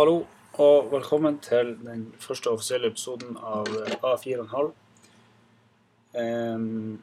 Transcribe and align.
Hallo 0.00 0.22
og 0.56 0.86
velkommen 0.94 1.34
til 1.44 1.74
den 1.84 2.06
første 2.24 2.48
offisielle 2.48 2.88
episoden 2.88 3.34
av 3.36 3.66
A4,5. 4.00 4.70
Um, 6.14 7.02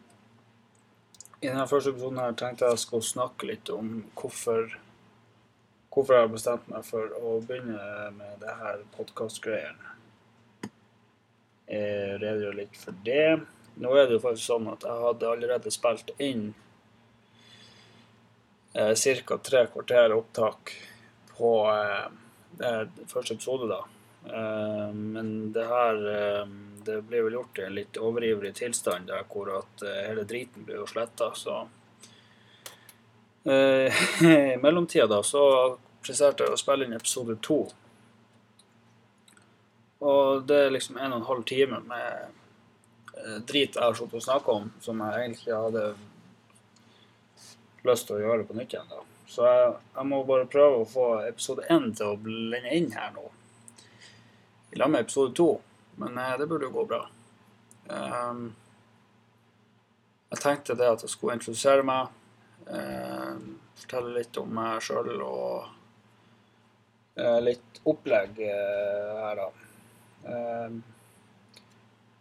I 1.44 1.52
denne 1.52 1.68
første 1.70 1.94
episoden 1.94 2.18
her 2.24 2.34
tenkte 2.42 2.72
jeg 2.72 2.82
skulle 2.82 3.06
snakke 3.06 3.52
litt 3.52 3.70
om 3.70 3.94
hvorfor, 4.18 4.74
hvorfor 5.94 6.18
jeg 6.18 6.26
har 6.26 6.34
bestemt 6.34 6.74
meg 6.74 6.90
for 6.90 7.14
å 7.22 7.38
begynne 7.46 8.10
med 8.18 8.42
det 8.42 8.58
her 8.66 8.82
podkastgreiene. 8.98 9.96
Redegjør 11.70 12.62
litt 12.64 12.82
for 12.82 12.98
det. 13.06 13.44
Nå 13.78 13.94
er 13.94 14.08
det 14.08 14.18
jo 14.18 14.26
faktisk 14.26 14.56
sånn 14.56 14.74
at 14.74 14.90
jeg 14.90 15.04
hadde 15.06 15.34
allerede 15.36 15.80
spilt 15.82 16.16
inn 16.18 16.48
eh, 18.74 18.96
ca. 18.98 19.44
tre 19.52 19.68
kvarter 19.70 20.18
opptak 20.18 20.80
på 21.38 21.60
eh, 21.70 22.24
første 23.08 23.38
episode, 23.38 23.70
da. 23.70 23.84
Eh, 24.34 24.94
men 24.94 25.52
det 25.54 25.66
her 25.66 26.08
eh, 26.18 26.48
det 26.86 27.02
blir 27.02 27.22
vel 27.22 27.34
gjort 27.34 27.60
i 27.60 27.64
en 27.64 27.76
litt 27.76 27.98
overivrig 28.00 28.54
tilstand 28.56 29.08
der 29.12 29.26
hvor 29.32 29.52
at 29.60 29.84
eh, 29.84 30.08
hele 30.10 30.24
driten 30.28 30.66
blir 30.68 30.82
jo 30.82 30.88
sletta, 30.88 31.34
så 31.36 31.68
I 33.48 34.58
mellomtida 34.60 35.06
da 35.08 35.22
så 35.24 35.42
presterte 36.04 36.44
jeg 36.44 36.52
å 36.52 36.60
spille 36.60 36.84
inn 36.84 36.98
episode 36.98 37.38
to. 37.40 37.62
Og 40.04 40.44
det 40.50 40.58
er 40.66 40.74
liksom 40.76 41.00
en 41.00 41.16
og 41.16 41.22
en 41.22 41.30
halv 41.30 41.46
time 41.48 41.80
med 41.88 43.46
drit 43.48 43.80
jeg 43.80 43.86
har 43.86 43.96
sittet 43.96 44.20
og 44.20 44.26
snakka 44.26 44.52
om, 44.52 44.68
som 44.84 45.00
jeg 45.00 45.24
egentlig 45.24 45.56
hadde 45.56 45.86
lyst 47.88 48.10
til 48.10 48.20
å 48.20 48.26
gjøre 48.26 48.50
på 48.50 48.60
nytt 48.60 48.76
igjen. 48.76 48.92
da. 48.92 49.17
Så 49.28 49.44
jeg, 49.48 49.74
jeg 49.96 50.08
må 50.08 50.22
bare 50.28 50.48
prøve 50.50 50.82
å 50.82 50.88
få 50.88 51.08
episode 51.28 51.66
én 51.74 51.90
til 51.96 52.14
å 52.14 52.20
blende 52.22 52.72
inn 52.76 52.94
her 52.96 53.12
nå. 53.16 53.26
I 54.72 54.80
lag 54.80 54.92
med 54.94 55.06
episode 55.06 55.36
to. 55.36 55.50
Men 56.00 56.18
eh, 56.22 56.36
det 56.40 56.48
burde 56.48 56.70
jo 56.70 56.76
gå 56.78 56.86
bra. 56.88 57.02
Um, 57.88 58.50
jeg 60.32 60.44
tenkte 60.44 60.76
det 60.80 60.90
at 60.92 61.04
jeg 61.06 61.12
skulle 61.14 61.38
introdusere 61.38 61.86
meg. 61.88 62.14
eh, 62.68 63.36
fortelle 63.78 64.18
litt 64.18 64.38
om 64.42 64.50
meg 64.58 64.82
sjøl 64.84 65.22
og 65.22 65.68
eh, 67.16 67.40
litt 67.44 67.82
opplegg 67.88 68.42
eh, 68.44 69.12
her, 69.22 69.42
da. 69.42 69.48
Um, 70.28 70.82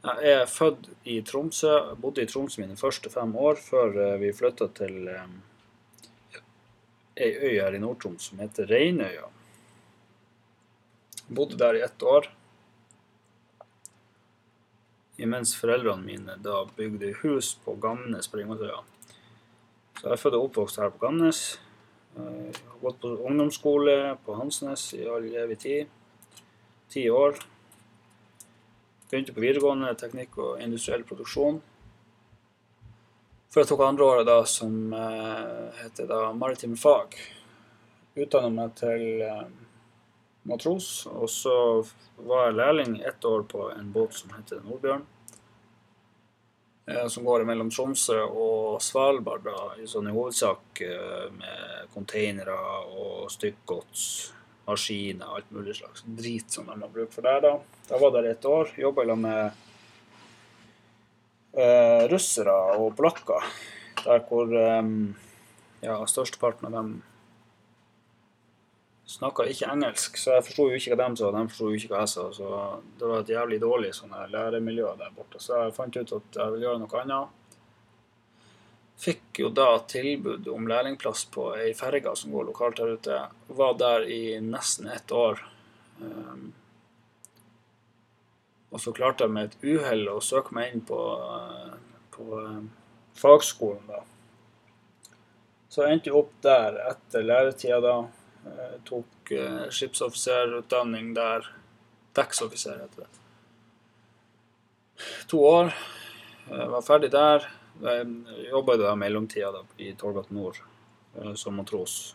jeg 0.06 0.34
er 0.36 0.46
født 0.46 0.90
i 1.10 1.18
Tromsø. 1.26 1.72
Bodde 1.98 2.22
i 2.22 2.30
Tromsø 2.30 2.62
mine 2.62 2.78
første 2.78 3.10
fem 3.10 3.32
år 3.34 3.58
før 3.58 3.96
eh, 4.04 4.18
vi 4.22 4.34
flytta 4.36 4.68
til 4.76 5.08
um, 5.10 5.40
ei 7.16 7.32
øy 7.32 7.60
her 7.60 7.74
i 7.74 7.80
Nord-Troms 7.80 8.28
som 8.30 8.40
heter 8.42 8.68
Reinøya. 8.68 9.28
Bodde 11.28 11.58
der 11.58 11.78
i 11.78 11.84
ett 11.84 12.02
år. 12.02 12.28
Imens 15.18 15.54
foreldrene 15.56 16.04
mine 16.04 16.36
da 16.44 16.60
bygde 16.76 17.14
hus 17.22 17.54
på 17.64 17.74
Gamnes 17.80 18.28
på 18.28 18.38
Ringvassøya. 18.38 18.82
Så 19.96 20.04
jeg 20.04 20.12
er 20.12 20.20
født 20.20 20.36
og 20.36 20.50
oppvokst 20.50 20.80
her 20.82 20.92
på 20.92 21.00
Gamnes. 21.06 21.40
Jeg 22.16 22.52
har 22.68 22.80
gått 22.82 23.00
på 23.00 23.14
ungdomsskole 23.28 24.16
på 24.24 24.36
Hansnes 24.36 24.90
i 24.96 25.06
all 25.08 25.24
evig 25.36 25.58
tid. 25.64 25.94
Ti 26.92 27.08
år. 27.10 27.40
Begynte 29.08 29.32
på 29.32 29.42
videregående 29.42 29.94
teknikk 29.98 30.36
og 30.42 30.60
industriell 30.62 31.04
produksjon. 31.08 31.62
Før 33.56 33.64
jeg 33.64 33.68
tok 33.70 33.82
andre 33.86 34.04
året 34.04 34.26
da 34.28 34.40
som 34.44 34.72
eh, 34.92 35.76
heter 35.78 36.04
da 36.10 36.18
maritime 36.36 36.76
fag. 36.76 37.14
Utdanna 38.12 38.50
meg 38.52 38.74
til 38.76 39.22
eh, 39.24 39.46
matros, 40.44 41.06
og 41.08 41.24
så 41.32 41.54
var 42.28 42.50
jeg 42.50 42.58
lærling 42.58 42.98
ett 43.00 43.24
år 43.24 43.46
på 43.48 43.70
en 43.72 43.88
båt 43.94 44.12
som 44.18 44.34
heter 44.36 44.60
Nordbjørn. 44.60 45.06
Eh, 46.84 47.06
som 47.08 47.24
går 47.24 47.46
mellom 47.48 47.72
Tromsø 47.72 48.18
og 48.26 48.76
Svalbard, 48.84 49.48
da, 49.48 49.72
i 49.80 49.88
sånn 49.88 50.12
i 50.12 50.16
hovedsak 50.18 50.84
eh, 50.84 51.26
med 51.40 51.88
containere 51.96 52.60
og 52.92 53.30
stykkgods, 53.32 54.02
maskiner, 54.68 55.32
alt 55.32 55.48
mulig 55.56 55.78
slags 55.80 56.04
drit 56.04 56.52
som 56.52 56.68
de 56.68 56.76
har 56.76 56.92
bruk 56.92 57.16
for 57.16 57.24
der. 57.24 57.40
Da 57.40 57.56
Da 57.88 58.04
var 58.04 58.12
jeg 58.12 58.20
der 58.20 58.34
et 58.34 58.50
år. 58.52 58.76
Jobba 58.84 59.14
med 59.16 59.65
eh, 61.56 62.06
russere 62.12 62.54
og 62.76 62.94
polakker, 62.98 63.50
der 64.04 64.24
hvor 64.28 64.52
ja, 64.56 65.98
størsteparten 66.06 66.68
av 66.68 66.76
dem 66.76 66.90
snakka 69.06 69.46
ikke 69.46 69.70
engelsk, 69.70 70.18
så 70.18 70.36
jeg 70.36 70.46
forsto 70.48 70.66
jo 70.70 70.78
ikke 70.80 70.96
hva 70.96 71.06
de 71.06 71.20
sa, 71.20 71.30
de 71.30 71.42
forsto 71.50 71.70
jo 71.70 71.78
ikke 71.78 71.92
hva 71.92 72.02
jeg 72.02 72.12
sa. 72.12 72.26
Så 72.34 72.52
det 72.98 73.10
var 73.10 73.22
et 73.22 73.32
jævlig 73.32 73.58
dårlig 73.62 73.92
sånn 73.94 74.14
læremiljø 74.32 74.92
der 74.98 75.14
borte. 75.14 75.40
Så 75.42 75.62
jeg 75.62 75.74
fant 75.76 75.96
ut 75.96 76.14
at 76.18 76.38
jeg 76.40 76.54
ville 76.54 76.66
gjøre 76.66 76.82
noe 76.82 77.02
annet. 77.02 77.42
Fikk 78.96 79.42
jo 79.42 79.50
da 79.52 79.68
tilbud 79.88 80.46
om 80.48 80.68
lærlingplass 80.68 81.26
på 81.32 81.50
ei 81.58 81.72
ferge 81.76 82.14
som 82.16 82.32
går 82.32 82.48
lokalt 82.48 82.80
her 82.82 82.94
ute. 82.96 83.18
Var 83.58 83.74
der 83.78 84.06
i 84.10 84.22
nesten 84.42 84.88
ett 84.90 85.12
år. 85.12 85.42
Um, 86.00 86.48
og 88.76 88.80
så 88.82 88.92
klarte 88.92 89.24
jeg 89.24 89.32
med 89.32 89.46
et 89.48 89.62
uhell 89.64 90.04
å 90.12 90.18
søke 90.20 90.52
meg 90.52 90.74
inn 90.74 90.82
på, 90.84 90.98
eh, 91.24 91.76
på 92.12 92.24
eh, 92.42 92.64
fagskolen, 93.16 93.86
da. 93.88 94.02
Så 95.72 95.84
jeg 95.84 95.96
endte 95.96 96.10
jeg 96.10 96.18
opp 96.18 96.34
der 96.44 96.76
etter 96.90 97.24
læretida, 97.24 97.78
da. 97.80 97.94
Jeg 98.46 98.82
tok 98.90 99.32
eh, 99.32 99.62
skipsoffiserutdanning 99.78 101.14
der. 101.16 101.48
Dekksoffiser 102.16 102.82
heter 102.82 103.06
det. 103.06 103.08
To 105.32 105.40
år. 105.48 105.72
Jeg 106.50 106.68
var 106.74 106.84
ferdig 106.84 107.10
der. 107.16 107.48
Jeg 107.80 108.44
jobba 108.50 108.76
i 108.76 108.92
mellomtida 109.00 109.50
da, 109.56 109.64
i 109.80 109.94
Torgat 109.96 110.28
Nord 110.36 110.60
som 111.36 111.56
matros. 111.56 112.14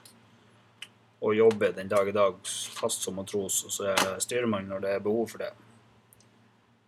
Og 1.26 1.36
jobber 1.38 1.74
den 1.74 1.90
dag 1.90 2.10
i 2.10 2.16
dag 2.16 2.38
fast 2.78 3.06
som 3.06 3.18
matros, 3.18 3.64
og 3.66 3.74
så 3.74 3.92
er 3.92 4.08
jeg 4.08 4.26
styrmann 4.30 4.70
når 4.70 4.86
det 4.86 4.96
er 4.96 5.06
behov 5.10 5.28
for 5.34 5.42
det. 5.42 5.52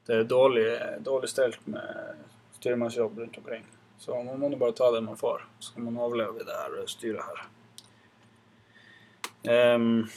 Det 0.06 0.16
er 0.20 0.28
dårlig, 0.28 0.68
dårlig 1.00 1.30
stelt 1.32 1.68
med 1.72 2.24
styrmannsjobb 2.58 3.20
rundt 3.20 3.38
omkring. 3.38 3.66
Så 3.98 4.24
man 4.24 4.40
må 4.40 4.50
bare 4.60 4.76
ta 4.76 4.92
det 4.92 5.02
man 5.02 5.18
får. 5.18 5.46
Så 5.60 5.72
skal 5.72 5.84
man 5.88 6.02
overleve 6.04 6.44
det 6.44 6.58
her 6.60 6.88
styret 6.92 7.24
her. 7.24 7.44
Um, 9.76 10.08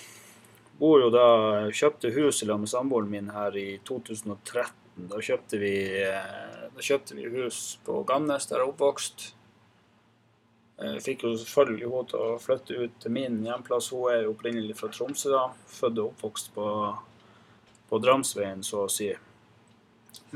bor 0.79 1.01
jo 1.01 1.11
da, 1.11 1.29
kjøpte 1.75 2.11
hus 2.15 2.43
lag 2.47 2.61
med 2.63 2.71
samboeren 2.71 3.11
min 3.11 3.31
her 3.35 3.55
i 3.59 3.79
2013. 3.87 4.75
Da 5.11 5.21
kjøpte 5.23 5.59
vi, 5.61 5.73
eh, 6.03 6.67
da 6.73 6.83
kjøpte 6.83 7.15
vi 7.19 7.29
hus 7.31 7.79
på 7.85 8.01
Gamnes, 8.09 8.47
der 8.49 8.59
jeg 8.59 8.65
er 8.65 8.73
oppvokst. 8.73 9.27
Jeg 10.77 11.03
fikk 11.05 11.25
jo 11.25 11.33
selvfølgelig 11.41 11.89
henne 11.89 12.09
til 12.11 12.23
å 12.25 12.41
flytte 12.41 12.81
ut 12.83 12.99
til 13.01 13.15
min 13.15 13.39
hjemplass. 13.45 13.93
Hun 13.95 14.11
er 14.13 14.25
jo 14.25 14.35
opprinnelig 14.35 14.77
fra 14.77 14.91
Tromsø, 14.93 15.31
da. 15.33 15.45
Født 15.79 16.03
og 16.03 16.11
oppvokst 16.11 16.51
på, 16.57 16.67
på 17.89 18.01
Dramsveien, 18.05 18.65
så 18.67 18.85
å 18.85 18.91
si. 18.93 19.09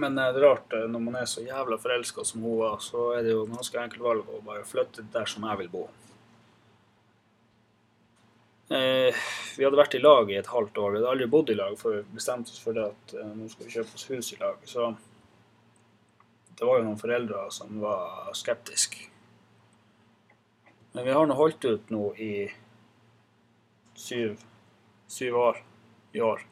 Men 0.01 0.19
eh, 0.19 0.33
det 0.33 0.41
er 0.41 0.47
rart, 0.49 0.73
eh, 0.77 0.89
når 0.91 1.07
man 1.07 1.21
er 1.21 1.29
så 1.29 1.45
jævla 1.45 1.79
forelska 1.81 2.25
som 2.27 2.45
hun 2.47 2.61
var, 2.63 2.79
så 2.85 3.11
er 3.17 3.27
det 3.27 3.35
jo 3.35 3.49
ganske 3.51 3.83
enkelt 3.83 4.05
valg 4.05 4.29
å 4.29 4.43
bare 4.47 4.67
flytte 4.69 5.07
der 5.13 5.29
som 5.29 5.45
jeg 5.49 5.65
vil 5.65 5.75
bo. 5.75 5.89
Eh, 8.71 9.15
vi 9.59 9.65
hadde 9.67 9.79
vært 9.81 9.97
i 9.99 10.01
lag 10.03 10.29
i 10.31 10.37
et 10.39 10.47
halvt 10.47 10.77
år. 10.79 10.93
Vi 10.93 10.99
hadde 11.01 11.13
aldri 11.13 11.27
bodd 11.31 11.49
i 11.51 11.57
lag 11.59 11.73
for 11.79 11.97
vi 11.97 12.15
bestemte 12.15 12.53
oss 12.53 12.61
for 12.63 12.77
det 12.77 12.85
at 12.87 13.15
eh, 13.19 13.33
nå 13.35 13.49
skal 13.51 13.67
vi 13.67 13.73
kjøpe 13.75 13.99
oss 13.99 14.05
hus 14.13 14.29
i 14.31 14.39
lag. 14.39 14.61
Så 14.63 14.93
det 16.55 16.69
var 16.69 16.79
jo 16.79 16.85
noen 16.87 17.01
foreldre 17.01 17.49
som 17.51 17.81
var 17.83 18.31
skeptiske. 18.39 19.09
Men 20.93 21.07
vi 21.07 21.17
har 21.17 21.27
nå 21.27 21.35
holdt 21.39 21.67
ut 21.67 21.91
nå 21.91 22.05
i 22.23 22.31
syv, 23.99 24.39
syv 25.11 25.41
år 25.43 25.61
i 26.15 26.23
år. 26.23 26.47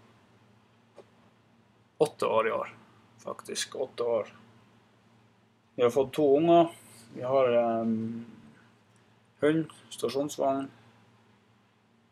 Åtte 2.03 2.27
år 2.27 2.51
i 2.51 2.55
år, 2.55 2.75
faktisk. 3.23 3.77
Åtte 3.77 4.03
år. 4.03 4.33
Vi 5.75 5.83
har 5.83 5.91
fått 5.91 6.13
to 6.13 6.37
unger. 6.37 6.69
Vi 7.15 7.23
har 7.23 7.53
um, 7.81 8.27
hund, 9.41 9.73
stasjonsvogn. 9.91 10.71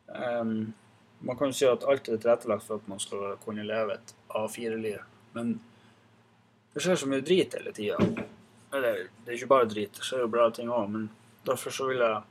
Um, 0.06 0.72
man 1.18 1.36
kan 1.36 1.50
jo 1.50 1.56
si 1.58 1.66
at 1.66 1.84
alt 1.84 2.08
er 2.08 2.20
tilrettelagt 2.20 2.66
for 2.66 2.80
at 2.80 2.88
man 2.88 3.00
skal 3.02 3.36
kunne 3.44 3.66
leve 3.66 3.96
et 3.96 4.14
A4-liv. 4.28 5.02
Men 5.34 5.56
det 6.74 6.84
skjer 6.84 7.00
så 7.00 7.08
mye 7.10 7.24
drit 7.24 7.56
hele 7.58 7.72
tida. 7.74 7.98
Eller 8.70 9.06
det 9.24 9.32
er 9.32 9.38
ikke 9.38 9.50
bare 9.50 9.68
drit, 9.70 9.94
det 9.96 10.04
skjer 10.06 10.24
jo 10.24 10.32
bra 10.32 10.48
ting 10.54 10.70
òg. 10.70 10.88
Men 10.92 11.08
derfor 11.48 11.74
så 11.74 11.90
vil 11.90 12.02
jeg 12.04 12.22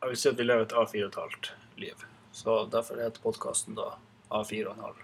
Jeg 0.00 0.08
vil 0.08 0.16
si 0.16 0.28
at 0.30 0.38
vi 0.38 0.44
lever 0.46 0.62
et 0.64 0.72
A4,5-liv. 0.72 2.04
Så 2.32 2.54
derfor 2.72 3.02
heter 3.02 3.20
podkasten 3.20 3.74
da 3.76 3.98
A4,5. 4.30 5.02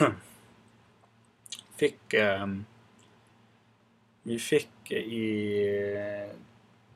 Eh, 0.00 0.08
fikk 1.80 2.14
eh, 2.14 2.46
Vi 4.22 4.38
fikk 4.38 4.92
i 4.92 5.26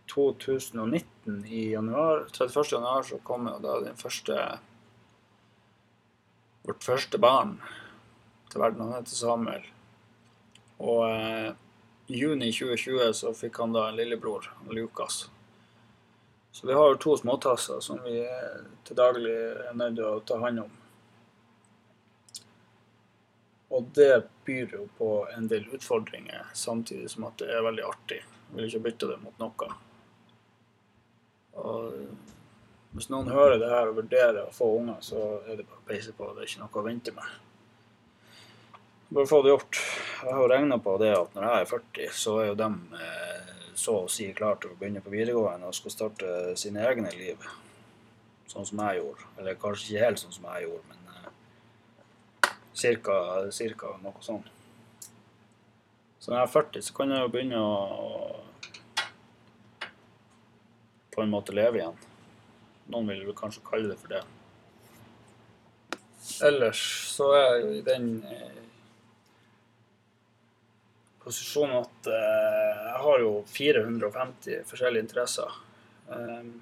2019, 0.07 1.47
i 1.47 1.71
januar, 1.73 2.27
31. 2.33 2.73
januar, 2.73 3.03
så 3.03 3.19
kom 3.19 3.49
jo 3.51 3.59
da 3.61 3.81
den 3.81 3.97
første 3.99 4.39
Vårt 6.67 6.83
første 6.83 7.19
barn 7.19 7.61
til 8.51 8.59
verden. 8.59 8.81
Han 8.83 8.97
heter 8.97 9.15
Samuel. 9.15 9.67
Og 10.83 11.05
eh, 11.07 11.53
i 12.11 12.21
juni 12.23 12.51
2020 12.51 13.13
så 13.15 13.33
fikk 13.35 13.61
han 13.63 13.75
da 13.75 13.89
en 13.89 13.99
lillebror, 13.99 14.49
Lukas. 14.71 15.29
Så 16.53 16.67
vi 16.67 16.75
har 16.75 16.89
jo 16.91 16.99
to 17.03 17.15
småtasser 17.21 17.83
som 17.85 18.03
vi 18.03 18.19
til 18.87 18.99
daglig 18.99 19.35
er 19.69 19.79
nødt 19.79 19.99
til 19.99 20.07
å 20.09 20.21
ta 20.27 20.41
hånd 20.43 20.65
om. 20.65 20.76
Og 23.77 23.91
det 23.97 24.23
byr 24.47 24.77
jo 24.79 24.87
på 24.97 25.11
en 25.37 25.49
del 25.51 25.67
utfordringer, 25.77 26.47
samtidig 26.57 27.11
som 27.13 27.27
at 27.29 27.37
det 27.43 27.51
er 27.53 27.65
veldig 27.67 27.85
artig. 27.85 28.23
Jeg 28.23 28.55
vil 28.55 28.71
ikke 28.71 28.85
bytte 28.87 29.11
det 29.11 29.19
mot 29.21 29.43
noe. 29.43 29.69
Og 31.61 32.97
hvis 32.97 33.11
noen 33.13 33.29
hører 33.29 33.59
det 33.61 33.69
her 33.69 33.91
og 33.91 33.99
vurderer 33.99 34.47
å 34.47 34.55
få 34.55 34.71
unger, 34.79 35.03
så 35.05 35.27
er 35.45 35.59
det 35.59 35.67
bare 35.69 35.83
å 35.83 35.89
peise 35.91 36.15
på. 36.17 36.31
Det 36.33 36.45
er 36.45 36.49
ikke 36.49 36.63
noe 36.63 36.81
å 36.81 36.87
vente 36.87 37.13
med. 37.17 37.35
Bare 39.09 39.29
få 39.29 39.43
det 39.45 39.53
gjort. 39.53 39.83
Jeg 40.25 40.39
har 40.39 40.49
regna 40.51 40.79
på 40.83 40.97
det 41.03 41.13
at 41.15 41.37
når 41.37 41.45
jeg 41.47 41.65
er 41.67 41.71
40, 41.75 42.15
så 42.23 42.39
er 42.41 42.49
jo 42.49 42.57
dem 42.59 42.79
eh, 42.97 43.53
så 43.77 44.01
å 44.01 44.09
si 44.11 44.31
klare 44.35 44.59
til 44.63 44.73
å 44.73 44.79
begynne 44.81 45.05
på 45.05 45.13
videregående 45.13 45.69
og 45.69 45.77
skal 45.77 45.93
starte 45.93 46.31
sine 46.59 46.83
egne 46.89 47.13
liv. 47.15 47.45
Sånn 48.49 48.67
som 48.67 48.81
jeg 48.87 49.03
gjorde. 49.03 49.29
Eller 49.37 49.61
kanskje 49.61 49.93
ikke 49.93 50.07
helt 50.07 50.23
sånn 50.23 50.35
som 50.35 50.49
jeg 50.49 50.65
gjorde, 50.65 50.83
men 50.89 51.06
cirka, 52.77 53.17
cirka 53.55 53.97
noe 54.03 54.23
sånt. 54.25 54.53
Så 56.19 56.33
når 56.33 56.41
jeg 56.41 56.49
er 56.49 56.53
40, 56.53 56.85
så 56.87 56.97
kan 56.97 57.13
jeg 57.15 57.23
jo 57.23 57.33
begynne 57.33 57.63
å 57.63 57.75
på 61.17 61.23
en 61.23 61.33
måte 61.33 61.55
leve 61.57 61.81
igjen. 61.81 62.01
Noen 62.93 63.09
vil 63.09 63.37
kanskje 63.37 63.65
kalle 63.65 63.93
det 63.93 64.01
for 64.01 64.13
det. 64.13 64.23
Ellers 66.45 66.83
så 67.15 67.31
er 67.33 67.47
jeg 67.47 67.63
jo 67.63 67.71
i 67.79 67.85
den 67.87 68.09
eh, 68.29 68.59
posisjonen 71.25 71.79
at 71.81 72.11
eh, 72.13 72.83
jeg 72.91 73.03
har 73.07 73.23
jo 73.23 73.33
450 73.49 74.67
forskjellige 74.69 75.07
interesser. 75.07 75.57
Um, 76.07 76.53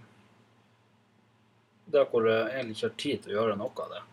der 1.91 2.07
hvor 2.09 2.25
jeg 2.29 2.53
egentlig 2.55 2.77
ikke 2.79 2.89
har 2.89 3.01
tid 3.03 3.25
til 3.25 3.35
å 3.35 3.41
gjøre 3.41 3.57
noe 3.61 3.85
av 3.85 3.97
det. 3.97 4.05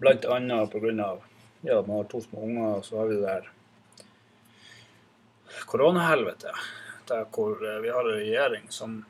Blant 0.00 0.24
annet 0.24 0.72
pga. 0.72 1.10
Ja, 1.66 1.82
man 1.82 1.96
har 1.96 2.04
to 2.04 2.20
små 2.20 2.42
unger, 2.46 2.78
og 2.78 2.84
så 2.84 2.98
har 2.98 3.06
vi 3.10 3.16
det 3.16 3.26
der 3.26 3.50
koronahelvete. 5.66 6.52
Der 7.08 7.24
hvor 7.32 7.62
eh, 7.64 7.80
vi 7.82 7.90
har 7.90 8.04
en 8.04 8.18
regjering 8.18 8.66
som 8.70 9.04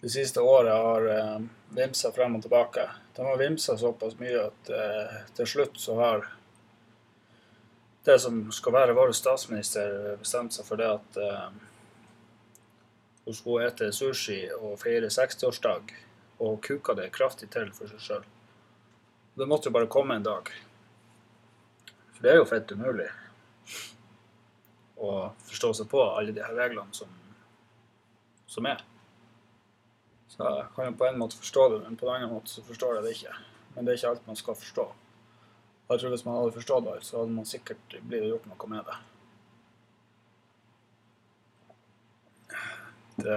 det 0.00 0.10
siste 0.10 0.40
året 0.40 0.72
har 0.72 1.06
eh, 1.08 1.38
vimsa 1.68 2.10
frem 2.12 2.34
og 2.36 2.42
tilbake. 2.42 2.88
De 3.16 3.24
har 3.24 3.38
vimsa 3.38 3.76
såpass 3.78 4.18
mye 4.18 4.42
at 4.50 4.70
eh, 4.70 5.14
til 5.36 5.46
slutt 5.48 5.78
så 5.80 5.94
har 6.00 6.26
det 8.04 8.18
som 8.20 8.42
skal 8.52 8.74
være 8.74 8.96
vår 8.98 9.14
statsminister, 9.16 10.16
bestemt 10.20 10.52
seg 10.52 10.66
for 10.68 10.76
det 10.76 10.90
at 10.90 11.16
eh, 11.16 11.46
hun 13.24 13.38
skulle 13.38 13.70
ete 13.70 13.88
sushi 13.96 14.42
og 14.58 14.76
feire 14.82 15.08
60-årsdag, 15.08 15.94
og 16.44 16.60
kuka 16.66 16.98
det 16.98 17.08
kraftig 17.16 17.48
til 17.54 17.72
for 17.72 17.88
seg 17.88 18.04
sjøl. 18.04 18.26
Det 19.34 19.46
måtte 19.46 19.68
jo 19.68 19.74
bare 19.74 19.90
komme 19.90 20.14
en 20.14 20.22
dag. 20.22 20.50
For 22.14 22.22
det 22.22 22.32
er 22.32 22.36
jo 22.38 22.48
fett 22.48 22.72
umulig 22.72 23.08
å 25.04 25.14
forstå 25.48 25.72
seg 25.74 25.88
på 25.90 26.02
alle 26.06 26.32
de 26.32 26.42
her 26.44 26.54
reglene 26.54 26.94
som, 26.94 27.10
som 28.46 28.68
er. 28.70 28.84
Så 30.30 30.42
jeg 30.46 30.68
kan 30.76 30.86
jo 30.88 30.98
på 30.98 31.08
en 31.08 31.18
måte 31.18 31.38
forstå 31.38 31.64
det, 31.72 31.80
men 31.82 31.98
på 31.98 32.06
en 32.06 32.14
annen 32.14 32.30
måte 32.34 32.50
så 32.50 32.62
forstår 32.66 32.98
jeg 32.98 33.06
det 33.06 33.16
ikke. 33.16 33.34
Men 33.74 33.86
det 33.86 33.92
er 33.92 33.98
ikke 33.98 34.12
alt 34.14 34.30
man 34.30 34.38
skal 34.38 34.58
forstå. 34.58 34.86
Jeg 35.90 36.00
tror 36.00 36.14
Hvis 36.14 36.24
man 36.24 36.38
hadde 36.38 36.54
forstått 36.54 36.86
alt, 36.92 37.04
så 37.04 37.18
hadde 37.20 37.34
man 37.34 37.46
sikkert 37.46 37.98
blitt 38.06 38.30
gjort 38.30 38.46
noe 38.48 38.70
med 38.70 38.88
det. 38.88 38.96
Det 43.18 43.36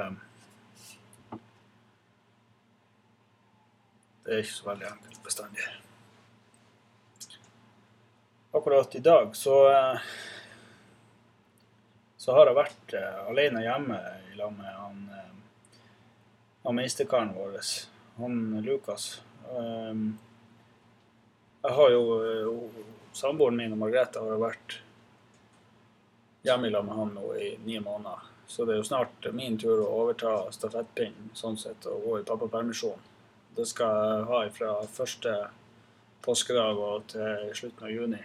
Det 4.27 4.33
er 4.35 4.41
ikke 4.43 4.53
så 4.53 4.65
veldig 4.67 4.87
enkelt 4.89 5.21
bestandig. 5.23 5.67
Akkurat 8.57 8.95
i 8.95 8.99
dag 8.99 9.35
så 9.35 9.55
så 12.17 12.33
har 12.33 12.49
jeg 12.49 12.57
vært 12.57 12.93
uh, 12.97 13.19
alene 13.29 13.61
hjemme 13.61 13.97
i 14.31 14.37
lag 14.39 14.53
med 14.55 14.71
han, 14.73 15.03
uh, 15.13 15.75
han 16.63 16.77
meisterkaren 16.79 17.35
vår, 17.35 17.59
han 18.17 18.39
Lukas. 18.65 19.05
Um, 19.51 20.17
jeg 21.61 21.75
har 21.77 21.93
jo 21.93 22.01
Samboeren 23.13 23.59
min 23.61 23.75
og 23.75 23.81
Margrethe 23.83 24.23
har 24.25 24.41
vært 24.41 24.79
hjemme 26.47 26.67
i 26.67 26.73
lag 26.73 26.87
med 26.87 26.97
han 26.97 27.13
nå 27.13 27.27
i 27.37 27.51
ni 27.61 27.77
måneder. 27.77 28.25
Så 28.49 28.65
det 28.65 28.73
er 28.73 28.81
jo 28.81 28.87
snart 28.89 29.27
min 29.37 29.59
tur 29.61 29.83
å 29.83 29.91
overta 29.99 30.37
stafettpinnen 30.55 31.29
sånn 31.37 31.59
sett, 31.61 31.85
og 31.85 32.09
gå 32.09 32.17
i 32.23 32.25
pappapermisjon. 32.25 33.05
Det 33.53 33.69
skal 33.69 34.01
jeg 34.01 34.31
ha 34.31 34.41
fra 34.57 34.79
første 34.97 35.37
påskedag 36.25 36.81
og 36.81 37.13
til 37.13 37.53
slutten 37.61 37.85
av 37.85 37.93
juni 37.93 38.23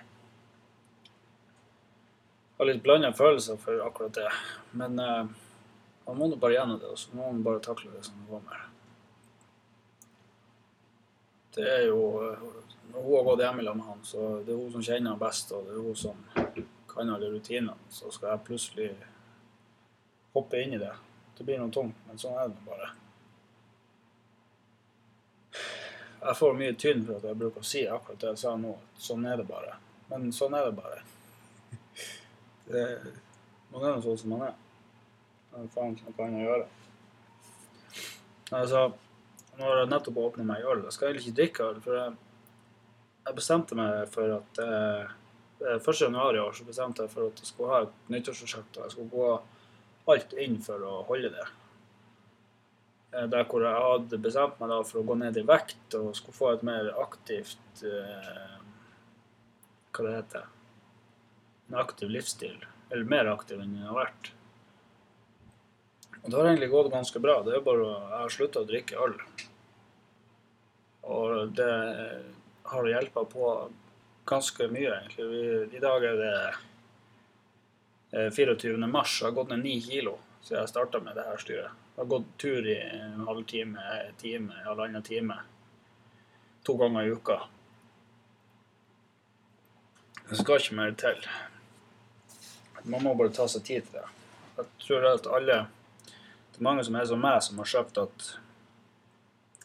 har 2.63 2.71
litt 2.71 2.83
blanda 2.85 3.13
følelser 3.17 3.59
for 3.61 3.83
akkurat 3.85 4.15
det. 4.17 4.29
Men 4.79 4.99
uh, 4.99 5.27
man 6.07 6.19
må 6.19 6.29
nå 6.31 6.39
bare 6.41 6.57
gjennom 6.57 6.79
det, 6.81 6.91
og 6.91 6.99
så 6.99 7.17
må 7.17 7.29
man 7.29 7.43
bare 7.47 7.63
takle 7.65 7.91
det 7.93 8.05
som 8.07 8.21
det 8.21 8.31
kommer. 8.31 8.69
Det 11.53 11.69
er 11.69 11.83
jo 11.91 12.03
Når 12.93 13.03
hun 13.03 13.15
har 13.17 13.25
gått 13.25 13.41
hjem 13.41 13.57
med 13.57 13.85
han, 13.87 14.01
så 14.05 14.25
det 14.45 14.53
er 14.53 14.59
hun 14.61 14.73
som 14.73 14.83
kjenner 14.85 15.15
han 15.15 15.21
best, 15.21 15.53
og 15.53 15.65
det 15.65 15.73
er 15.73 15.85
hun 15.85 15.97
som 15.97 16.25
kan 16.91 17.11
alle 17.11 17.31
rutinene. 17.33 17.77
Så 17.89 18.11
skal 18.13 18.35
jeg 18.35 18.45
plutselig 18.49 18.89
hoppe 20.35 20.61
inn 20.61 20.75
i 20.77 20.81
det. 20.81 20.93
Det 21.39 21.47
blir 21.47 21.61
noe 21.61 21.73
tungt, 21.73 21.97
men 22.09 22.21
sånn 22.21 22.37
er 22.37 22.51
det 22.53 22.67
bare. 22.67 22.91
Jeg 26.23 26.39
får 26.39 26.59
mye 26.59 26.75
tynn 26.79 27.07
for 27.07 27.17
at 27.17 27.25
jeg 27.31 27.41
bruker 27.41 27.65
å 27.65 27.67
si 27.67 27.87
akkurat 27.89 28.21
det 28.21 28.35
jeg 28.35 28.43
sa 28.45 28.53
nå. 28.61 28.77
Sånn 29.01 29.25
er 29.27 29.41
det 29.41 29.49
bare. 29.49 29.79
Men 30.11 30.29
sånn 30.37 30.55
er 30.55 30.69
det 30.69 30.77
bare. 30.77 31.01
Det, 32.67 32.83
man 33.73 33.87
er 33.87 33.97
jo 33.97 34.05
sånn 34.07 34.21
som 34.23 34.35
man 34.35 34.45
er. 34.49 34.59
Er 35.53 35.71
faen 35.75 35.97
annet 35.97 36.21
å 36.23 36.45
gjøre. 36.45 36.69
Altså, 38.53 38.85
nå 39.57 39.65
har 39.67 39.81
jeg 39.83 39.91
nettopp 39.93 40.21
åpna 40.23 40.47
meg 40.49 40.69
øl. 40.69 40.85
Jeg 40.87 40.97
skal 40.97 41.11
egentlig 41.11 41.27
ikke 41.27 41.39
drikke 41.41 41.67
øl, 41.71 41.81
for 41.85 41.99
jeg, 41.99 42.15
jeg 43.27 43.39
bestemte 43.39 43.79
meg 43.79 43.97
for 44.13 44.37
at 44.39 44.63
eh, 44.67 45.17
1. 45.73 45.91
januar 46.01 46.37
i 46.37 46.43
år 46.43 46.55
så 46.57 46.67
bestemte 46.67 47.05
jeg 47.05 47.13
for 47.13 47.31
at 47.31 47.43
jeg 47.43 47.51
skulle 47.51 47.73
ha 47.73 47.83
et 47.87 48.13
nyttårsforsett, 48.13 48.79
og 48.79 48.87
jeg 48.87 48.95
skulle 48.95 49.13
gå 49.13 50.13
alt 50.13 50.33
inn 50.43 50.57
for 50.65 50.87
å 50.89 50.95
holde 51.09 51.31
det. 51.35 51.45
Eh, 53.13 53.29
der 53.29 53.45
hvor 53.45 53.65
jeg 53.65 53.85
hadde 53.89 54.23
bestemt 54.25 54.59
meg 54.61 54.73
da 54.73 54.81
for 54.89 55.03
å 55.03 55.07
gå 55.07 55.19
ned 55.21 55.37
i 55.37 55.47
vekt 55.49 55.99
og 56.01 56.15
skulle 56.17 56.39
få 56.39 56.55
et 56.55 56.67
mer 56.67 56.93
aktivt 57.03 57.85
eh, 57.85 58.59
Hva 59.93 60.07
det 60.07 60.17
heter 60.17 60.62
en 61.73 61.79
aktiv 61.81 62.11
livsstil. 62.11 62.65
Eller 62.91 63.09
mer 63.09 63.31
aktiv 63.33 63.61
enn 63.61 63.77
jeg 63.79 63.89
har 63.89 63.97
vært. 63.97 64.33
Og 66.23 66.31
det 66.31 66.37
har 66.37 66.49
egentlig 66.51 66.71
gått 66.71 66.93
ganske 66.93 67.21
bra. 67.23 67.41
Det 67.43 67.57
er 67.57 67.65
bare 67.67 67.87
Jeg 67.89 68.19
har 68.21 68.35
slutta 68.35 68.61
å 68.63 68.69
drikke 68.69 69.01
øl. 69.01 69.15
Og 71.03 71.55
det 71.57 71.73
har 72.71 72.89
hjelpa 72.89 73.25
på 73.27 73.55
ganske 74.29 74.69
mye, 74.71 74.93
egentlig. 75.01 75.25
Vi, 75.33 75.77
I 75.77 75.81
dag 75.83 76.05
er 76.05 76.21
det 76.21 76.37
24. 78.37 78.75
Eh, 78.77 78.87
mars. 78.87 79.17
Jeg 79.21 79.31
har 79.31 79.39
gått 79.41 79.51
ned 79.51 79.65
ni 79.65 79.81
kilo 79.81 80.19
siden 80.43 80.61
jeg 80.61 80.69
starta 80.71 81.01
med 81.01 81.17
det 81.17 81.25
her 81.27 81.41
styret. 81.41 81.81
Jeg 81.93 82.03
har 82.03 82.11
gått 82.11 82.29
tur 82.39 82.67
i 82.69 82.77
en 82.77 83.25
halvtime, 83.27 83.83
time, 84.21 84.53
halvannen 84.67 85.03
time. 85.03 85.41
To 86.67 86.77
ganger 86.79 87.09
i 87.09 87.17
uka. 87.17 87.41
Det 90.29 90.39
skal 90.39 90.61
ikke 90.63 90.79
mer 90.79 90.95
til. 90.99 91.27
Man 92.83 93.03
må 93.03 93.15
bare 93.15 93.31
ta 93.31 93.47
seg 93.49 93.63
tid 93.67 93.85
til 93.87 94.01
det. 94.01 94.07
Jeg 94.57 94.71
tror 94.87 95.05
at 95.13 95.27
alle 95.27 95.59
Det 96.53 96.59
er 96.59 96.65
mange 96.67 96.85
som 96.85 96.97
er 96.99 97.05
som 97.09 97.21
meg, 97.23 97.43
som 97.43 97.61
har 97.63 97.69
sagt 97.71 97.99
at 97.99 98.25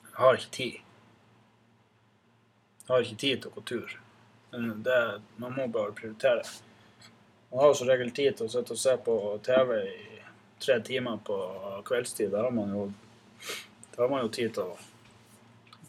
jeg 0.08 0.20
har 0.22 0.38
ikke 0.38 0.52
tid. 0.56 0.76
Jeg 2.86 2.94
har 2.94 3.04
ikke 3.04 3.22
tid 3.24 3.42
til 3.42 3.50
å 3.50 3.56
gå 3.58 3.64
tur. 3.68 3.96
Men 4.54 4.84
det, 4.86 5.00
man 5.38 5.54
må 5.58 5.66
bare 5.68 5.92
prioritere. 5.98 6.46
Man 7.50 7.60
har 7.60 7.74
jo 7.74 7.80
som 7.82 7.90
regel 7.92 8.14
tid 8.16 8.38
til 8.38 8.48
å 8.48 8.54
sitte 8.54 8.74
og 8.74 8.80
se 8.80 8.94
på 9.04 9.16
TV 9.46 9.74
i 9.82 10.22
tre 10.64 10.78
timer 10.88 11.20
på 11.28 11.38
kveldstid. 11.90 12.32
Da 12.32 12.46
har 12.48 12.56
man 12.56 12.72
jo, 12.72 12.86
har 13.98 14.14
man 14.14 14.24
jo 14.24 14.32
tid 14.40 14.56
til 14.56 14.72
å 14.72 14.78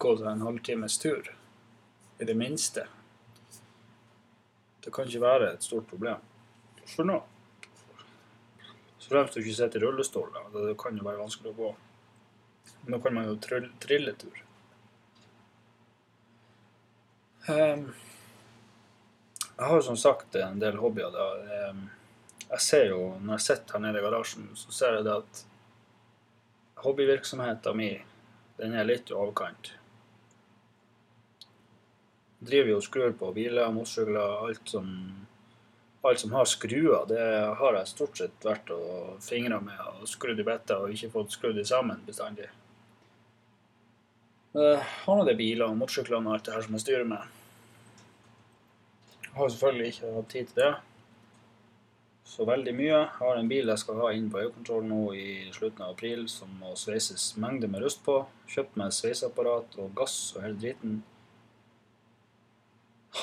gå 0.03 0.17
til 0.17 0.27
en 0.33 0.43
halvtimes 0.49 0.99
tur. 0.99 1.31
I 2.19 2.27
det 2.27 2.35
minste. 2.35 2.89
Det 4.83 4.91
kan 4.91 5.07
ikke 5.07 5.23
være 5.23 5.53
et 5.55 5.63
stort 5.63 5.87
problem 5.87 6.19
for 6.95 7.09
nå. 7.09 7.19
Så 8.99 9.13
fremst 9.13 9.37
du 9.37 9.41
ikke 9.41 9.57
sitter 9.57 9.83
i 9.83 9.87
rullestol, 9.87 10.29
da. 10.35 10.45
Det 10.55 10.75
kan 10.81 10.97
jo 10.99 11.07
være 11.07 11.23
vanskelig 11.23 11.53
å 11.53 11.59
gå. 11.59 11.71
Men 12.83 12.97
da 12.97 13.01
kan 13.05 13.17
man 13.17 13.29
jo 13.31 13.39
trille, 13.43 13.71
trilletur. 13.81 14.43
Um, 17.49 17.87
jeg 19.57 19.65
har 19.65 19.79
jo 19.79 19.87
som 19.87 19.97
sagt 19.97 20.37
en 20.37 20.61
del 20.61 20.77
hobbyer. 20.81 21.15
da. 21.15 21.71
Um, 21.71 21.87
jeg 22.49 22.61
ser 22.65 22.85
jo, 22.93 23.01
Når 23.21 23.39
jeg 23.39 23.47
sitter 23.47 23.77
her 23.77 23.85
nede 23.87 24.01
i 24.01 24.05
garasjen, 24.05 24.51
så 24.57 24.73
ser 24.73 24.99
jeg 24.99 25.09
det 25.09 25.17
at 25.23 25.45
hobbyvirksomheten 26.85 27.77
min 27.77 28.05
den 28.59 28.75
er 28.75 28.87
litt 28.87 29.11
i 29.11 29.15
overkant. 29.15 29.73
Jeg 32.39 32.49
driver 32.51 32.73
jo 32.73 32.79
og 32.79 32.87
skrur 32.87 33.13
på 33.19 33.33
biler, 33.35 33.71
motorsykler, 33.75 34.35
alt 34.47 34.73
som, 34.73 34.89
alt 36.09 36.23
som 36.23 36.33
har 36.37 36.49
skruer. 36.49 37.05
Det 37.11 37.27
har 37.61 37.79
jeg 37.79 37.91
stort 37.93 38.19
sett 38.21 38.47
vært 38.47 38.73
og 38.75 39.19
fingra 39.25 39.61
med 39.63 39.79
og 39.95 40.09
skrudd 40.11 40.41
i 40.41 40.47
bitter 40.47 40.83
og 40.85 40.95
ikke 40.95 41.13
fått 41.15 41.37
skrudd 41.37 41.59
de 41.59 41.67
sammen 41.69 42.03
bestandig. 42.07 42.49
Jeg 44.57 44.81
har 44.81 45.19
nå 45.19 45.25
det 45.29 45.37
biler 45.39 45.69
og 45.69 45.79
motorsykler 45.79 46.19
og 46.19 46.35
alt 46.35 46.49
det 46.49 46.57
her 46.57 46.67
som 46.67 46.77
jeg 46.79 46.87
styrer 46.87 47.09
med. 47.09 47.35
Jeg 49.29 49.35
har 49.37 49.51
selvfølgelig 49.55 49.91
ikke 49.93 50.15
hatt 50.17 50.31
tid 50.35 50.53
til 50.53 50.63
det 50.65 50.75
så 52.29 52.45
veldig 52.45 52.75
mye. 52.77 52.89
Jeg 52.93 53.13
har 53.19 53.39
en 53.39 53.49
bil 53.51 53.71
jeg 53.71 53.81
skal 53.83 54.01
ha 54.03 54.11
inn 54.15 54.29
på 54.33 54.41
EU-kontroll 54.43 54.85
nå 54.87 55.01
i 55.17 55.29
slutten 55.55 55.85
av 55.85 55.95
april, 55.95 56.27
som 56.31 56.51
må 56.61 56.75
sveises 56.77 57.31
mengder 57.41 57.71
med 57.73 57.83
rust 57.85 58.03
på. 58.05 58.21
Kjøpt 58.53 58.77
meg 58.81 58.93
sveiseapparat 58.95 59.79
og 59.81 59.95
gass 59.97 60.17
og 60.37 60.45
hele 60.45 60.61
driten. 60.61 61.01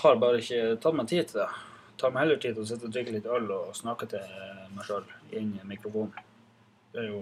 Har 0.02 0.18
bare 0.22 0.42
ikke 0.42 0.76
tatt 0.82 0.98
meg 0.98 1.10
tid 1.12 1.30
til 1.30 1.44
det. 1.44 1.50
Tar 1.98 2.12
meg 2.12 2.26
heller 2.26 2.40
tid 2.42 2.56
til 2.56 2.66
å 2.66 2.68
sitte 2.68 2.90
og 2.90 2.94
drikke 2.96 3.14
litt 3.16 3.28
øl 3.32 3.52
og 3.56 3.76
snakke 3.78 4.08
til 4.12 4.24
meg 4.76 4.88
sjøl 4.88 5.06
inn 5.40 5.54
i 5.56 5.68
mikrofonen. 5.68 6.26
Det 6.92 7.04
er 7.04 7.08
jo 7.12 7.22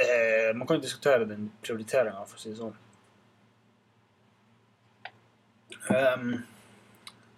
eh, 0.00 0.50
Man 0.56 0.66
kan 0.66 0.78
jo 0.78 0.84
diskutere 0.84 1.28
den 1.28 1.50
prioriteringa, 1.64 2.24
for 2.28 2.38
å 2.38 2.42
si 2.42 2.52
det 2.52 2.60
sånn. 2.60 2.78
Um, 5.90 6.32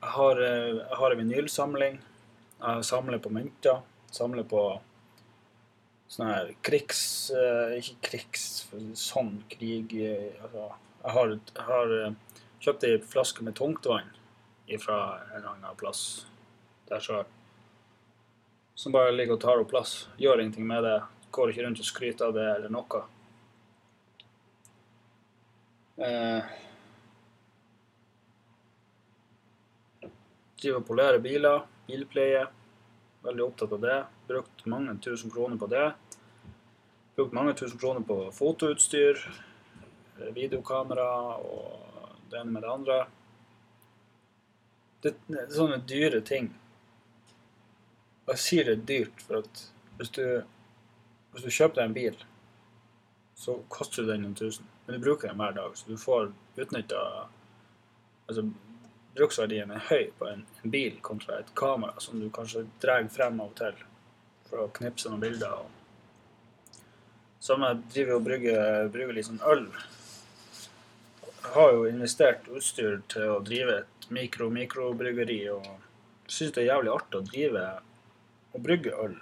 jeg 0.02 0.10
har, 0.16 0.42
eh, 0.42 0.70
jeg 0.78 0.98
har 0.98 1.14
en 1.14 1.22
vinylsamling. 1.22 2.00
Jeg 2.62 2.84
samler 2.84 3.22
på 3.22 3.30
mynter. 3.34 3.82
Samler 4.10 4.46
på 4.46 4.64
sånne 6.10 6.32
her 6.34 6.54
krigs... 6.62 7.04
Eh, 7.34 7.78
ikke 7.80 8.10
krigs, 8.10 8.48
sånn 8.98 9.38
krig 9.50 9.94
eh, 9.98 10.42
altså, 10.42 10.66
Jeg 11.02 11.14
har, 11.16 11.36
jeg 11.54 11.68
har 11.68 11.94
kjøpt 12.62 12.84
ei 12.86 12.98
flaske 13.14 13.46
med 13.46 13.56
tungtvann 13.58 14.10
fra 14.80 14.98
en 15.36 15.44
annen 15.44 15.76
plass 15.78 16.26
der 16.88 17.02
sjøl. 17.02 17.24
Som 18.74 18.94
bare 18.94 19.12
ligger 19.12 19.36
og 19.36 19.42
tar 19.42 19.60
opp 19.60 19.70
plass. 19.70 20.08
Gjør 20.20 20.40
ingenting 20.40 20.66
med 20.66 20.84
det. 20.86 20.96
Går 21.32 21.52
ikke 21.52 21.66
rundt 21.66 21.82
og 21.82 21.88
skryter 21.88 22.30
av 22.30 22.36
det 22.36 22.48
eller 22.56 22.72
noe. 22.72 23.02
Eh, 26.02 26.52
Driver 30.62 30.78
og 30.78 30.86
polerer 30.86 31.18
biler. 31.22 31.64
Bilpleie. 31.88 32.46
Veldig 33.22 33.44
opptatt 33.44 33.72
av 33.74 33.80
det. 33.82 33.98
Brukt 34.28 34.66
mange 34.70 34.94
tusen 35.02 35.30
kroner 35.30 35.58
på 35.58 35.68
det. 35.70 35.88
Brukt 37.16 37.34
mange 37.36 37.54
tusen 37.58 37.78
kroner 37.78 38.04
på 38.06 38.16
fotoutstyr, 38.32 39.18
videokamera 40.32 41.08
og 41.44 42.22
det 42.30 42.38
ene 42.40 42.54
med 42.54 42.64
det 42.64 42.70
andre. 42.72 42.96
Det, 45.02 45.14
er 45.34 45.48
sånne 45.50 45.80
dyre 45.88 46.20
ting. 46.26 46.50
Og 48.26 48.34
jeg 48.34 48.42
sier 48.42 48.68
det 48.68 48.74
er 48.76 48.84
dyrt, 48.90 49.24
for 49.26 49.42
at 49.42 49.64
hvis 49.98 50.12
du, 50.14 50.24
hvis 51.34 51.46
du 51.46 51.50
kjøper 51.50 51.80
deg 51.80 51.88
en 51.88 51.96
bil, 51.96 52.20
så 53.42 53.56
koster 53.72 54.04
du 54.04 54.12
den 54.12 54.22
noen 54.22 54.36
tusen. 54.38 54.68
Men 54.86 54.96
du 54.96 55.04
bruker 55.04 55.28
den 55.30 55.40
hver 55.40 55.56
dag, 55.56 55.74
så 55.78 55.90
du 55.90 55.98
får 55.98 56.30
utnytta 56.62 57.00
altså, 58.28 58.46
bruksverdien 59.16 59.72
er 59.74 59.86
høy 59.90 60.10
på 60.18 60.28
en, 60.30 60.44
en, 60.62 60.72
bil 60.72 60.98
kontra 61.04 61.40
et 61.40 61.50
kamera 61.58 62.00
som 62.00 62.20
du 62.20 62.28
kanskje 62.34 62.64
drar 62.82 63.06
frem 63.12 63.40
av 63.42 63.50
og 63.50 63.56
til 63.58 63.82
for 64.48 64.64
å 64.64 64.70
knipse 64.78 65.10
noen 65.10 65.22
bilder. 65.22 65.64
Samme 67.42 67.72
driver 67.90 68.20
og 68.20 68.26
brygger, 68.28 68.88
brygger 68.94 69.16
litt 69.18 69.26
sånn 69.26 69.42
øl. 69.50 69.66
Jeg 71.42 71.54
har 71.54 71.72
jo 71.74 71.86
investert 71.90 72.46
utstyr 72.54 73.00
til 73.10 73.30
å 73.34 73.40
drive 73.42 73.80
et 73.82 74.04
mikro-mikrobryggeri 74.14 75.40
og 75.50 75.66
syns 76.30 76.54
det 76.54 76.62
er 76.62 76.68
jævlig 76.68 76.92
artig 76.92 77.18
å 77.18 77.26
drive 77.26 77.64
og 78.52 78.62
brygge 78.62 78.92
øl. 79.04 79.16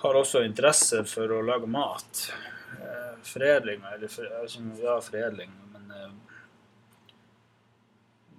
Har 0.00 0.18
også 0.20 0.42
interesse 0.46 1.02
for 1.08 1.32
å 1.32 1.42
lage 1.44 1.68
mat. 1.68 2.24
Eh, 2.78 3.12
foredling, 3.24 3.84
eller 3.92 4.16
ja, 4.80 4.96
foredling, 5.04 5.52
men 5.74 5.92
eh, 5.92 6.16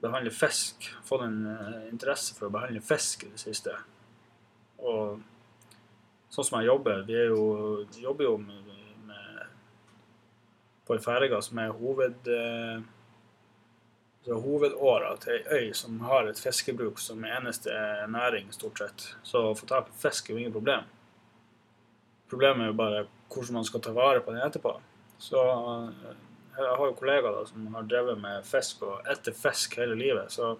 behandle 0.01 0.33
fisk. 0.33 0.89
Fått 1.05 1.25
en 1.27 1.39
uh, 1.45 1.85
interesse 1.91 2.35
for 2.38 2.50
å 2.50 2.53
behandle 2.53 2.81
fisk 2.85 3.27
i 3.27 3.31
det 3.33 3.41
siste. 3.41 3.77
Og 4.81 5.21
sånn 6.33 6.45
som 6.45 6.57
jeg 6.59 6.67
jobber 6.67 7.05
Vi 7.07 7.15
jo, 7.29 7.45
jobber 8.03 8.27
jo 8.27 8.33
med, 8.41 8.64
på 10.86 10.98
ferga 11.01 11.42
som 11.42 11.60
er 11.62 11.74
hoved, 11.75 12.27
uh, 12.30 12.82
hovedåra 14.25 15.15
til 15.22 15.34
ei 15.38 15.70
øy 15.70 15.74
som 15.77 16.00
har 16.06 16.30
et 16.30 16.42
fiskebruk 16.42 17.00
som 17.01 17.25
eneste 17.25 17.72
næring, 18.10 18.51
stort 18.54 18.82
sett. 18.82 19.08
Så 19.24 19.51
å 19.51 19.56
få 19.58 19.65
tak 19.70 19.89
i 19.89 20.00
fisk 20.01 20.30
er 20.30 20.34
jo 20.34 20.44
ingen 20.44 20.56
problem. 20.56 20.86
Problemet 22.30 22.65
er 22.65 22.72
jo 22.72 22.77
bare 22.77 23.08
hvordan 23.34 23.60
man 23.60 23.68
skal 23.68 23.82
ta 23.86 23.92
vare 23.94 24.22
på 24.22 24.34
den 24.34 24.46
etterpå. 24.46 24.77
Så 25.22 25.42
uh, 25.42 26.13
jeg 26.56 26.72
har 26.77 26.88
jo 26.88 26.96
kollegaer 26.96 27.36
da, 27.36 27.44
som 27.50 27.75
har 27.75 27.89
drevet 27.89 28.22
med 28.22 28.46
fisk 28.48 28.86
og 28.88 29.10
etter 29.12 29.36
fisk 29.36 29.75
hele 29.82 29.98
livet. 30.00 30.32
Så 30.32 30.56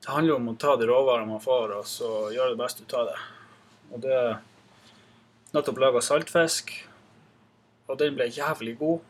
det 0.00 0.10
handler 0.10 0.40
om 0.40 0.48
å 0.50 0.56
ta 0.58 0.74
de 0.80 0.88
råvarene 0.88 1.28
man 1.28 1.42
får, 1.44 1.76
og 1.76 1.86
så 1.86 2.10
gjøre 2.34 2.54
det 2.54 2.62
beste 2.62 2.86
ut 2.86 2.94
av 2.96 3.10
det. 3.10 3.18
Og 3.90 4.02
det 4.02 4.14
er 4.16 4.38
nettopp 5.54 5.80
laga 5.82 6.02
saltfisk, 6.02 6.72
og 7.90 7.98
den 8.00 8.16
ble 8.16 8.28
jævlig 8.30 8.76
god. 8.80 9.00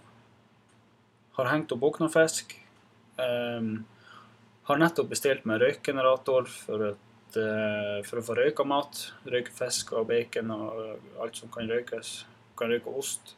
Har 1.37 1.53
hengt 1.53 1.73
opp 1.73 1.83
buknafisk. 1.85 2.57
Um, 3.21 3.85
har 4.69 4.81
nettopp 4.81 5.11
bestilt 5.13 5.47
meg 5.49 5.61
røykgenerator 5.61 6.49
for, 6.49 6.87
et, 6.95 7.37
uh, 7.37 8.01
for 8.09 8.21
å 8.21 8.25
få 8.25 8.39
røyka 8.41 8.67
mat. 8.67 9.05
Røyke 9.29 9.53
fisk 9.55 9.93
og 9.99 10.09
bacon 10.11 10.55
og 10.57 11.21
alt 11.21 11.39
som 11.39 11.53
kan 11.53 11.69
røykes. 11.71 12.15
Kan 12.59 12.73
røyke 12.73 12.97
ost. 12.97 13.37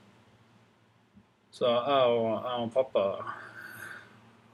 Så 1.53 1.69
jeg 1.69 2.13
og, 2.17 2.31
jeg 2.47 2.63
og 2.65 2.71
pappa 2.73 3.03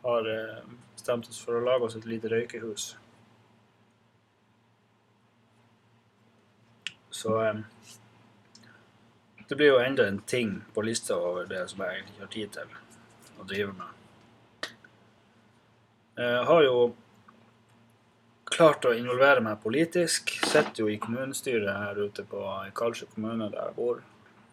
har 0.02 0.30
eh, 0.33 0.62
bestemt 0.97 1.28
oss 1.30 1.38
for 1.45 1.59
å 1.59 1.62
lage 1.62 1.87
oss 1.87 1.95
et 1.99 2.09
lite 2.11 2.30
røykehus. 2.33 2.88
Så 7.14 7.37
eh, 7.45 7.61
det 9.49 9.57
blir 9.57 9.73
jo 9.73 9.81
enda 9.81 10.07
en 10.09 10.21
ting 10.28 10.61
på 10.75 10.85
lista 10.85 11.17
over 11.17 11.49
det 11.49 11.64
som 11.71 11.81
jeg 11.85 11.99
egentlig 11.99 12.14
ikke 12.14 12.26
har 12.26 12.33
tid 12.35 12.57
til 12.57 13.40
å 13.40 13.47
drive 13.49 13.76
med. 13.78 14.71
Jeg 16.19 16.45
har 16.50 16.62
jo 16.67 16.78
klart 18.49 18.88
å 18.88 18.95
involvere 18.97 19.45
meg 19.45 19.61
politisk. 19.62 20.35
Sitter 20.43 20.83
jo 20.83 20.88
i 20.93 20.99
kommunestyret 21.00 21.71
her 21.71 22.00
ute 22.00 22.25
på 22.28 22.43
i 22.67 22.75
Kalsjø 22.76 23.09
kommune, 23.14 23.49
der 23.52 23.71
jeg 23.71 23.76
bor. 23.78 24.02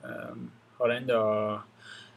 Um, 0.06 0.50
har 0.78 0.94
enda 0.94 1.20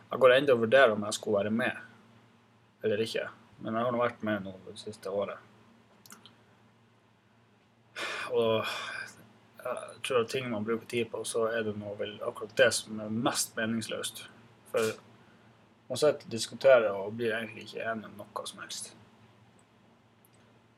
jeg 0.09 0.21
går 0.23 0.35
enda 0.39 0.55
og 0.55 0.63
vurderer 0.63 0.95
om 0.95 1.03
jeg 1.05 1.17
skulle 1.19 1.43
være 1.43 1.53
med 1.53 2.85
eller 2.87 3.03
ikke. 3.05 3.27
Men 3.61 3.75
jeg 3.75 3.85
har 3.85 3.93
nå 3.93 4.01
vært 4.01 4.23
med 4.25 4.45
nå 4.47 4.55
det 4.69 4.77
siste 4.81 5.11
året. 5.13 5.43
Og 8.31 8.69
jeg 9.69 10.03
tror 10.07 10.23
at 10.25 10.31
ting 10.33 10.49
man 10.51 10.65
bruker 10.65 10.87
tid 10.89 11.11
på, 11.13 11.23
så 11.25 11.47
er 11.53 11.67
det 11.67 11.77
nå 11.79 11.95
vel 11.99 12.17
akkurat 12.25 12.57
det 12.57 12.71
som 12.75 13.01
er 13.05 13.13
mest 13.13 13.57
meningsløst. 13.57 14.25
For 14.73 14.93
man 15.89 16.01
sitter 16.01 16.27
og 16.27 16.33
diskuterer 16.33 16.91
og 16.93 17.17
blir 17.17 17.37
egentlig 17.37 17.69
ikke 17.69 17.87
enig 17.93 18.11
om 18.11 18.19
noe 18.21 18.49
som 18.49 18.65
helst. 18.65 18.93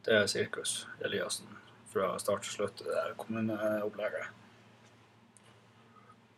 Det 0.06 0.14
er 0.16 0.28
sirkus 0.30 0.86
Eliassen 1.04 1.50
fra 1.90 2.14
start 2.22 2.46
til 2.46 2.52
slutt, 2.52 2.78
det 2.78 2.94
der 2.94 3.16
kommuneopplegget. 3.18 4.30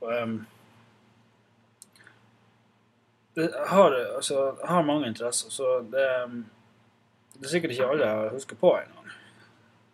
Og, 0.01 0.23
um, 0.23 0.47
det 3.35 3.55
har, 3.67 3.95
altså, 4.17 4.57
har 4.65 4.83
mange 4.83 5.07
interesser, 5.09 5.51
så 5.51 5.79
det, 5.93 6.09
det, 7.35 7.45
er 7.45 7.49
sikkert 7.49 7.71
ikke 7.71 7.87
alle 7.87 8.09
jeg 8.09 8.33
husker 8.33 8.57
på 8.57 8.73
engang. 8.81 9.13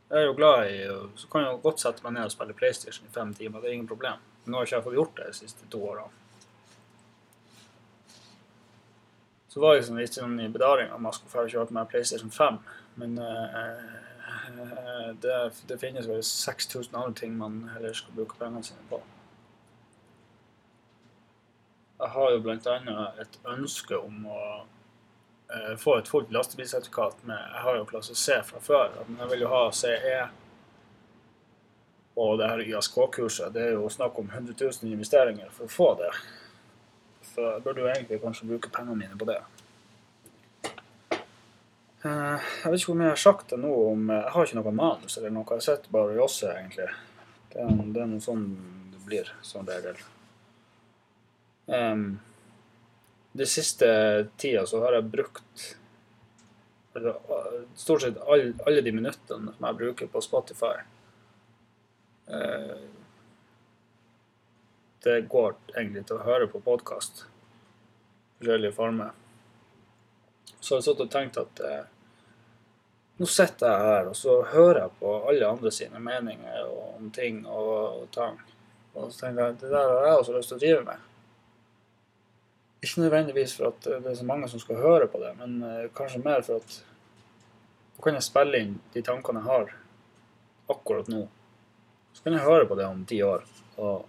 Jeg 0.09 0.23
er 0.23 0.27
jo 0.27 0.37
glad 0.37 0.71
i 0.73 0.77
Så 1.21 1.29
kan 1.29 1.45
jeg 1.45 1.61
godt 1.63 1.83
sette 1.83 2.05
meg 2.05 2.15
ned 2.17 2.31
og 2.31 2.33
spille 2.33 2.57
PlayStation 2.57 3.07
i 3.07 3.13
fem 3.13 3.35
timer. 3.35 3.61
Det 3.61 3.69
er 3.69 3.77
ingen 3.77 3.91
problem. 3.91 4.23
Men 4.45 4.53
nå 4.53 4.59
har 4.59 4.65
jeg 4.65 4.79
ikke 4.79 4.89
fått 4.89 4.97
gjort 4.97 5.17
det 5.19 5.27
de 5.29 5.37
siste 5.37 5.69
to 5.69 5.83
åra. 5.85 6.07
Så 9.49 9.61
var 9.61 9.75
jeg 9.75 9.83
liksom 9.83 10.01
litt 10.01 10.17
sånn 10.17 10.41
i 10.41 10.49
bedaring 10.53 10.93
om 10.93 11.05
jeg 11.09 11.19
skulle 11.19 11.35
få 11.35 11.45
kjøpe 11.53 11.77
meg 11.77 11.91
PlayStation 11.93 12.33
5. 12.33 12.61
Men 13.01 13.19
uh, 13.21 13.99
Det, 15.23 15.37
det 15.69 15.79
finnes 15.81 16.09
vel 16.09 16.23
6000 16.25 16.97
andre 16.97 17.15
ting 17.15 17.37
man 17.37 17.63
heller 17.75 17.93
skal 17.97 18.15
bruke 18.17 18.37
pengene 18.41 18.65
sine 18.65 18.85
på. 18.91 19.01
Jeg 21.99 22.11
har 22.15 22.33
jo 22.33 22.43
annet 22.53 23.21
et 23.21 23.39
ønske 23.49 23.99
om 23.99 24.27
å 24.31 24.41
få 25.81 25.95
et 25.99 26.09
fullt 26.09 26.33
lastebilsertifikat 26.35 27.23
med 27.29 27.39
Jeg 27.39 27.63
har 27.65 27.77
jo 27.79 27.87
klasse 27.89 28.15
C 28.15 28.37
fra 28.45 28.61
før, 28.61 28.99
men 29.09 29.23
jeg 29.23 29.31
vil 29.33 29.45
jo 29.47 29.53
ha 29.53 29.63
CE. 29.73 30.19
Og 32.19 32.35
det 32.41 32.49
her 32.51 32.65
ISK-kurset, 32.67 33.53
det 33.55 33.63
er 33.63 33.77
jo 33.79 33.89
snakk 33.89 34.19
om 34.19 34.29
100 34.29 34.57
000 34.59 34.93
investeringer 34.93 35.49
for 35.55 35.69
å 35.69 35.73
få 35.73 35.89
det. 36.01 36.11
Så 37.31 37.45
jeg 37.47 37.63
burde 37.63 37.85
jo 37.85 37.89
egentlig 37.93 38.19
kanskje 38.25 38.49
bruke 38.51 38.73
pengene 38.75 38.99
mine 38.99 39.19
på 39.21 39.29
det. 39.29 39.39
Eh, 42.03 42.39
Jeg 42.65 42.71
vet 42.71 42.81
ikke 42.81 42.91
hvor 42.93 42.99
mye 42.99 43.09
jeg 43.09 43.17
har 43.17 43.23
sagt 43.23 43.51
det 43.51 43.59
nå 43.63 43.71
om 43.93 44.11
Jeg 44.13 44.33
har 44.35 44.47
ikke 44.47 44.59
noe 44.61 44.75
manus 44.75 45.19
eller 45.19 45.35
noe. 45.35 45.59
Jeg 45.59 45.67
sitter 45.67 45.95
bare 45.95 46.15
og 46.15 46.21
josser, 46.25 46.55
egentlig. 46.59 46.89
Det 47.53 47.63
er, 47.65 47.83
det 47.95 48.03
er 48.03 48.11
noe 48.11 48.23
sånn 48.23 48.47
det 48.93 49.05
blir, 49.07 49.31
som 49.47 49.67
regel. 49.67 50.03
Um, 51.69 52.19
de 53.39 53.47
siste 53.47 53.89
tida 54.37 54.67
så 54.67 54.81
har 54.83 54.99
jeg 54.99 55.11
brukt 55.13 55.65
altså, 56.95 57.13
stort 57.79 58.03
sett 58.03 58.19
all, 58.27 58.53
alle 58.67 58.83
de 58.83 58.93
minuttene 58.93 59.55
som 59.55 59.67
jeg 59.69 59.79
bruker 59.83 60.11
på 60.11 60.23
Spotify. 60.25 60.75
eh, 62.27 62.81
det 65.07 65.21
går 65.31 65.55
egentlig 65.77 66.03
til 66.09 66.19
å 66.19 66.27
høre 66.27 66.51
på 66.51 66.61
podkast. 66.61 67.23
Forskjellige 68.41 68.75
former. 68.75 69.15
Så 70.59 70.75
har 70.75 70.81
jeg 70.81 70.89
satt 70.89 71.07
og 71.07 71.13
tenkt 71.15 71.39
at 71.39 71.63
eh, 71.63 71.85
nå 73.19 73.27
sitter 73.31 73.71
jeg 73.71 73.87
her 73.93 74.11
og 74.11 74.19
så 74.19 74.41
hører 74.51 74.85
jeg 74.85 74.97
på 74.99 75.15
alle 75.31 75.53
andre 75.55 75.73
sine 75.75 76.03
meninger 76.03 76.67
om 76.75 77.11
ting 77.15 77.45
og, 77.47 78.03
og 78.03 78.11
tang. 78.15 78.43
Og 78.95 79.13
så 79.13 79.29
tenker 79.29 79.45
jeg 79.45 79.61
det 79.63 79.71
der 79.77 79.95
har 79.95 80.09
jeg 80.11 80.25
også 80.25 80.37
lyst 80.41 80.53
til 80.53 80.59
å 80.59 80.65
drive 80.65 80.89
med. 80.91 81.08
Ikke 82.83 83.01
nødvendigvis 83.01 83.57
for 83.57 83.73
at 83.73 83.81
det 83.85 84.07
er 84.07 84.15
så 84.15 84.25
mange 84.25 84.49
som 84.49 84.61
skal 84.63 84.77
høre 84.79 85.09
på 85.11 85.19
det, 85.23 85.33
men 85.39 85.63
eh, 85.67 85.89
kanskje 85.97 86.23
mer 86.23 86.45
for 86.47 86.63
at 86.63 86.77
nå 87.97 88.05
kan 88.05 88.15
jeg 88.15 88.29
spille 88.29 88.61
inn 88.63 88.77
de 88.95 89.03
tankene 89.03 89.41
jeg 89.43 89.51
har 89.51 89.73
akkurat 90.71 91.09
nå. 91.11 91.25
Så 92.15 92.23
kan 92.23 92.37
jeg 92.37 92.47
høre 92.47 92.69
på 92.71 92.77
det 92.79 92.87
om 92.87 93.01
ti 93.07 93.19
år, 93.23 93.43
og 93.77 94.07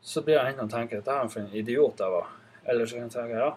så 0.00 0.22
blir 0.24 0.38
jeg 0.38 0.54
enten 0.54 0.64
og 0.64 0.72
tenker 0.72 1.02
at 1.02 1.04
det 1.06 1.18
er 1.18 1.28
for 1.28 1.42
en 1.42 1.52
idiot 1.60 2.00
jeg 2.00 2.14
var. 2.14 2.32
Eller 2.64 2.86
så 2.86 2.96
kan 2.96 3.04
jeg 3.06 3.14
tenke 3.14 3.44
ja, 3.44 3.50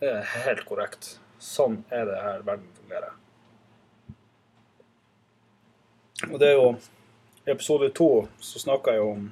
det 0.00 0.12
er 0.12 0.30
helt 0.46 0.64
korrekt. 0.68 1.16
Sånn 1.42 1.82
er 1.90 2.06
det 2.06 2.22
her 2.22 2.46
verden 2.46 2.70
fungerer. 2.78 3.18
Og 6.30 6.38
det 6.38 6.52
er 6.52 6.58
jo 6.60 6.68
I 7.42 7.50
episode 7.50 7.88
to 7.98 8.08
så 8.38 8.62
snakka 8.62 8.94
jeg 8.94 9.02
om 9.02 9.24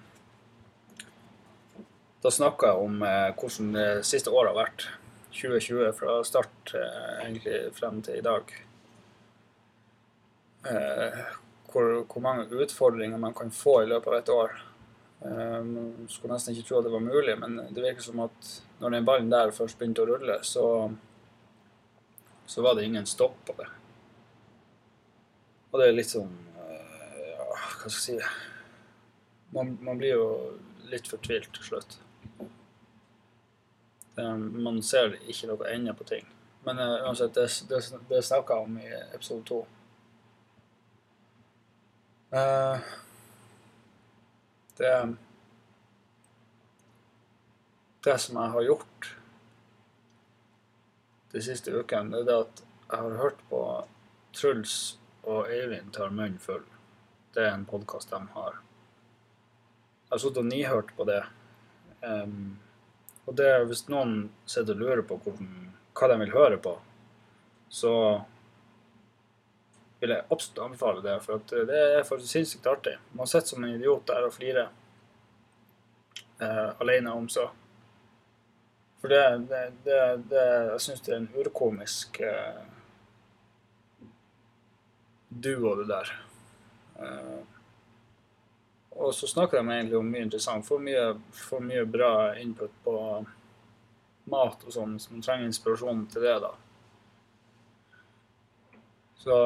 Da 2.20 2.28
snakka 2.28 2.68
jeg 2.68 2.84
om 2.84 3.04
eh, 3.06 3.30
hvordan 3.32 3.70
det 3.72 3.86
siste 4.04 4.32
året 4.32 4.52
har 4.52 4.58
vært. 4.66 4.82
2020 5.32 5.92
fra 5.96 6.18
start 6.28 6.72
eh, 6.76 7.12
egentlig 7.22 7.60
frem 7.72 8.02
til 8.04 8.18
i 8.18 8.24
dag. 8.24 8.50
Eh, 10.68 11.22
hvor, 11.72 12.02
hvor 12.04 12.24
mange 12.24 12.44
utfordringer 12.50 13.22
man 13.22 13.36
kan 13.36 13.52
få 13.54 13.78
i 13.82 13.88
løpet 13.88 14.12
av 14.12 14.18
et 14.18 14.32
år. 14.34 14.58
Um, 15.20 16.06
skulle 16.08 16.32
nesten 16.32 16.54
ikke 16.54 16.64
tro 16.68 16.78
at 16.78 16.86
det 16.86 16.92
var 16.94 17.02
mulig, 17.04 17.34
men 17.36 17.58
det 17.76 17.82
virker 17.84 18.04
som 18.04 18.22
at 18.24 18.52
når 18.80 18.94
den 18.94 19.08
ballen 19.08 19.32
der 19.32 19.52
først 19.52 19.76
begynte 19.76 20.00
å 20.00 20.08
rulle, 20.08 20.38
så, 20.48 20.64
så 22.48 22.64
var 22.64 22.76
det 22.76 22.86
ingen 22.88 23.08
stopp 23.08 23.36
på 23.48 23.56
det. 23.58 23.66
Og 25.70 25.80
det 25.80 25.88
er 25.88 25.96
litt 25.98 26.08
sånn 26.10 26.32
ja, 26.56 27.44
Hva 27.44 27.92
skal 27.92 27.92
jeg 27.92 28.00
si 28.00 28.16
Man, 29.54 29.76
man 29.84 30.00
blir 30.00 30.16
jo 30.16 30.24
litt 30.90 31.08
fortvilt 31.10 31.52
til 31.54 31.68
slutt. 31.68 32.00
Um, 34.20 34.62
man 34.62 34.82
ser 34.82 35.14
ikke 35.28 35.48
noe 35.48 35.68
ende 35.72 35.94
på 35.96 36.04
ting. 36.08 36.26
Men 36.66 36.80
uh, 36.82 37.06
uansett, 37.06 37.34
det, 37.34 37.46
det, 37.70 37.80
det 38.10 38.22
snakka 38.26 38.58
jeg 38.58 38.68
om 38.68 38.78
i 38.80 38.88
episode 39.14 39.44
to. 39.48 39.60
Uh, 42.30 42.78
det 44.78 44.94
Det 48.00 48.16
som 48.18 48.36
jeg 48.40 48.50
har 48.50 48.62
gjort 48.64 49.08
de 51.32 51.42
siste 51.44 51.72
ukene, 51.74 52.22
det 52.24 52.32
er 52.32 52.46
at 52.46 52.62
jeg 52.62 53.02
har 53.02 53.16
hørt 53.20 53.42
på 53.50 53.60
Truls 54.32 54.76
og 55.22 55.50
Eivind 55.52 55.92
tar 55.92 56.08
munnen 56.14 56.38
full. 56.40 56.64
Det 57.34 57.44
er 57.44 57.52
en 57.54 57.66
podkast 57.68 58.10
de 58.10 58.22
har. 58.32 58.56
Jeg 60.06 60.14
har 60.14 60.22
sittet 60.22 60.40
og 60.42 60.48
nihørt 60.48 60.94
på 60.96 61.04
det. 61.06 61.20
Um, 62.00 62.58
og 63.28 63.36
det 63.38 63.50
hvis 63.68 63.84
noen 63.92 64.30
sitter 64.48 64.74
og 64.74 64.82
lurer 64.82 65.02
på 65.06 65.18
hvordan, 65.20 65.50
hva 65.96 66.08
de 66.10 66.18
vil 66.22 66.34
høre 66.34 66.58
på, 66.62 66.74
så 67.70 67.94
vil 70.00 70.14
jeg 70.14 70.26
absolutt 70.32 70.62
anbefale 70.64 71.04
det. 71.04 71.16
For 71.24 71.44
det 71.68 71.80
er 72.00 72.06
for 72.08 72.24
sinnssykt 72.24 72.66
artig. 72.70 72.96
Man 73.12 73.28
sitter 73.30 73.54
som 73.54 73.64
en 73.64 73.76
idiot 73.76 74.06
der 74.08 74.26
og 74.26 74.34
flirer 74.34 74.70
uh, 76.40 76.70
alene 76.80 77.12
om 77.12 77.28
så. 77.28 77.50
For 79.00 79.12
det, 79.12 79.22
det, 79.48 79.60
det, 79.84 80.00
det 80.28 80.42
Jeg 80.72 80.80
syns 80.84 81.04
det 81.06 81.14
er 81.14 81.22
en 81.22 81.30
urkomisk 81.40 82.20
uh, 82.24 82.64
duo, 85.30 85.74
det 85.78 85.88
der. 85.88 86.10
Eh, 87.00 87.59
og 88.90 89.14
så 89.14 89.26
snakker 89.26 89.60
de 89.60 89.74
egentlig 89.74 89.98
om 89.98 90.08
mye 90.10 90.26
interessant. 90.26 90.66
Får 90.66 90.82
mye, 90.82 91.04
får 91.48 91.62
mye 91.66 91.84
bra 91.88 92.12
input 92.40 92.72
på 92.84 92.96
mat 94.30 94.66
og 94.66 94.74
sånn, 94.74 94.98
så 95.00 95.14
man 95.14 95.24
trenger 95.24 95.50
inspirasjon 95.50 96.04
til 96.12 96.26
det, 96.26 96.36
da. 96.44 96.52
Så 99.20 99.36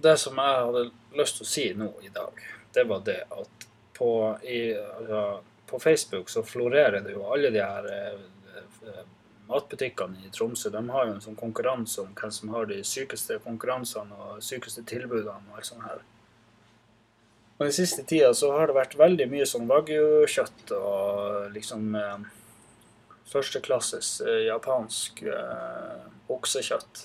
det 0.00 0.16
som 0.22 0.38
jeg 0.38 0.64
hadde 0.64 0.84
lyst 1.18 1.38
til 1.38 1.46
å 1.46 1.50
si 1.52 1.64
nå 1.76 1.90
i 2.06 2.10
dag, 2.14 2.42
det 2.74 2.84
var 2.88 3.04
det 3.06 3.22
at 3.28 3.66
på, 3.96 4.10
i, 4.42 4.60
altså, 4.78 5.40
på 5.68 5.80
Facebook 5.82 6.30
så 6.32 6.42
florerer 6.46 7.02
det 7.04 7.12
jo 7.12 7.26
alle 7.28 7.50
de 7.52 7.60
her 7.60 7.88
eh, 7.92 9.02
matbutikkene 9.50 10.24
i 10.26 10.30
Tromsø. 10.32 10.70
De 10.70 10.80
har 10.88 11.08
jo 11.08 11.16
en 11.16 11.24
sånn 11.24 11.38
konkurranse 11.38 12.00
om 12.04 12.14
hvem 12.16 12.32
som 12.32 12.54
har 12.54 12.70
de 12.70 12.80
sykeste 12.86 13.40
konkurransene 13.44 14.16
og 14.16 14.44
sykeste 14.44 14.86
tilbudene 14.88 15.50
og 15.50 15.58
alt 15.58 15.68
sånt 15.68 15.84
her. 15.84 16.06
Og 17.60 17.66
den 17.66 17.74
siste 17.76 18.02
tida 18.08 18.32
så 18.32 18.54
har 18.56 18.70
det 18.70 18.78
vært 18.78 18.94
veldig 18.96 19.26
mye 19.28 19.44
sånn 19.44 19.66
wagyu-kjøtt 19.68 20.70
og 20.78 21.50
liksom 21.52 21.90
eh, 22.00 22.22
førsteklasses 23.28 24.14
eh, 24.24 24.46
japansk 24.46 25.20
eh, 25.28 26.06
oksekjøtt 26.32 27.02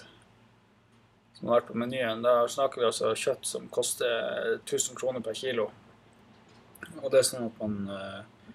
som 1.36 1.50
har 1.50 1.60
vært 1.60 1.68
på 1.74 1.80
menyen. 1.82 2.24
Da 2.24 2.46
snakker 2.48 2.80
vi 2.80 2.88
altså 2.88 3.12
kjøtt 3.20 3.50
som 3.50 3.68
koster 3.68 4.56
1000 4.62 4.96
kroner 4.96 5.26
per 5.26 5.36
kilo. 5.36 5.68
Og 7.02 7.10
det 7.12 7.20
er 7.20 7.28
sånn 7.28 7.50
at 7.50 7.60
man 7.60 7.92
eh, 7.92 8.54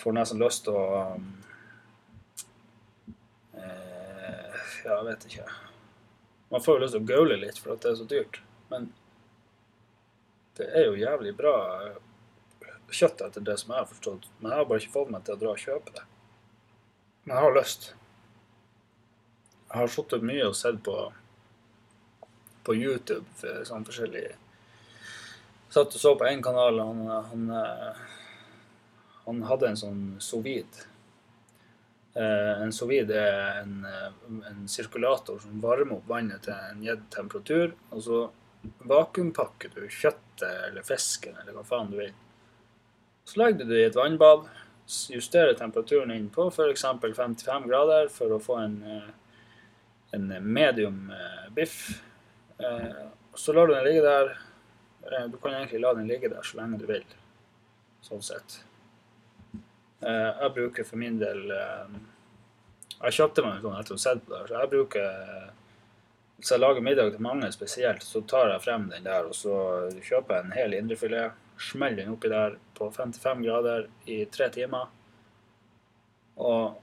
får 0.00 0.16
nesten 0.16 0.40
lyst 0.40 0.64
til 0.64 0.78
å 0.80 0.88
eh, 3.60 4.56
Ja, 4.86 4.96
jeg 4.96 5.04
vet 5.10 5.28
ikke. 5.28 5.50
Man 6.48 6.64
får 6.64 6.78
jo 6.78 6.84
lyst 6.86 6.96
til 6.96 7.04
å 7.04 7.10
gaule 7.12 7.36
litt 7.44 7.60
for 7.60 7.76
at 7.76 7.84
det 7.84 7.92
er 7.92 8.00
så 8.00 8.08
dyrt. 8.08 8.40
Men 8.72 8.88
det 10.60 10.68
er 10.76 10.88
jo 10.88 11.00
jævlig 11.00 11.34
bra 11.38 11.54
kjøtt 12.90 13.22
etter 13.24 13.44
det 13.46 13.56
som 13.60 13.72
jeg 13.72 13.82
har 13.82 13.88
forstått. 13.88 14.28
Men 14.40 14.52
jeg 14.52 14.60
har 14.60 14.68
bare 14.68 14.82
ikke 14.82 14.96
fått 14.96 15.12
meg 15.14 15.24
til 15.24 15.36
å 15.36 15.40
dra 15.40 15.54
og 15.54 15.64
kjøpe 15.64 15.94
det. 15.96 16.04
Men 17.24 17.34
jeg 17.36 17.46
har 17.46 17.56
lyst. 17.56 17.88
Jeg 19.70 19.78
har 19.78 19.92
sittet 19.94 20.26
mye 20.26 20.46
og 20.50 20.56
sett 20.58 20.82
på 20.86 20.98
på 22.66 22.74
YouTube 22.76 23.24
for 23.40 23.64
sånn 23.64 23.86
forskjellig 23.88 24.26
Satt 25.70 25.94
og 25.94 26.02
så 26.02 26.10
på 26.18 26.26
én 26.26 26.42
kanal, 26.42 26.80
han, 26.82 27.04
han, 27.30 27.42
eh, 27.54 27.98
han 29.22 29.42
hadde 29.46 29.68
en 29.68 29.76
sånn 29.78 30.00
sous-vide. 30.18 30.88
Eh, 32.18 32.62
en 32.64 32.74
sous-vide 32.74 33.14
er 33.14 33.60
en, 33.60 33.76
eh, 33.86 34.08
en 34.50 34.64
sirkulator 34.66 35.38
som 35.38 35.62
varmer 35.62 36.00
opp 36.00 36.10
vannet 36.10 36.42
til 36.42 36.56
en 36.56 36.82
gitt 36.82 37.04
temperatur. 37.14 37.76
Og 37.94 38.02
så 38.02 38.18
vakuumpakker 38.62 39.72
du 39.74 39.86
kjøttet 39.88 40.66
eller 40.68 40.84
fisken 40.84 41.36
eller 41.40 41.56
hva 41.56 41.64
faen 41.66 41.92
du 41.92 41.98
vil. 42.00 42.12
Så 43.24 43.40
legger 43.40 43.64
du 43.64 43.72
det 43.72 43.80
i 43.80 43.88
et 43.88 43.96
vannbad, 43.96 44.48
justerer 45.12 45.54
temperaturen 45.54 46.10
inn 46.14 46.28
på 46.34 46.48
f.eks. 46.50 46.84
55 47.02 47.68
grader 47.70 48.08
for 48.12 48.34
å 48.34 48.40
få 48.42 48.56
en, 48.64 48.78
en 50.16 50.32
medium 50.42 51.12
biff. 51.54 51.76
Så 53.38 53.54
lar 53.54 53.70
du 53.70 53.74
den 53.76 53.86
ligge 53.86 54.02
der. 54.02 54.32
Du 55.30 55.38
kan 55.38 55.54
egentlig 55.54 55.80
la 55.84 55.94
den 55.94 56.10
ligge 56.10 56.32
der 56.32 56.42
så 56.44 56.58
lenge 56.58 56.80
du 56.80 56.88
vil, 56.90 57.06
sånn 58.04 58.24
sett. 58.24 58.58
Jeg 60.00 60.52
bruker 60.56 60.86
for 60.88 60.96
min 60.96 61.18
del 61.20 61.42
Jeg 61.50 63.16
kjøpte 63.16 63.42
meg 63.44 63.58
en 63.58 63.64
sånn 63.64 63.78
etter 63.78 63.94
å 63.94 63.98
ha 63.98 64.02
sett 64.02 64.22
på 64.24 64.32
det, 64.32 64.42
så 64.48 64.58
jeg 64.58 64.72
bruker 64.74 65.50
hvis 66.40 66.54
jeg 66.54 66.60
lager 66.62 66.80
middag 66.80 67.10
til 67.12 67.20
mange 67.20 67.50
spesielt, 67.52 68.04
så 68.04 68.22
tar 68.24 68.48
jeg 68.48 68.62
frem 68.64 68.86
den 68.88 69.04
der, 69.04 69.26
og 69.28 69.34
så 69.36 69.54
kjøper 70.00 70.38
jeg 70.38 70.46
en 70.46 70.54
hel 70.56 70.76
indrefilet. 70.78 71.36
Smeller 71.60 72.00
den 72.00 72.14
oppi 72.14 72.30
der 72.32 72.54
på 72.78 72.88
55 72.94 73.44
grader 73.44 73.84
i 74.08 74.22
tre 74.32 74.48
timer. 74.54 74.86
Og 76.40 76.80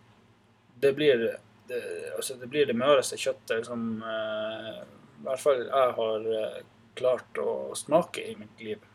det 0.78 0.94
blir 0.94 1.24
det, 1.24 1.80
altså 2.14 2.38
det 2.38 2.52
blir 2.54 2.70
det 2.70 2.78
møreste 2.78 3.18
kjøttet 3.18 3.66
som 3.66 3.88
eh, 4.06 4.78
i 5.18 5.26
hvert 5.26 5.42
fall 5.42 5.66
jeg 5.66 5.98
har 5.98 6.30
eh, 6.38 6.62
klart 7.02 7.42
å 7.42 7.74
smake 7.74 8.30
i 8.30 8.38
mitt 8.38 8.62
liv. 8.62 8.86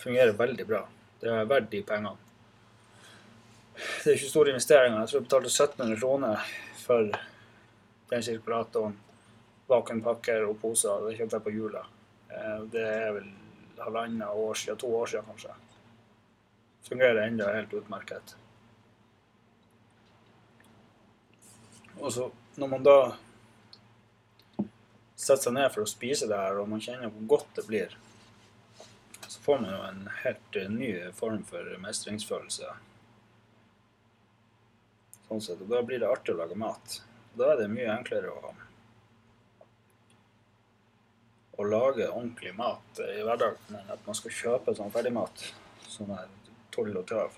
Fungerer 0.00 0.32
veldig 0.40 0.68
bra. 0.72 0.86
Det 1.20 1.36
er 1.36 1.52
verdt 1.52 1.68
de 1.76 1.84
pengene. 1.84 2.16
Det 3.76 4.08
er 4.08 4.16
ikke 4.16 4.32
store 4.32 4.56
investeringer. 4.56 5.02
Jeg 5.02 5.12
tror 5.12 5.20
jeg 5.20 5.28
betalte 5.28 5.52
1700 5.52 6.00
kroner 6.00 6.52
for 6.80 7.12
den 8.10 8.22
sirkulatoren, 8.22 8.96
vakuumpakker 9.66 10.46
og 10.46 10.60
poser. 10.62 11.04
Det 11.06 11.18
kjøpte 11.18 11.38
jeg 11.38 11.46
på 11.46 11.54
jula. 11.54 11.84
Eh, 12.30 12.64
det 12.72 12.86
er 12.86 13.12
vel 13.18 13.30
halvannet 13.82 14.28
år 14.28 14.54
siden, 14.54 14.78
to 14.78 14.90
år 14.96 15.06
siden 15.10 15.28
kanskje. 15.30 15.54
Fungerer 16.86 17.26
ennå 17.26 17.48
helt 17.50 17.74
utmerket. 17.74 18.36
Og 21.96 22.12
så 22.12 22.30
når 22.56 22.68
man 22.68 22.84
da 22.84 22.98
setter 25.16 25.48
seg 25.48 25.56
ned 25.56 25.70
for 25.74 25.82
å 25.82 25.90
spise 25.90 26.28
det 26.28 26.38
her, 26.38 26.60
og 26.60 26.68
man 26.70 26.82
kjenner 26.84 27.10
hvor 27.10 27.30
godt 27.36 27.58
det 27.58 27.64
blir, 27.68 27.96
så 29.26 29.40
får 29.42 29.62
man 29.62 29.72
jo 29.72 29.80
en 29.88 30.02
helt 30.22 30.58
ny 30.70 30.90
form 31.16 31.42
for 31.48 31.72
mestringsfølelse. 31.82 32.70
Sånn 35.26 35.42
sett. 35.42 35.62
Og 35.64 35.72
da 35.72 35.82
blir 35.82 36.02
det 36.02 36.10
artig 36.10 36.36
å 36.36 36.38
lage 36.38 36.58
mat. 36.60 37.00
Da 37.36 37.50
er 37.52 37.58
det 37.60 37.66
mye 37.68 37.88
enklere 37.92 38.30
å, 38.32 38.50
å 41.60 41.66
lage 41.68 42.06
ordentlig 42.08 42.54
mat 42.56 43.00
i 43.04 43.18
hverdagen 43.26 43.76
enn 43.76 43.90
at 43.92 44.06
man 44.08 44.16
skal 44.16 44.32
kjøpe 44.32 44.72
sånn 44.76 44.92
ferdigmat. 44.94 45.42
Sånn 45.84 46.14
her 46.16 46.30
tull 46.72 46.96
og 46.96 47.04
tøv. 47.10 47.36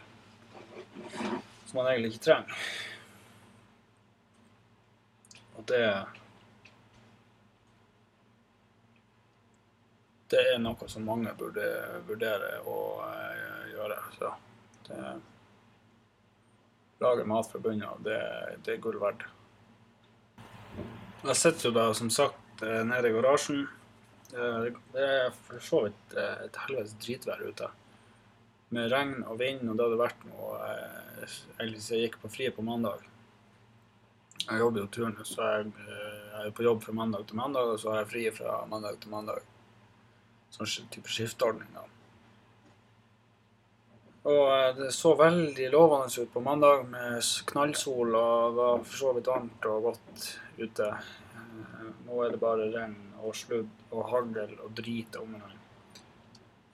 Som 1.66 1.80
man 1.80 1.90
egentlig 1.90 2.12
ikke 2.14 2.24
trenger. 2.28 2.62
Og 5.58 5.66
det 5.72 5.82
Det 10.28 10.40
er 10.44 10.58
noe 10.60 10.86
som 10.92 11.06
mange 11.08 11.30
burde 11.40 11.64
vurdere 12.04 12.58
å 12.68 12.76
eh, 13.00 13.70
gjøre. 13.72 13.96
Så 14.18 14.32
det 14.90 15.14
Lage 17.00 17.24
mat 17.24 17.46
fra 17.46 17.60
bunnen 17.62 17.86
av, 17.86 18.00
det, 18.02 18.18
det 18.66 18.74
er 18.74 18.80
gull 18.82 18.98
verdt. 18.98 19.22
Jeg 21.18 21.34
sitter 21.34 21.68
jo 21.68 21.74
da 21.74 21.88
som 21.98 22.10
sagt 22.14 22.62
eh, 22.62 22.84
nede 22.86 23.10
i 23.10 23.14
garasjen. 23.16 23.64
Det 24.30 25.02
er 25.02 25.32
for 25.34 25.64
så 25.64 25.80
vidt 25.86 26.14
eh, 26.14 26.44
et 26.46 26.58
helvetes 26.62 26.94
dritvær 27.02 27.42
ute. 27.42 27.70
Med 28.76 28.92
regn 28.92 29.24
og 29.24 29.40
vind, 29.40 29.64
og 29.66 29.74
det 29.74 29.86
hadde 29.86 29.98
vært 29.98 30.26
noe 30.28 30.52
eh, 30.68 31.36
jeg 31.58 32.04
gikk 32.04 32.20
på 32.22 32.30
fri 32.30 32.50
på 32.54 32.62
mandag. 32.62 33.02
Jeg 34.44 34.62
jobber 34.62 34.84
jo 34.84 34.92
turnus, 34.94 35.34
så 35.34 35.50
jeg, 35.56 35.72
jeg 35.88 36.46
er 36.46 36.54
på 36.54 36.64
jobb 36.68 36.86
fra 36.86 36.94
mandag 36.94 37.26
til 37.26 37.40
mandag, 37.40 37.74
og 37.74 37.82
så 37.82 37.92
har 37.92 38.04
jeg 38.04 38.10
fri 38.12 38.24
fra 38.38 38.60
mandag 38.70 39.00
til 39.02 39.12
mandag. 39.12 39.42
Sånn 40.54 40.70
type 40.94 41.10
skifteordning. 41.10 41.74
da. 41.74 41.97
Og 44.28 44.76
det 44.76 44.90
så 44.92 45.14
veldig 45.16 45.70
lovende 45.72 46.22
ut 46.22 46.32
på 46.32 46.40
mandag 46.44 46.82
med 46.90 47.24
knallsol 47.48 48.16
og 48.18 48.56
var 48.58 48.82
for 48.82 49.00
så 49.00 49.12
vidt 49.16 49.30
varmt 49.30 49.68
og 49.70 49.86
godt 49.86 50.26
ute. 50.58 50.88
Nå 52.04 52.18
er 52.24 52.34
det 52.34 52.40
bare 52.42 52.66
regn 52.74 52.96
og 53.22 53.36
sludd 53.36 53.70
og 53.88 54.10
hagl 54.10 54.52
og 54.58 54.74
drit 54.76 55.16
om 55.20 55.32
meg. 55.32 55.54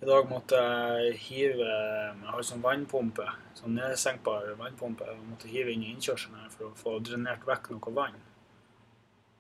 I 0.02 0.08
dag 0.08 0.26
måtte 0.28 0.58
jeg 0.58 1.14
hive 1.28 1.68
Jeg 1.68 2.32
har 2.32 2.42
sånn 2.44 2.64
vannpumpe, 2.64 3.28
sånn 3.56 3.78
nedsenkbar 3.78 4.50
vannpumpe. 4.58 5.06
Jeg 5.12 5.28
måtte 5.28 5.52
hive 5.52 5.72
inn 5.72 5.86
i 5.86 5.92
innkjørselen 5.94 6.42
her 6.42 6.50
for 6.56 6.72
å 6.72 6.78
få 6.80 6.96
drenert 7.06 7.46
vekk 7.46 7.70
noe 7.76 7.94
vann. 7.94 8.18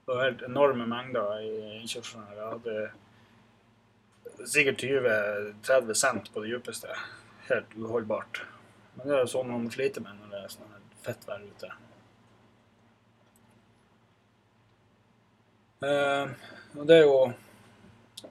Det 0.04 0.14
var 0.14 0.26
helt 0.28 0.46
enorme 0.46 0.86
mengder 0.86 1.42
i 1.42 1.52
innkjørselen. 1.80 2.30
her. 2.30 2.38
Jeg 2.38 2.48
hadde 2.54 4.48
sikkert 4.54 4.86
20-30 4.86 6.02
cent 6.04 6.32
på 6.32 6.44
det 6.44 6.54
dypeste 6.54 6.94
helt 7.48 7.76
uholdbart. 7.76 8.42
Men 8.94 9.08
det 9.08 9.16
er 9.16 9.24
jo 9.24 9.32
sånn 9.34 9.50
man 9.50 9.70
sliter 9.72 10.04
med 10.04 10.18
når 10.20 10.32
det 10.32 10.42
er 10.42 10.52
sånn 10.54 10.74
fett 11.04 11.26
vær 11.28 11.42
ute. 11.44 11.70
Eh, 15.84 16.34
og 16.78 16.86
det 16.88 16.96
er 16.96 17.02
jo 17.04 17.16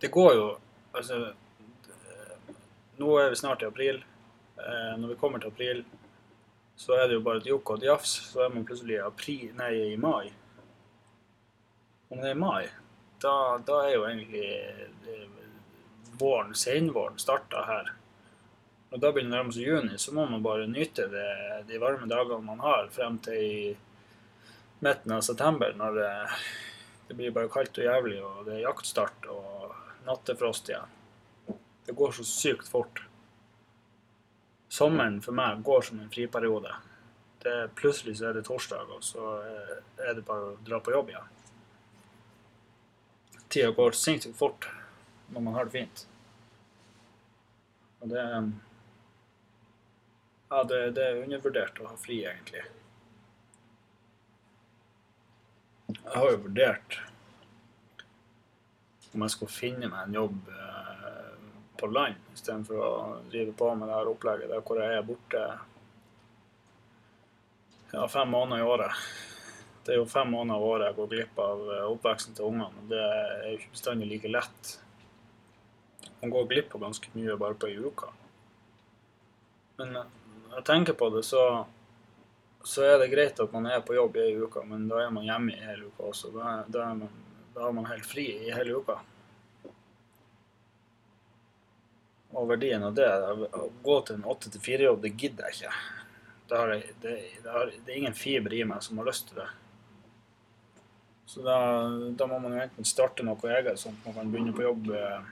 Det 0.01 0.09
går 0.09 0.31
jo 0.33 0.45
Altså 0.97 1.33
Nå 2.97 3.09
er 3.19 3.29
vi 3.29 3.35
snart 3.35 3.61
i 3.61 3.67
april. 3.67 4.03
Eh, 4.57 4.93
når 4.97 5.07
vi 5.07 5.15
kommer 5.17 5.41
til 5.41 5.49
april, 5.49 5.79
så 6.75 6.93
er 6.93 7.07
det 7.07 7.17
jo 7.17 7.23
bare 7.25 7.41
et 7.41 7.47
jokk 7.49 7.71
og 7.73 7.81
et 7.81 7.87
jafs. 7.87 8.11
Så 8.29 8.43
er 8.45 8.51
man 8.53 8.65
plutselig 8.69 8.99
i 8.99 9.01
april 9.01 9.49
Nei, 9.57 9.71
i 9.95 9.97
mai. 9.97 10.29
Om 12.13 12.21
det 12.21 12.29
er 12.29 12.37
mai, 12.37 12.67
da, 13.23 13.57
da 13.65 13.79
er 13.87 13.95
jo 13.95 14.05
egentlig 14.05 14.45
eh, 14.45 15.23
våren, 16.21 16.53
senvåren 16.53 17.17
starta 17.17 17.63
her. 17.65 17.89
Når 18.93 19.01
da 19.01 19.09
begynner 19.09 19.39
å 19.39 19.41
nærme 19.41 19.57
juni, 19.57 19.95
så 19.97 20.11
må 20.13 20.27
man 20.29 20.43
bare 20.45 20.67
nyte 20.69 21.07
det, 21.09 21.29
de 21.65 21.79
varme 21.81 22.05
dagene 22.05 22.45
man 22.45 22.59
har 22.61 22.91
frem 22.93 23.15
til 23.25 23.71
midten 24.85 25.15
av 25.15 25.23
september, 25.25 25.71
når 25.73 25.95
det, 25.97 26.09
det, 27.07 27.15
blir 27.17 27.31
bare 27.33 27.49
kaldt 27.49 27.79
og 27.81 27.87
jævlig, 27.87 28.19
og 28.21 28.43
det 28.45 28.59
er 28.59 28.67
jaktstart 28.67 29.25
og 29.33 29.71
nattefrost 30.05 30.69
igjen. 30.69 30.91
Det 31.87 31.95
går 31.97 32.13
så 32.13 32.25
sykt 32.27 32.69
fort. 32.69 33.01
Sommeren 34.69 35.17
for 35.25 35.33
meg 35.39 35.63
går 35.65 35.87
som 35.87 36.03
en 36.03 36.11
friperiode. 36.13 36.75
Det, 37.41 37.55
plutselig 37.79 38.19
så 38.19 38.27
er 38.29 38.37
det 38.37 38.43
torsdag, 38.45 38.91
og 38.93 39.01
så 39.01 39.31
er 39.97 40.13
det 40.19 40.25
bare 40.27 40.51
å 40.51 40.59
dra 40.67 40.77
på 40.77 40.93
jobb 40.93 41.09
igjen. 41.15 41.31
Tida 43.47 43.73
går 43.73 43.97
sinnssykt 43.97 44.37
fort 44.37 44.69
når 45.33 45.47
man 45.47 45.57
har 45.57 45.65
det 45.65 45.75
fint. 45.79 46.05
Og 48.05 48.13
det 48.13 48.27
ja, 50.53 50.63
det, 50.69 50.79
det, 50.91 51.03
er 51.03 51.23
undervurdert 51.23 51.79
å 51.81 51.89
ha 51.89 51.95
fri, 51.97 52.19
egentlig. 52.29 52.61
Jeg 55.89 56.13
har 56.13 56.29
jo 56.29 56.43
vurdert 56.43 56.99
om 59.13 59.25
jeg 59.25 59.33
skulle 59.33 59.53
finne 59.53 59.89
meg 59.89 60.07
en 60.07 60.17
jobb 60.17 60.53
eh, 60.53 61.33
på 61.77 61.89
land 61.89 62.33
istedenfor 62.33 62.79
å 62.81 62.93
drive 63.33 63.53
på 63.57 63.73
med 63.77 63.89
det 63.89 63.97
her 63.97 64.09
opplegget 64.09 64.53
der 64.53 64.63
hvor 64.65 64.81
jeg 64.81 64.97
er 64.97 65.05
borte 65.05 65.43
ja, 67.93 68.07
fem 68.09 68.31
måneder 68.33 68.61
i 68.63 68.69
året. 68.75 69.03
Det 69.85 69.93
er 69.93 70.01
jo 70.01 70.07
fem 70.09 70.31
måneder 70.33 70.57
av 70.57 70.69
året 70.69 70.89
jeg 70.89 70.97
går 71.01 71.13
glipp 71.17 71.43
av 71.43 71.67
eh, 71.75 71.85
oppveksten 71.91 72.37
til 72.37 72.49
ungene. 72.49 72.81
og 72.81 72.89
Det 72.93 73.03
er 73.03 73.47
jo 73.49 73.59
ikke 73.59 73.75
bestandig 73.75 74.09
like 74.09 74.33
lett. 74.37 74.73
Man 76.21 76.33
går 76.33 76.49
glipp 76.53 76.77
av 76.77 76.85
ganske 76.87 77.17
mye 77.17 77.41
bare 77.41 77.57
på 77.57 77.69
ei 77.69 77.77
uke. 77.81 78.09
Men 79.81 79.97
eh, 79.99 80.19
jeg 80.55 80.65
tenker 80.67 80.93
på 80.97 81.09
det, 81.09 81.23
så, 81.23 81.65
så 82.63 82.85
er 82.85 82.99
det 83.01 83.11
greit 83.13 83.39
at 83.39 83.53
man 83.53 83.67
er 83.69 83.81
på 83.85 83.95
jobb 83.97 84.17
i 84.17 84.27
ei 84.27 84.35
uke, 84.39 84.63
men 84.67 84.85
da 84.89 85.01
er 85.03 85.13
man 85.13 85.25
hjemme 85.27 85.55
i 85.55 85.63
hele 85.63 85.89
uka 85.89 86.11
også. 86.11 86.31
Da, 86.35 86.53
da, 86.67 86.89
er 86.89 87.01
man, 87.01 87.17
da 87.55 87.67
er 87.67 87.75
man 87.79 87.89
helt 87.89 88.07
fri 88.07 88.27
i 88.47 88.53
hele 88.53 88.77
uka. 88.79 88.99
Og 92.33 92.47
verdien 92.49 92.81
av 92.81 92.95
det 92.97 93.05
Å 93.05 93.67
gå 93.85 93.97
til 94.07 94.17
en 94.17 94.29
åtte 94.29 94.49
til 94.49 94.61
fire-jobb, 94.63 95.03
det 95.03 95.11
gidder 95.21 95.49
jeg 95.51 95.59
ikke. 95.59 95.73
Det, 96.49 96.55
har, 96.57 96.71
det, 96.73 96.87
det, 97.03 97.49
har, 97.49 97.69
det, 97.73 97.91
er 97.91 97.99
ingen 97.99 98.17
fiber 98.17 98.53
i 98.53 98.63
meg 98.67 98.81
som 98.85 98.97
har 98.99 99.09
lyst 99.09 99.29
til 99.29 99.41
det. 99.41 99.49
Så 101.29 101.41
da, 101.45 101.57
da 102.17 102.27
må 102.29 102.37
man 102.41 102.57
jo 102.57 102.61
enten 102.61 102.85
starte 102.85 103.25
noe 103.25 103.53
eget, 103.53 103.79
sånn 103.81 103.95
at 103.95 104.09
man 104.09 104.17
kan 104.17 104.33
begynne 104.33 104.53
på 104.53 104.65
jobb 104.65 104.89
eh, 104.93 105.29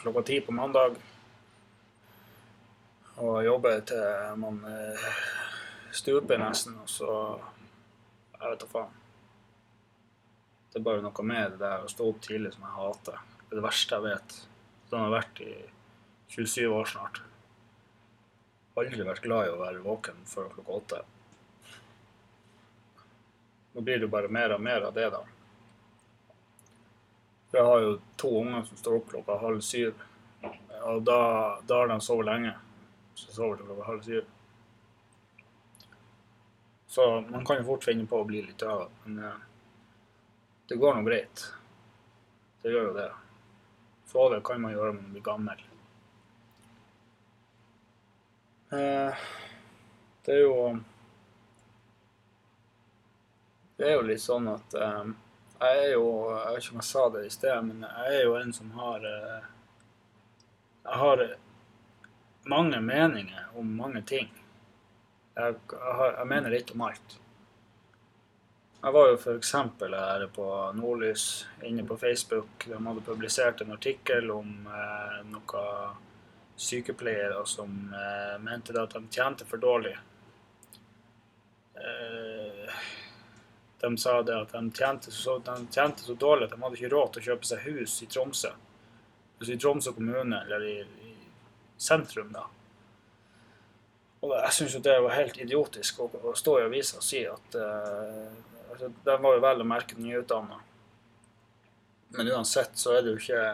klokka 0.00 0.22
ti 0.28 0.38
på 0.44 0.54
mandag 0.56 0.96
og 3.20 3.44
jobber 3.44 3.82
til 3.84 4.36
man 4.40 4.62
eh, 4.68 5.08
stuper 5.92 6.40
nesten, 6.40 6.78
og 6.80 6.88
så 6.88 7.12
Jeg 8.40 8.54
vet 8.54 8.62
da 8.62 8.66
faen. 8.70 8.92
Det 10.70 10.78
er 10.78 10.84
bare 10.86 11.02
noe 11.04 11.24
med 11.28 11.50
det 11.52 11.58
der 11.60 11.82
å 11.84 11.90
stå 11.90 12.06
opp 12.08 12.22
tidlig 12.24 12.54
som 12.54 12.62
jeg 12.64 12.76
hater. 12.78 13.18
Det 13.42 13.50
er 13.50 13.58
det 13.58 13.64
verste 13.66 13.98
jeg 13.98 14.06
vet. 14.06 14.36
Sånn 14.88 15.02
har 15.04 15.12
vært 15.12 15.42
i 15.44 15.50
27 16.32 16.70
år 16.72 16.88
snart. 16.88 17.20
Aldri 18.80 19.04
vært 19.04 19.26
glad 19.26 19.48
i 19.48 19.52
å 19.52 19.58
være 19.60 19.82
våken 19.84 20.22
før 20.30 20.48
klokka 20.54 20.78
åtte. 20.78 21.02
Nå 23.74 23.84
blir 23.84 24.00
det 24.00 24.08
jo 24.08 24.14
bare 24.14 24.32
mer 24.32 24.54
og 24.56 24.64
mer 24.64 24.88
av 24.88 24.96
det, 24.96 25.10
da. 25.12 25.20
For 27.50 27.60
jeg 27.60 27.68
har 27.68 27.84
jo 27.84 27.92
to 28.22 28.32
unger 28.40 28.64
som 28.70 28.80
står 28.80 28.96
opp 29.02 29.12
klokka 29.12 29.38
halv 29.42 29.60
syv. 29.66 30.00
Og 30.86 31.04
da, 31.04 31.20
da 31.68 31.82
har 31.82 31.92
de 31.92 32.00
sovet 32.00 32.30
lenge 32.30 32.56
så 33.28 33.50
halv 33.86 34.02
syv. 34.06 34.28
Så 36.90 37.06
man 37.28 37.44
kan 37.46 37.60
jo 37.60 37.68
fort 37.68 37.84
finne 37.86 38.06
på 38.10 38.18
å 38.18 38.26
bli 38.26 38.42
litt 38.42 38.62
ræva, 38.66 38.88
Men 39.04 39.18
uh, 39.22 39.34
det 40.68 40.78
går 40.80 40.94
nå 40.96 41.02
greit. 41.06 41.44
Det 42.62 42.72
gjør 42.72 42.88
jo 42.90 42.94
det. 42.96 43.10
Sove 44.10 44.40
kan 44.42 44.62
man 44.62 44.74
gjøre 44.74 44.92
når 44.94 45.02
man 45.02 45.12
blir 45.14 45.24
gammel. 45.26 45.62
Eh, 48.70 49.22
det 50.24 50.32
er 50.32 50.40
jo 50.44 50.78
Det 53.76 53.86
er 53.88 53.96
jo 53.96 54.04
litt 54.06 54.22
sånn 54.22 54.46
at 54.52 54.74
eh, 54.78 55.08
jeg 55.60 55.80
er 55.86 55.88
jo 55.96 56.04
Jeg 56.30 56.52
vet 56.52 56.62
ikke 56.62 56.74
om 56.76 56.82
jeg 56.82 56.88
sa 56.90 57.06
det 57.10 57.22
i 57.26 57.32
sted, 57.34 57.64
men 57.66 57.82
jeg 57.88 58.18
er 58.20 58.22
jo 58.28 58.36
en 58.38 58.52
som 58.54 58.70
har 58.78 59.06
eh, 59.10 59.48
Jeg 60.84 61.00
har 61.02 61.24
mange 62.48 62.80
meninger 62.80 63.48
om 63.54 63.74
mange 63.76 64.02
ting. 64.02 64.30
Jeg, 65.34 65.56
jeg, 65.72 66.12
jeg 66.18 66.28
mener 66.30 66.52
litt 66.52 66.72
om 66.74 66.86
alt. 66.88 67.16
Jeg 68.80 68.92
var 68.96 69.10
jo 69.10 69.16
f.eks. 69.18 69.52
her 69.52 70.26
på 70.32 70.46
Nordlys 70.72 71.24
inne 71.68 71.84
på 71.84 71.98
Facebook. 72.00 72.64
De 72.64 72.78
hadde 72.86 73.04
publisert 73.04 73.60
en 73.60 73.74
artikkel 73.76 74.30
om 74.32 74.54
eh, 74.72 75.18
noen 75.28 75.98
sykepleiere 76.56 77.42
som 77.46 77.92
eh, 77.92 78.38
mente 78.40 78.76
at 78.80 78.96
de 78.96 79.02
tjente 79.12 79.44
for 79.44 79.60
dårlig. 79.60 79.92
Eh, 81.76 82.72
de 83.80 83.96
sa 83.98 84.22
det 84.22 84.36
at 84.36 84.52
de 84.52 84.72
tjente, 84.72 85.10
så, 85.10 85.38
de 85.38 85.66
tjente, 85.72 86.02
så, 86.04 86.14
dårlig 86.14 86.48
at 86.48 86.56
de 86.56 86.62
hadde 86.62 86.80
ikke 86.80 86.92
råd 86.94 87.12
til 87.12 87.22
å 87.22 87.28
kjøpe 87.30 87.48
seg 87.48 87.68
hus 87.68 88.00
i 88.04 88.08
Tromsø. 88.12 88.50
Altså 89.38 89.54
i 89.54 89.60
Tromsø 89.60 89.92
kommune, 89.96 90.40
eller 90.44 90.66
i, 90.68 90.76
i 90.80 91.09
sentrum, 91.80 92.32
da. 92.34 92.46
Og 94.20 94.34
jeg 94.36 94.52
syns 94.52 94.76
jo 94.76 94.82
det 94.84 94.98
var 95.00 95.16
helt 95.16 95.38
idiotisk 95.40 96.02
å, 96.04 96.34
stå 96.36 96.58
i 96.60 96.64
avisa 96.66 96.98
og 97.00 97.04
si 97.06 97.22
at 97.24 97.56
uh, 97.56 98.28
altså, 98.68 98.90
De 99.06 99.16
var 99.24 99.36
jo 99.36 99.44
vel 99.46 99.64
å 99.64 99.68
merke 99.68 99.96
nyutdanna. 99.96 100.58
Men 102.16 102.32
uansett 102.34 102.76
så 102.76 102.98
er 102.98 103.04
det 103.04 103.14
jo 103.14 103.20
ikke 103.22 103.44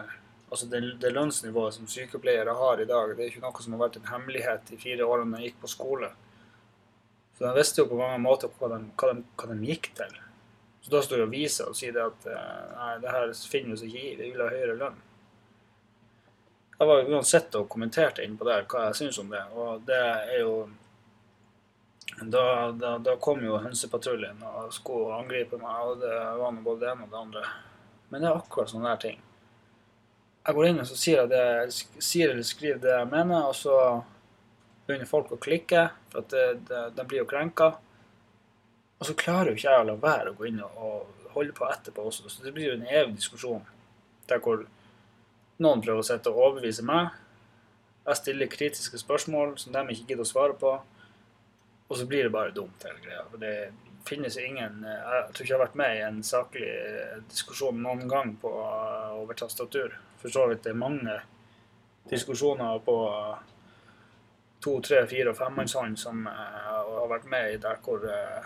Altså 0.47 0.63
det, 0.71 0.79
det, 1.01 1.09
lønnsnivået 1.11 1.75
som 1.75 1.89
sykepleiere 1.91 2.53
har 2.55 2.79
i 2.79 2.85
dag, 2.87 3.09
det 3.17 3.25
er 3.25 3.33
ikke 3.33 3.41
noe 3.43 3.59
som 3.59 3.73
har 3.75 3.81
vært 3.81 3.97
en 3.99 4.05
hemmelighet 4.07 4.69
i 4.71 4.77
fire 4.79 5.03
år 5.03 5.25
da 5.25 5.41
jeg 5.41 5.49
gikk 5.49 5.57
på 5.59 5.71
skole. 5.73 6.07
Så 7.35 7.43
de 7.43 7.51
visste 7.57 7.81
jo 7.81 7.89
på 7.89 7.97
mange 7.99 8.21
måter 8.23 8.53
hva 8.55 8.69
de, 8.71 8.77
hva 8.95 9.09
de, 9.11 9.25
hva 9.35 9.49
de 9.49 9.67
gikk 9.67 9.89
til. 9.97 10.13
Så 10.85 10.93
da 10.93 11.01
står 11.03 11.25
avisa 11.25 11.67
og 11.67 11.75
sier 11.75 11.91
det 11.97 12.05
at 12.05 12.29
uh, 12.31 12.37
nei, 12.77 12.93
det 13.03 13.11
her 13.11 13.33
finner 13.51 13.73
vi 13.73 13.75
oss 13.75 13.83
ikke 13.89 14.05
i, 14.05 14.13
vi 14.21 14.31
vil 14.31 14.45
ha 14.45 14.47
høyere 14.53 14.77
lønn. 14.79 15.03
Jeg 16.77 16.87
var 16.87 17.07
uansett 17.09 17.55
og 17.57 17.69
kommenterte 17.73 18.21
innpå 18.21 18.45
der 18.45 18.67
hva 18.69 18.89
jeg 18.89 18.99
syns 18.99 19.17
om 19.23 19.31
det, 19.31 19.41
og 19.57 19.85
det 19.87 19.97
er 19.97 20.35
jo 20.43 20.51
da, 22.21 22.71
da, 22.71 22.97
da, 22.97 23.15
kom 23.21 23.41
jo 23.45 23.59
hønsepatruljen 23.61 24.41
og 24.45 24.73
skulle 24.73 25.17
angripe 25.17 25.57
meg, 25.61 25.79
og 25.85 25.99
det 26.01 26.13
var 26.39 26.53
nå 26.53 26.61
både 26.65 26.83
det 26.83 26.91
ene 26.91 27.05
og 27.05 27.13
det 27.13 27.19
andre. 27.19 27.43
Men 28.09 28.23
det 28.23 28.29
er 28.29 28.37
akkurat 28.39 28.71
sånne 28.71 28.93
der 28.93 29.01
ting. 29.03 29.19
Jeg 30.47 30.55
går 30.57 30.69
inn 30.69 30.81
og 30.81 30.87
så 30.89 30.97
sier 30.97 31.27
det, 31.29 31.43
sier 31.73 32.31
eller 32.31 32.47
skriver 32.47 32.79
det 32.85 32.93
jeg 32.93 33.09
mener, 33.11 33.49
og 33.49 33.57
så 33.57 33.75
begynner 34.87 35.09
folk 35.09 35.33
å 35.35 35.41
klikke, 35.41 35.83
for 36.13 36.23
at 36.23 36.31
det, 36.33 36.45
det, 36.69 36.83
de 36.97 37.05
blir 37.09 37.21
jo 37.23 37.29
krenka. 37.29 37.73
Og 38.97 39.09
så 39.09 39.17
klarer 39.17 39.51
jo 39.51 39.59
ikke 39.59 39.67
jeg 39.67 39.83
å 39.83 39.89
la 39.89 39.97
være 40.01 40.31
å 40.31 40.37
gå 40.37 40.47
inn 40.49 40.63
og, 40.63 40.79
og 40.79 41.33
holde 41.35 41.53
på 41.57 41.67
etterpå 41.69 42.07
også. 42.09 42.31
Så 42.31 42.45
det 42.45 42.53
blir 42.55 42.71
jo 42.71 42.77
en 42.77 42.87
evig 42.87 43.17
diskusjon 43.19 43.65
der 44.29 44.41
hvor 44.43 44.63
noen 45.63 45.81
prøver 45.81 46.03
å 46.03 46.05
sitte 46.05 46.31
og 46.31 46.43
overbevise 46.43 46.85
meg. 46.85 47.15
Jeg 48.07 48.19
stiller 48.21 48.51
kritiske 48.51 48.99
spørsmål 49.01 49.57
som 49.59 49.73
de 49.75 49.83
ikke 49.93 50.13
gidder 50.13 50.23
å 50.23 50.29
svare 50.29 50.55
på. 50.59 50.73
Og 51.87 51.97
så 51.97 52.05
blir 52.07 52.27
det 52.27 52.33
bare 52.35 52.53
dumt, 52.55 52.83
hele 52.83 53.01
greia. 53.03 53.23
For 53.31 53.41
det 53.41 53.55
finnes 54.07 54.37
ingen 54.39 54.83
Jeg 54.87 55.33
tror 55.33 55.43
ikke 55.43 55.51
jeg 55.51 55.57
har 55.57 55.65
vært 55.65 55.79
med 55.79 55.95
i 55.97 56.03
en 56.05 56.21
saklig 56.23 56.69
diskusjon 57.31 57.81
noen 57.83 58.07
gang 58.07 58.35
på 58.39 58.51
over 58.51 59.35
tastatur. 59.35 59.97
For 60.21 60.31
så 60.31 60.47
vidt 60.51 60.63
det 60.63 60.73
er 60.73 60.79
mange 60.79 61.19
diskusjoner 62.07 62.79
på 62.85 62.97
to, 64.63 64.77
tre, 64.81 65.03
fire 65.11 65.33
og 65.33 65.37
femmannshånd 65.37 65.99
som 65.99 66.23
har 66.27 67.09
vært 67.11 67.27
med 67.29 67.53
i 67.53 67.59
der 67.61 67.81
hvor 67.83 68.03
jeg 68.07 68.43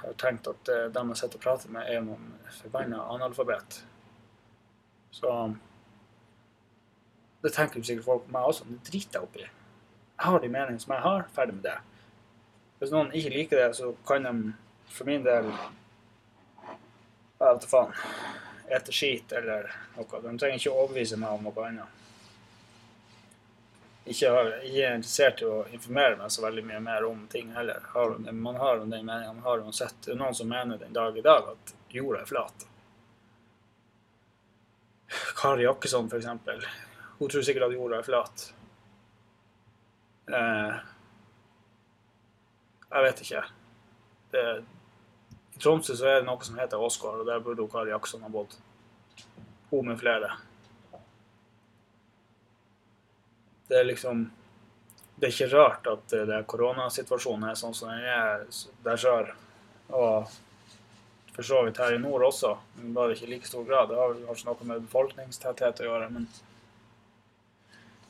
har 0.00 0.14
tenkt 0.20 0.48
at 0.48 0.70
dem 0.94 1.10
jeg 1.12 1.20
sitter 1.20 1.40
og 1.40 1.44
prater 1.44 1.74
med, 1.74 1.90
er 1.90 2.04
noen 2.04 2.30
forbanna 2.60 3.02
analfabet. 3.16 3.82
Så 5.12 5.34
det 7.42 7.50
tenker 7.50 7.82
sikkert 7.82 8.04
folk 8.04 8.26
på 8.26 8.34
meg 8.34 8.48
også, 8.50 8.66
men 8.66 8.76
det 8.78 8.90
driter 8.90 9.18
jeg 9.18 9.28
oppi. 9.28 9.44
Jeg 9.44 10.26
har 10.26 10.40
de 10.40 10.48
meningene 10.52 10.82
som 10.82 10.92
jeg 10.92 11.04
har, 11.06 11.22
ferdig 11.32 11.54
med 11.56 11.62
det. 11.64 11.76
Hvis 12.80 12.92
noen 12.92 13.14
ikke 13.16 13.32
liker 13.32 13.62
det, 13.62 13.70
så 13.78 13.94
kan 14.08 14.26
de 14.28 14.34
for 14.90 15.08
min 15.08 15.24
del 15.24 15.48
Jeg 17.40 17.46
vet 17.46 17.62
da 17.62 17.68
faen. 17.70 17.94
Ete 18.70 18.92
skit 18.92 19.32
eller 19.32 19.70
noe. 19.96 20.04
De 20.04 20.34
trenger 20.38 20.58
ikke 20.58 20.72
å 20.74 20.82
overbevise 20.82 21.16
meg 21.20 21.32
om 21.32 21.48
noe 21.48 21.64
annet. 21.66 21.96
Ikke, 24.04 24.28
har, 24.34 24.50
ikke 24.66 24.84
er 24.84 24.98
interessert 24.98 25.40
i 25.40 25.48
å 25.48 25.62
informere 25.72 26.18
meg 26.20 26.32
så 26.34 26.44
veldig 26.44 26.64
mye 26.68 26.82
mer 26.84 27.06
om 27.08 27.24
ting 27.32 27.54
heller. 27.56 27.80
Har, 27.94 28.12
man 28.32 28.60
har 28.60 28.82
den 28.82 28.92
meningen 28.92 29.38
man 29.38 29.46
har 29.46 29.64
uansett. 29.64 29.96
Det 30.04 30.18
noen 30.20 30.36
som 30.36 30.52
mener 30.52 30.80
den 30.80 30.92
dag 30.96 31.16
i 31.16 31.24
dag 31.24 31.48
at 31.54 31.74
jorda 31.96 32.20
er 32.20 32.28
flat. 32.28 32.68
Kari 35.40 35.64
Jakkesson, 35.64 36.12
for 36.12 36.20
eksempel 36.20 36.64
hun 37.20 37.28
tror 37.28 37.44
sikkert 37.44 37.68
at 37.68 37.76
jorda 37.76 37.98
er 38.00 38.06
flat. 38.06 38.46
Eh, 40.32 40.78
jeg 42.90 43.04
vet 43.04 43.20
ikke. 43.26 43.42
Det, 44.32 44.44
I 45.52 45.60
Tromsø 45.60 45.98
så 45.98 46.08
er 46.08 46.20
det 46.22 46.28
noe 46.30 46.40
som 46.46 46.56
heter 46.56 46.80
Åsgård, 46.80 47.20
og 47.20 47.28
der 47.28 47.44
burde 47.44 47.68
Kari 47.68 47.92
Jackson 47.92 48.24
ha 48.24 48.32
bodd. 48.32 48.56
Hun 49.70 49.92
med 49.92 50.00
flere. 50.00 50.32
Det 53.68 53.78
er 53.78 53.84
liksom 53.86 54.30
Det 55.20 55.28
er 55.28 55.34
ikke 55.34 55.52
rart 55.52 55.86
at 55.86 56.12
det 56.26 56.36
koronasituasjonen 56.48 57.50
er 57.50 57.56
sånn 57.60 57.74
som 57.76 57.90
den 57.92 58.06
er 58.08 58.46
der 58.86 58.96
sør. 58.96 59.34
Og 59.92 60.30
for 61.34 61.44
så 61.44 61.58
vidt 61.66 61.76
her 61.76 61.92
i 61.92 61.98
nord 62.00 62.24
også, 62.24 62.54
men 62.78 62.94
bare 62.96 63.12
ikke 63.12 63.26
i 63.26 63.34
like 63.34 63.50
stor 63.50 63.66
grad. 63.68 63.90
Det 63.92 63.98
har 64.00 64.16
kanskje 64.30 64.48
noe 64.48 64.68
med 64.70 64.86
befolkningstetthet 64.86 65.82
å 65.84 65.90
gjøre. 65.90 66.08
men 66.14 66.24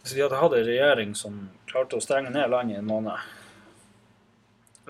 hvis 0.02 0.16
vi 0.16 0.22
hadde 0.24 0.40
hatt 0.40 0.56
en 0.56 0.66
regjering 0.66 1.14
som 1.18 1.40
klarte 1.68 1.98
å 1.98 2.04
stenge 2.04 2.32
ned 2.32 2.48
landet 2.50 2.78
i 2.78 2.80
en 2.80 2.88
måned, 2.88 3.30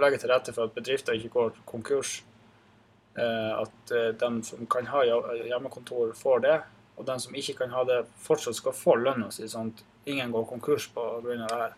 legge 0.00 0.20
til 0.22 0.30
rette 0.30 0.54
for 0.54 0.68
at 0.68 0.76
bedrifter 0.76 1.18
ikke 1.18 1.32
går 1.34 1.56
konkurs, 1.68 2.20
eh, 3.18 3.52
at 3.58 3.94
eh, 3.94 4.12
de 4.20 4.30
som 4.46 4.68
kan 4.70 4.86
ha 4.92 5.02
hjemmekontor, 5.04 6.14
får 6.16 6.44
det, 6.46 6.56
og 6.96 7.06
de 7.08 7.18
som 7.20 7.36
ikke 7.36 7.58
kan 7.62 7.74
ha 7.74 7.84
det, 7.88 8.00
fortsatt 8.22 8.58
skal 8.60 8.76
få 8.76 8.96
lønna 9.00 9.30
si, 9.34 9.48
sånn 9.50 9.74
at 9.74 9.84
ingen 10.10 10.32
går 10.32 10.46
konkurs 10.48 10.88
pga. 10.94 11.20
det 11.26 11.38
her. 11.50 11.76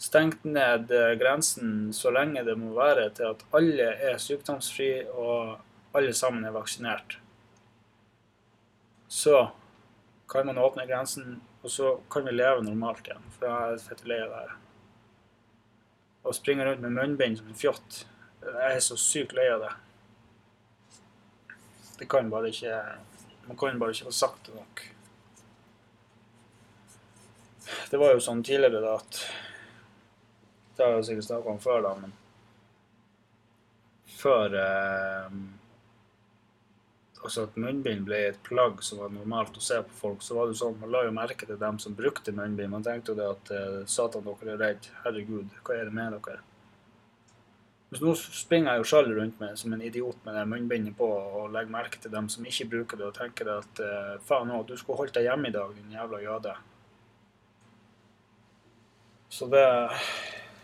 Stengt 0.00 0.44
ned 0.44 0.92
eh, 0.92 1.16
grensen 1.20 1.90
så 1.96 2.12
lenge 2.12 2.44
det 2.44 2.56
må 2.60 2.74
være 2.76 3.10
til 3.16 3.32
at 3.32 3.44
alle 3.56 3.90
er 4.10 4.20
sykdomsfri 4.20 4.92
og 5.12 5.58
alle 5.96 6.14
sammen 6.14 6.44
er 6.44 6.54
vaksinert. 6.54 7.18
Så 9.08 9.48
kan 10.30 10.46
man 10.46 10.60
åpne 10.62 10.86
grensen 10.86 11.40
og 11.62 11.70
så 11.70 11.92
kan 12.10 12.24
vi 12.24 12.32
leve 12.32 12.64
normalt 12.64 13.06
igjen, 13.08 13.26
for 13.36 13.46
jeg 13.48 13.74
er 13.74 13.84
fett 13.84 14.06
lei 14.08 14.20
av 14.24 14.32
det 14.32 14.40
her. 14.44 14.54
Å 16.24 16.32
springe 16.36 16.64
rundt 16.64 16.84
med 16.84 16.96
munnbind 16.96 17.40
som 17.40 17.50
en 17.50 17.58
fjott, 17.58 18.04
jeg 18.40 18.76
er 18.76 18.80
så 18.84 18.96
sykt 19.00 19.34
lei 19.36 19.46
av 19.52 19.66
det. 19.66 19.74
Det 22.00 22.08
kan 22.08 22.30
bare 22.32 22.48
ikke 22.48 22.76
Man 23.50 23.56
kan 23.58 23.78
bare 23.80 23.92
ikke 23.92 24.06
få 24.06 24.12
sagt 24.14 24.46
det 24.46 24.54
nok. 24.54 24.82
Det 27.90 27.98
var 27.98 28.14
jo 28.14 28.22
sånn 28.22 28.44
tidligere 28.46 28.80
da 28.84 28.92
at 29.00 29.18
Det 30.76 30.84
har 30.84 30.94
jeg 30.94 31.08
sikkert 31.08 31.26
snakka 31.26 31.50
om 31.50 31.58
før, 31.60 31.80
da, 31.84 31.94
men 31.98 32.14
før 34.20 34.54
eh, 34.56 35.34
altså 37.20 37.44
at 37.44 37.56
munnbind 37.60 38.06
ble 38.08 38.18
et 38.30 38.38
plagg 38.46 38.80
som 38.84 39.00
var 39.02 39.12
normalt 39.12 39.56
å 39.58 39.62
se 39.64 39.80
på 39.84 39.96
folk, 39.96 40.22
så 40.24 40.36
var 40.38 40.48
det 40.48 40.58
sånn, 40.60 40.78
man 40.80 40.92
la 40.92 41.02
jo 41.04 41.16
merke 41.16 41.48
til 41.48 41.58
dem 41.60 41.80
som 41.82 41.96
brukte 41.96 42.32
munnbind. 42.36 42.72
Man 42.72 42.86
tenkte 42.86 43.12
jo 43.12 43.18
det 43.18 43.26
at 43.28 43.52
eh, 43.56 43.80
satan, 43.90 44.24
dere 44.24 44.54
er 44.54 44.62
redd. 44.64 44.88
Herregud, 45.04 45.58
hva 45.66 45.76
er 45.76 45.90
det 45.90 45.96
med 45.96 46.16
dere? 46.16 46.40
Men 47.90 48.04
nå 48.06 48.14
springer 48.14 48.70
jeg 48.70 48.80
jo 48.80 48.88
sjøl 48.92 49.12
rundt 49.16 49.40
med 49.42 49.58
som 49.58 49.72
en 49.74 49.82
idiot 49.82 50.20
med 50.24 50.36
det 50.38 50.46
munnbindet 50.46 50.94
på 50.96 51.08
og 51.10 51.50
legger 51.50 51.74
merke 51.74 51.98
til 52.00 52.12
dem 52.14 52.28
som 52.30 52.46
ikke 52.46 52.68
bruker 52.70 53.00
det, 53.00 53.08
og 53.10 53.16
tenker 53.18 53.52
at 53.58 53.84
eh, 53.84 54.16
faen 54.26 54.52
òg, 54.54 54.68
du 54.68 54.76
skulle 54.78 55.02
holdt 55.02 55.18
deg 55.18 55.26
hjemme 55.28 55.50
i 55.50 55.56
dag, 55.56 55.74
din 55.76 55.96
jævla 55.98 56.24
jøde. 56.24 56.56
Så 59.30 59.50
det 59.52 59.66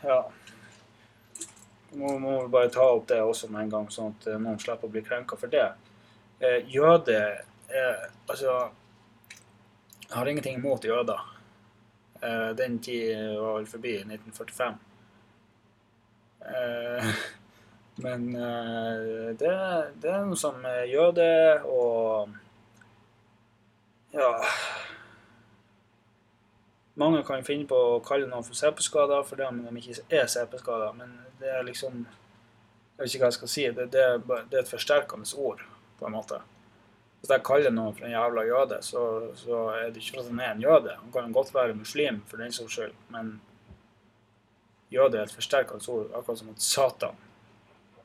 Ja. 0.07 0.25
Må, 1.97 2.19
må 2.21 2.33
bare 2.53 2.69
ta 2.69 2.83
opp 2.93 3.07
det 3.09 3.17
også 3.23 3.49
med 3.49 3.63
en 3.67 3.71
gang, 3.73 3.87
sånn 3.91 4.15
at 4.15 4.27
eh, 4.31 4.41
noen 4.41 4.59
slipper 4.61 4.89
å 4.89 4.93
bli 4.93 5.05
krenka 5.05 5.37
for 5.41 5.53
det 5.53 5.69
eh, 6.41 6.63
jøde 6.69 7.19
eh, 7.71 8.05
Altså, 8.29 8.69
jeg 10.09 10.17
har 10.17 10.27
ingenting 10.27 10.59
imot 10.59 10.85
jøder. 10.85 11.39
Eh, 12.23 12.57
den 12.59 12.79
tid 12.83 13.39
var 13.39 13.59
vel 13.59 13.67
forbi, 13.67 13.97
1945. 13.97 14.79
Eh, 16.41 17.05
Men 18.05 18.27
det, 19.41 19.53
det 20.03 20.11
er 20.13 20.27
noe 20.29 20.37
som 20.37 20.59
jøde 20.85 21.29
og 21.65 22.35
Ja 24.13 24.35
Mange 26.97 27.23
kan 27.29 27.45
finne 27.45 27.65
på 27.69 27.77
å 27.77 28.03
kalle 28.05 28.29
noen 28.29 28.45
for 28.45 28.57
CP-skader 28.57 29.25
fordi 29.29 29.45
om 29.45 29.63
de 29.65 29.73
ikke 29.81 30.05
er 30.17 30.29
CP-skader, 30.33 30.93
men 30.97 31.11
det 31.41 31.51
er 31.53 31.65
liksom 31.65 32.05
Jeg 32.05 33.03
vet 33.03 33.15
ikke 33.15 33.25
hva 33.25 33.29
jeg 33.29 33.37
skal 33.37 33.53
si. 33.53 33.65
Det, 33.77 33.89
det, 33.93 34.05
det 34.49 34.57
er 34.57 34.63
et 34.63 34.71
forsterkende 34.73 35.29
ord, 35.37 35.61
på 35.99 36.07
en 36.07 36.17
måte. 36.17 36.39
Hvis 37.21 37.33
jeg 37.33 37.45
kaller 37.49 37.73
noen 37.75 37.95
for 37.97 38.07
en 38.07 38.15
jævla 38.15 38.45
jøde, 38.47 38.79
så, 38.85 39.03
så 39.41 39.61
er 39.75 39.91
det 39.91 40.03
ikke 40.03 40.19
for 40.19 40.23
at 40.23 40.31
han 40.31 40.43
er 40.45 40.55
en 40.55 40.65
jøde. 40.67 40.97
Han 41.01 41.13
kan 41.15 41.35
godt 41.35 41.55
være 41.55 41.75
muslim 41.75 42.21
for 42.29 42.43
den 42.43 42.53
saks 42.55 42.77
skyld, 42.77 42.95
men 43.15 43.37
jøde 44.93 45.19
er 45.19 45.27
et 45.27 45.35
forsterkende 45.35 45.93
ord, 45.93 46.13
akkurat 46.15 46.43
som 46.43 46.53
at 46.53 46.63
Satan 46.63 47.23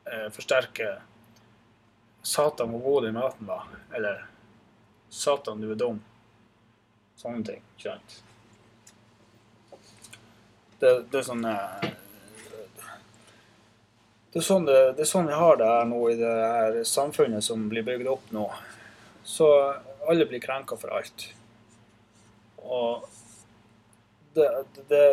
eh, 0.06 0.28
forsterker 0.34 1.00
Satan 2.22 2.70
hvor 2.70 2.82
god 2.82 3.06
den 3.06 3.14
maten 3.14 3.46
var, 3.46 3.66
eller 3.94 4.24
Satan, 5.10 5.60
du 5.60 5.72
er 5.72 5.78
dum. 5.78 5.98
Sånne 7.18 7.42
ting. 7.44 7.64
Ikke 7.76 7.90
sant? 7.90 8.14
Det, 10.80 10.92
det 11.10 11.18
er 11.18 11.26
sånn 11.26 11.44
eh, 11.46 11.90
det 14.32 14.40
er, 14.40 14.46
sånn 14.46 14.64
det, 14.64 14.78
det 14.96 15.04
er 15.04 15.10
sånn 15.10 15.28
vi 15.28 15.36
har 15.36 15.58
det 15.60 15.68
her 15.68 15.88
nå 15.88 15.98
i 16.08 16.16
det 16.16 16.32
her 16.32 16.78
samfunnet 16.88 17.44
som 17.44 17.66
blir 17.68 17.84
bygd 17.84 18.08
opp 18.08 18.30
nå. 18.32 18.46
Så 19.28 19.48
alle 20.08 20.24
blir 20.26 20.40
krenka 20.42 20.78
for 20.80 20.94
alt. 20.96 21.26
Og 22.62 23.04
det, 24.32 24.48
det, 24.88 25.04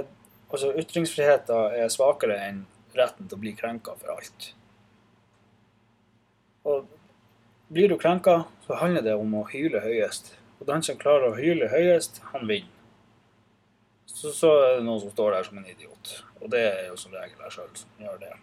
Altså, 0.49 0.71
ytringsfriheten 0.81 1.75
er 1.77 1.91
svakere 1.93 2.39
enn 2.47 2.63
retten 2.97 3.27
til 3.29 3.37
å 3.37 3.41
bli 3.43 3.51
krenka 3.53 3.93
for 3.99 4.15
alt. 4.15 4.47
Og 6.65 6.87
blir 7.69 7.91
du 7.91 7.99
krenka, 8.01 8.47
så 8.65 8.79
handler 8.81 9.05
det 9.05 9.13
om 9.13 9.35
å 9.37 9.45
hyle 9.51 9.83
høyest. 9.83 10.33
Og 10.57 10.65
den 10.71 10.81
som 10.85 10.97
klarer 10.97 11.29
å 11.29 11.37
hyle 11.37 11.69
høyest, 11.69 12.17
han 12.31 12.49
vinner. 12.49 12.73
Så, 14.09 14.33
så 14.33 14.49
er 14.57 14.79
det 14.79 14.87
noen 14.87 15.03
som 15.03 15.13
står 15.13 15.35
der 15.37 15.45
som 15.45 15.61
en 15.61 15.69
idiot. 15.69 16.15
Og 16.41 16.49
det 16.49 16.65
er 16.65 16.87
jo 16.89 16.97
som 16.97 17.13
regel 17.13 17.45
jeg 17.45 17.59
sjøl 17.59 17.69
som 17.77 18.01
gjør 18.07 18.17
det. 18.25 18.33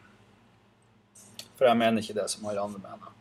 For 1.57 1.69
jeg 1.69 1.81
mener 1.81 2.03
ikke 2.03 2.19
det 2.19 2.29
som 2.31 2.47
alle 2.47 2.65
andre 2.65 2.83
mener. 2.83 3.13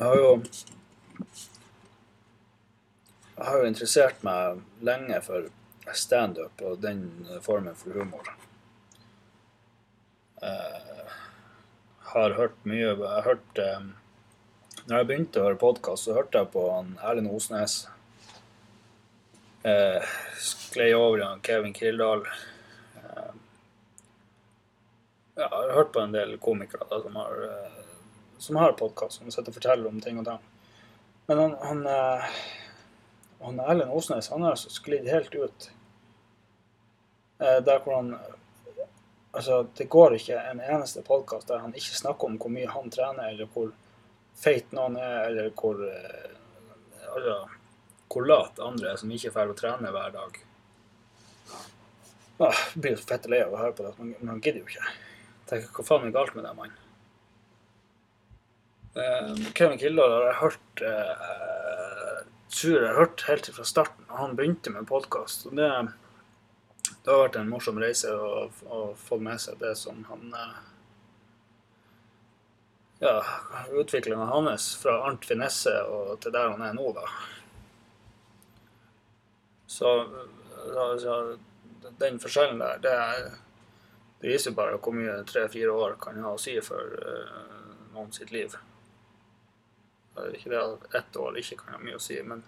Jeg 0.00 0.06
har 0.06 0.16
jo 0.16 0.34
Jeg 3.36 3.46
har 3.48 3.58
jo 3.58 3.68
interessert 3.68 4.22
meg 4.24 4.60
lenge 4.84 5.16
for 5.24 5.48
standup 5.96 6.60
og 6.64 6.82
den 6.82 7.02
formen 7.42 7.76
for 7.76 7.96
humor. 7.96 8.28
Jeg 10.40 11.08
har 12.12 12.36
hørt 12.36 12.64
mye 12.64 12.80
Jeg 12.80 13.08
har 13.08 13.26
hørt 13.26 13.58
eh, 13.60 13.80
Når 14.86 14.96
jeg 14.96 15.08
begynte 15.08 15.40
å 15.40 15.48
høre 15.48 15.60
podkast, 15.60 16.06
så 16.06 16.16
hørte 16.16 16.40
jeg 16.40 16.52
på 16.54 16.62
han 16.72 16.94
Erlend 17.04 17.30
Osnes. 17.30 17.82
Eh, 19.68 20.14
sklei 20.40 20.94
over 20.96 21.20
i 21.20 21.28
Kevin 21.44 21.76
Kildahl. 21.76 22.24
Ja, 25.40 25.48
jeg 25.48 25.70
har 25.70 25.74
hørt 25.74 25.92
på 25.92 26.00
en 26.04 26.12
del 26.12 26.34
komikere 26.36 26.84
da, 26.90 26.98
som 27.00 27.14
har, 27.16 27.38
eh, 27.44 27.84
som 28.38 28.56
har 28.60 28.74
podkast, 28.76 29.18
som 29.18 29.30
sitter 29.30 29.48
og 29.48 29.56
forteller 29.56 29.88
om 29.88 30.00
ting 30.04 30.18
og 30.20 30.26
tang. 30.26 30.42
Men 31.30 31.38
han, 31.38 31.54
han, 31.62 31.80
eh, 31.86 32.26
han 33.40 33.60
Erlend 33.64 33.94
Osnes 33.96 34.28
han 34.28 34.44
har 34.44 34.52
altså 34.52 34.68
sklidd 34.74 35.08
helt 35.08 35.34
ut. 35.34 35.70
Eh, 37.38 37.60
Der 37.64 37.80
hvor 37.80 37.96
han 37.96 38.18
Altså, 39.32 39.62
det 39.78 39.88
går 39.88 40.16
ikke 40.16 40.40
en 40.50 40.60
eneste 40.60 41.02
podkast 41.06 41.48
der 41.48 41.58
han 41.62 41.72
ikke 41.72 41.96
snakker 41.96 42.26
om 42.26 42.38
hvor 42.38 42.50
mye 42.50 42.66
han 42.68 42.90
trener, 42.90 43.28
eller 43.30 43.46
hvor 43.46 43.68
feit 44.34 44.72
noen 44.72 44.96
er, 44.96 45.28
eller 45.28 45.50
hvor 45.50 45.78
Altså 47.16 47.36
hvor 48.10 48.26
lat 48.26 48.58
andre 48.58 48.90
er 48.90 48.96
som 48.96 49.10
ikke 49.10 49.30
drar 49.30 49.52
å 49.52 49.54
trene 49.54 49.92
hver 49.94 50.10
dag. 50.10 50.40
Ah, 52.40 52.58
jeg 52.74 52.82
blir 52.82 52.96
så 52.98 53.06
fette 53.06 53.30
lei 53.30 53.40
av 53.44 53.54
å 53.54 53.62
høre 53.62 53.72
på 53.78 53.86
det, 53.86 53.94
men 54.00 54.34
han 54.34 54.40
gidder 54.42 54.60
jo 54.60 54.66
ikke. 54.66 54.90
Tenker, 55.50 55.72
Hva 55.74 55.86
faen 55.86 56.06
er 56.06 56.14
galt 56.14 56.36
med 56.38 56.46
den 56.46 56.58
mannen? 56.58 56.86
Uh, 58.94 59.34
Kevin 59.54 59.78
Kildahl 59.78 60.12
har 60.16 60.24
jeg 60.28 60.38
hørt 60.40 60.82
uh, 60.82 61.30
tror 62.50 62.76
jeg 62.76 62.88
har 62.88 62.98
hørt 62.98 63.24
helt 63.28 63.50
fra 63.54 63.64
starten. 63.66 64.06
Han 64.08 64.36
begynte 64.36 64.72
med 64.74 64.88
podkast. 64.88 65.46
Det, 65.54 65.68
det 67.04 67.12
har 67.12 67.22
vært 67.24 67.38
en 67.38 67.50
morsom 67.50 67.78
reise 67.82 68.10
å, 68.10 68.48
å 68.66 68.80
få 68.98 69.20
med 69.22 69.40
seg 69.42 69.58
det 69.62 69.76
som 69.78 70.02
han 70.10 70.34
uh, 70.34 70.58
Ja, 73.00 73.14
utviklinga 73.72 74.26
hans 74.28 74.74
fra 74.76 74.98
Arnt 75.06 75.24
Finesse 75.24 75.72
og 75.88 76.18
til 76.20 76.34
der 76.34 76.50
han 76.52 76.66
er 76.66 76.74
nå, 76.76 76.90
da. 76.92 77.06
Så 79.70 79.94
så 81.00 81.14
den 82.02 82.18
forskjellen 82.20 82.60
der, 82.60 82.82
det, 82.84 82.92
er, 82.92 83.30
det 84.20 84.28
viser 84.28 84.56
bare 84.56 84.76
hvor 84.76 84.92
mye 84.96 85.22
tre-fire 85.28 85.72
år 85.72 85.96
kan 86.00 86.18
ha 86.24 86.34
å 86.34 86.40
si 86.40 86.56
for 86.64 86.96
uh, 87.00 87.92
noen 87.94 88.12
sitt 88.12 88.32
liv. 88.34 88.56
Ikke 90.36 90.50
det 90.52 90.60
at 90.60 90.96
ett 90.98 91.16
år 91.16 91.38
ikke 91.40 91.56
kan 91.62 91.76
ha 91.76 91.80
mye 91.80 91.96
å 91.96 92.02
si, 92.02 92.18
men 92.20 92.42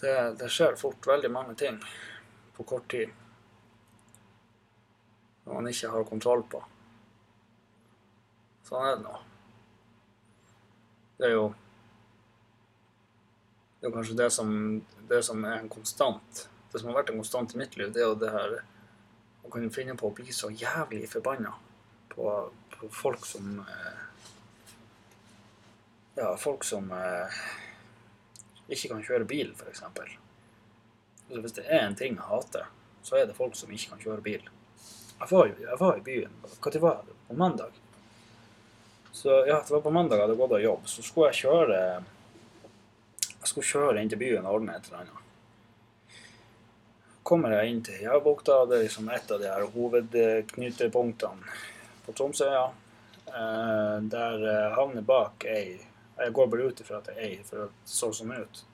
det, 0.00 0.12
det 0.40 0.50
skjer 0.52 0.76
fort 0.80 1.06
veldig 1.08 1.30
mange 1.32 1.54
ting 1.56 1.78
på 2.56 2.66
kort 2.68 2.90
tid 2.92 3.08
som 5.44 5.56
man 5.56 5.68
ikke 5.70 5.88
har 5.94 6.04
kontroll 6.08 6.44
på. 6.52 6.60
Sånn 8.68 8.86
er 8.86 8.98
det 8.98 9.04
nå. 9.06 9.16
Det 11.16 11.28
er 11.28 11.34
jo 11.34 11.46
det 13.80 13.88
er 13.88 13.94
kanskje 13.94 14.18
det 14.18 14.28
som, 14.36 14.50
det 15.08 15.22
som 15.24 15.44
er 15.48 15.62
en 15.62 15.72
konstant. 15.72 16.42
Det 16.70 16.80
som 16.80 16.90
har 16.90 17.00
vært 17.00 17.14
en 17.14 17.22
konstant 17.22 17.54
i 17.54 17.60
mitt 17.62 17.76
liv, 17.80 17.88
det 17.92 18.02
er 18.02 18.10
jo 18.10 18.18
det 18.20 18.32
her 18.34 18.58
å 19.50 19.56
kunne 19.56 19.72
finne 19.74 19.96
på 19.98 20.08
å 20.08 20.14
bli 20.14 20.30
så 20.34 20.52
jævlig 20.54 21.08
forbanna 21.10 21.52
på, 22.14 22.30
på 22.76 22.90
folk 22.94 23.26
som 23.26 23.58
eh, 23.64 23.98
Ja, 26.20 26.34
folk 26.36 26.64
som 26.66 26.90
eh, 26.92 27.36
ikke 28.68 28.90
kan 28.92 29.04
kjøre 29.06 29.26
bil, 29.26 29.52
f.eks. 29.56 29.82
Altså, 29.82 31.40
hvis 31.40 31.54
det 31.56 31.64
er 31.66 31.86
en 31.86 31.96
ting 31.96 32.18
jeg 32.18 32.26
hater, 32.26 32.66
så 33.06 33.16
er 33.16 33.28
det 33.28 33.36
folk 33.38 33.54
som 33.56 33.70
ikke 33.72 33.94
kan 33.94 34.02
kjøre 34.02 34.24
bil. 34.26 34.50
Jeg 35.20 35.30
var, 35.30 35.52
jeg 35.52 35.78
var 35.80 35.98
i 35.98 36.04
byen 36.04 36.34
Når 36.42 36.78
var 36.80 37.00
det? 37.06 37.16
På 37.28 37.36
mandag. 37.38 37.78
Så 39.12 39.30
ja, 39.48 39.60
det 39.66 39.74
var 39.74 39.82
på 39.84 39.92
mandag 39.94 40.18
jeg 40.18 40.26
hadde 40.26 40.38
gått 40.38 40.54
av 40.58 40.62
jobb. 40.64 40.86
Så 40.88 41.02
skulle 41.06 41.30
jeg 41.30 41.44
kjøre 41.44 41.80
Jeg 43.30 43.50
skulle 43.50 43.70
kjøre 43.70 44.02
inn 44.02 44.12
til 44.12 44.20
byen 44.20 44.46
og 44.46 44.60
ordne 44.60 44.76
et 44.76 44.90
eller 44.90 45.04
annet. 45.04 45.29
Kommer 47.30 47.52
jeg 47.54 47.70
inn 47.70 47.82
til 47.86 48.00
Jærbukta, 48.02 48.64
det 48.66 48.74
er 48.74 48.88
liksom 48.88 49.10
et 49.14 49.28
av 49.30 49.38
de 49.38 49.46
her 49.46 49.66
hovedknutepunktene 49.70 51.52
på 52.02 52.14
Tromsøya. 52.18 52.64
Eh, 53.26 53.98
der 54.10 54.46
eh, 54.50 54.72
havner 54.74 55.04
bak 55.06 55.44
ei 55.46 55.78
Jeg 56.18 56.32
går 56.34 56.48
bare 56.50 56.64
ut 56.66 56.80
ifra 56.82 56.98
at 56.98 57.06
det 57.06 57.14
er 57.14 57.28
ei, 57.28 57.36
for 57.46 57.62
det 57.62 57.68
så 57.86 58.10
sånn 58.12 58.32
ut. 58.34 58.64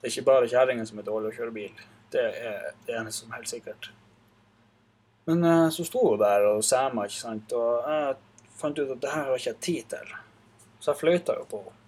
Det 0.00 0.08
er 0.08 0.12
ikke 0.12 0.26
bare 0.26 0.50
kjerringen 0.50 0.90
som 0.90 0.98
er 0.98 1.06
dårlig 1.06 1.30
å 1.30 1.36
kjøre 1.38 1.54
bil. 1.54 1.86
Det 2.10 2.26
er 2.26 2.66
det 2.88 2.98
eneste 2.98 3.22
som 3.22 3.30
er 3.30 3.38
helt 3.38 3.52
sikkert. 3.54 3.88
Men 5.30 5.46
eh, 5.46 5.68
så 5.78 5.86
sto 5.86 6.02
hun 6.10 6.18
der 6.26 6.50
og 6.50 6.66
sæma, 6.66 7.06
ikke 7.06 7.22
sant, 7.22 7.54
og 7.54 7.86
jeg 7.86 8.52
fant 8.58 8.82
ut 8.82 8.90
at 8.90 9.06
det 9.06 9.14
her 9.14 9.30
har 9.30 9.38
ikke 9.38 9.52
jeg 9.52 9.62
tid 9.70 9.88
til. 9.94 10.12
Så 10.80 10.90
jeg 10.90 11.02
fløyta 11.04 11.38
jo 11.38 11.46
på 11.54 11.62
henne. 11.62 11.78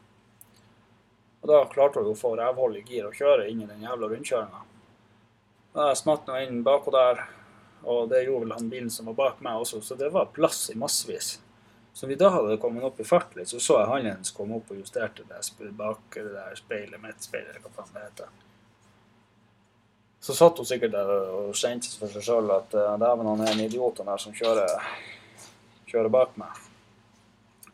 Og 1.43 1.51
da 1.51 1.61
klarte 1.75 2.07
hun 2.07 2.15
å 2.15 2.19
få 2.19 2.37
rævhold 2.39 2.79
i 2.79 2.87
gir 2.87 3.11
og 3.11 3.19
kjøre 3.19 3.51
inn 3.51 3.67
i 3.67 3.71
den 3.75 3.83
jævla 3.83 4.15
rundkjøringa. 4.15 4.69
Jeg 5.77 5.99
smatt 6.01 6.27
nå 6.27 6.39
inn 6.43 6.63
bakpå 6.65 6.93
der, 6.95 7.21
og 7.85 8.09
det 8.11 8.25
gjorde 8.25 8.47
vel 8.47 8.57
han 8.57 8.71
bilen 8.73 8.91
som 8.91 9.11
var 9.11 9.19
bak 9.19 9.45
meg 9.45 9.61
også, 9.61 9.83
så 9.85 9.99
det 9.99 10.09
var 10.15 10.33
plass 10.35 10.69
i 10.73 10.79
massevis. 10.79 11.37
Så 11.93 12.07
vi 12.07 12.15
da 12.15 12.31
hadde 12.31 12.57
kommet 12.63 12.85
opp 12.87 13.01
i 13.01 13.07
fart 13.07 13.35
litt, 13.37 13.51
så 13.51 13.61
så 13.61 13.81
jeg 13.81 13.91
han 13.91 14.07
hennes 14.07 14.35
komme 14.35 14.59
opp 14.59 14.71
og 14.71 14.79
justerte 14.81 15.27
det 15.29 15.73
bak 15.77 16.15
det 16.15 16.31
der 16.31 16.55
speilet, 16.59 17.01
midtspeilet, 17.03 17.51
eller 17.51 17.65
hva 17.65 17.73
faen 17.75 17.95
det 17.95 18.05
heter. 18.05 18.37
Så 20.21 20.35
satt 20.35 20.59
hun 20.59 20.67
sikkert 20.67 20.95
der 20.95 21.11
og 21.11 21.55
skjente 21.57 21.91
for 21.99 22.11
seg 22.13 22.25
sjøl 22.27 22.51
at 22.55 22.75
uh, 22.75 22.97
dæven, 22.99 23.29
han 23.31 23.45
er 23.45 23.53
en 23.53 23.63
idiot 23.65 24.01
han 24.03 24.11
der 24.11 24.23
som 24.23 24.35
kjører, 24.35 24.89
kjører 25.91 26.11
bak 26.13 26.35
meg. 26.41 26.65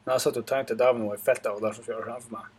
Men 0.03 0.15
jeg 0.15 0.27
satt 0.27 0.41
og 0.43 0.47
tenkte 0.49 0.77
dæven, 0.77 1.07
hun 1.07 1.15
er 1.15 1.25
fett 1.25 1.47
av 1.49 1.57
hun 1.57 1.65
der 1.65 1.77
som 1.77 1.87
kjører 1.87 2.11
fremfor 2.11 2.37
meg. 2.37 2.51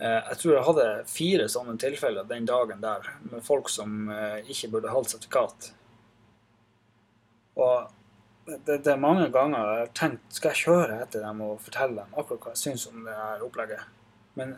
Eh, 0.00 0.20
jeg 0.30 0.38
tror 0.40 0.54
jeg 0.54 0.64
hadde 0.64 0.88
fire 1.12 1.46
sånne 1.52 1.76
tilfeller 1.80 2.28
den 2.28 2.46
dagen 2.48 2.80
der, 2.80 3.04
med 3.28 3.44
folk 3.44 3.68
som 3.68 4.08
eh, 4.08 4.38
ikke 4.48 4.70
burde 4.72 4.92
holdt 4.94 5.12
sertifikat. 5.12 5.72
Og 7.60 7.90
det, 8.64 8.80
er 8.88 9.00
mange 9.00 9.28
ganger 9.34 9.58
jeg 9.60 9.82
har 9.82 9.92
tenkt 9.98 10.38
skal 10.38 10.54
jeg 10.54 10.62
kjøre 10.64 11.00
etter 11.04 11.24
dem 11.26 11.42
og 11.44 11.60
fortelle 11.60 12.00
dem 12.00 12.16
akkurat 12.16 12.46
hva 12.46 12.54
jeg 12.54 12.62
syns 12.62 12.86
om 12.88 13.04
det 13.04 13.18
her 13.18 13.44
opplegget. 13.44 13.84
Men 14.40 14.56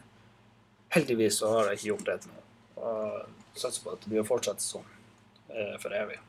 heldigvis 0.95 1.41
så 1.43 1.51
har 1.57 1.73
jeg 1.73 1.81
ikke 1.81 1.91
gjort 1.91 2.07
det 2.07 2.19
til 2.23 2.37
noe. 2.37 2.47
Og 2.83 3.59
satser 3.59 3.83
på 3.83 3.97
at 3.97 4.05
det 4.05 4.13
blir 4.13 4.23
å 4.23 4.29
fortsette 4.29 4.63
sånn 4.63 4.87
eh, 5.51 5.75
for 5.83 5.99
evig. 5.99 6.23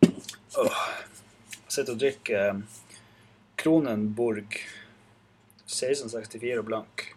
Jeg 0.00 1.74
sitter 1.76 1.92
og 1.92 2.00
drikker 2.00 2.62
Kronenburg 3.60 4.56
1664 5.70 6.62
blank. 6.62 7.14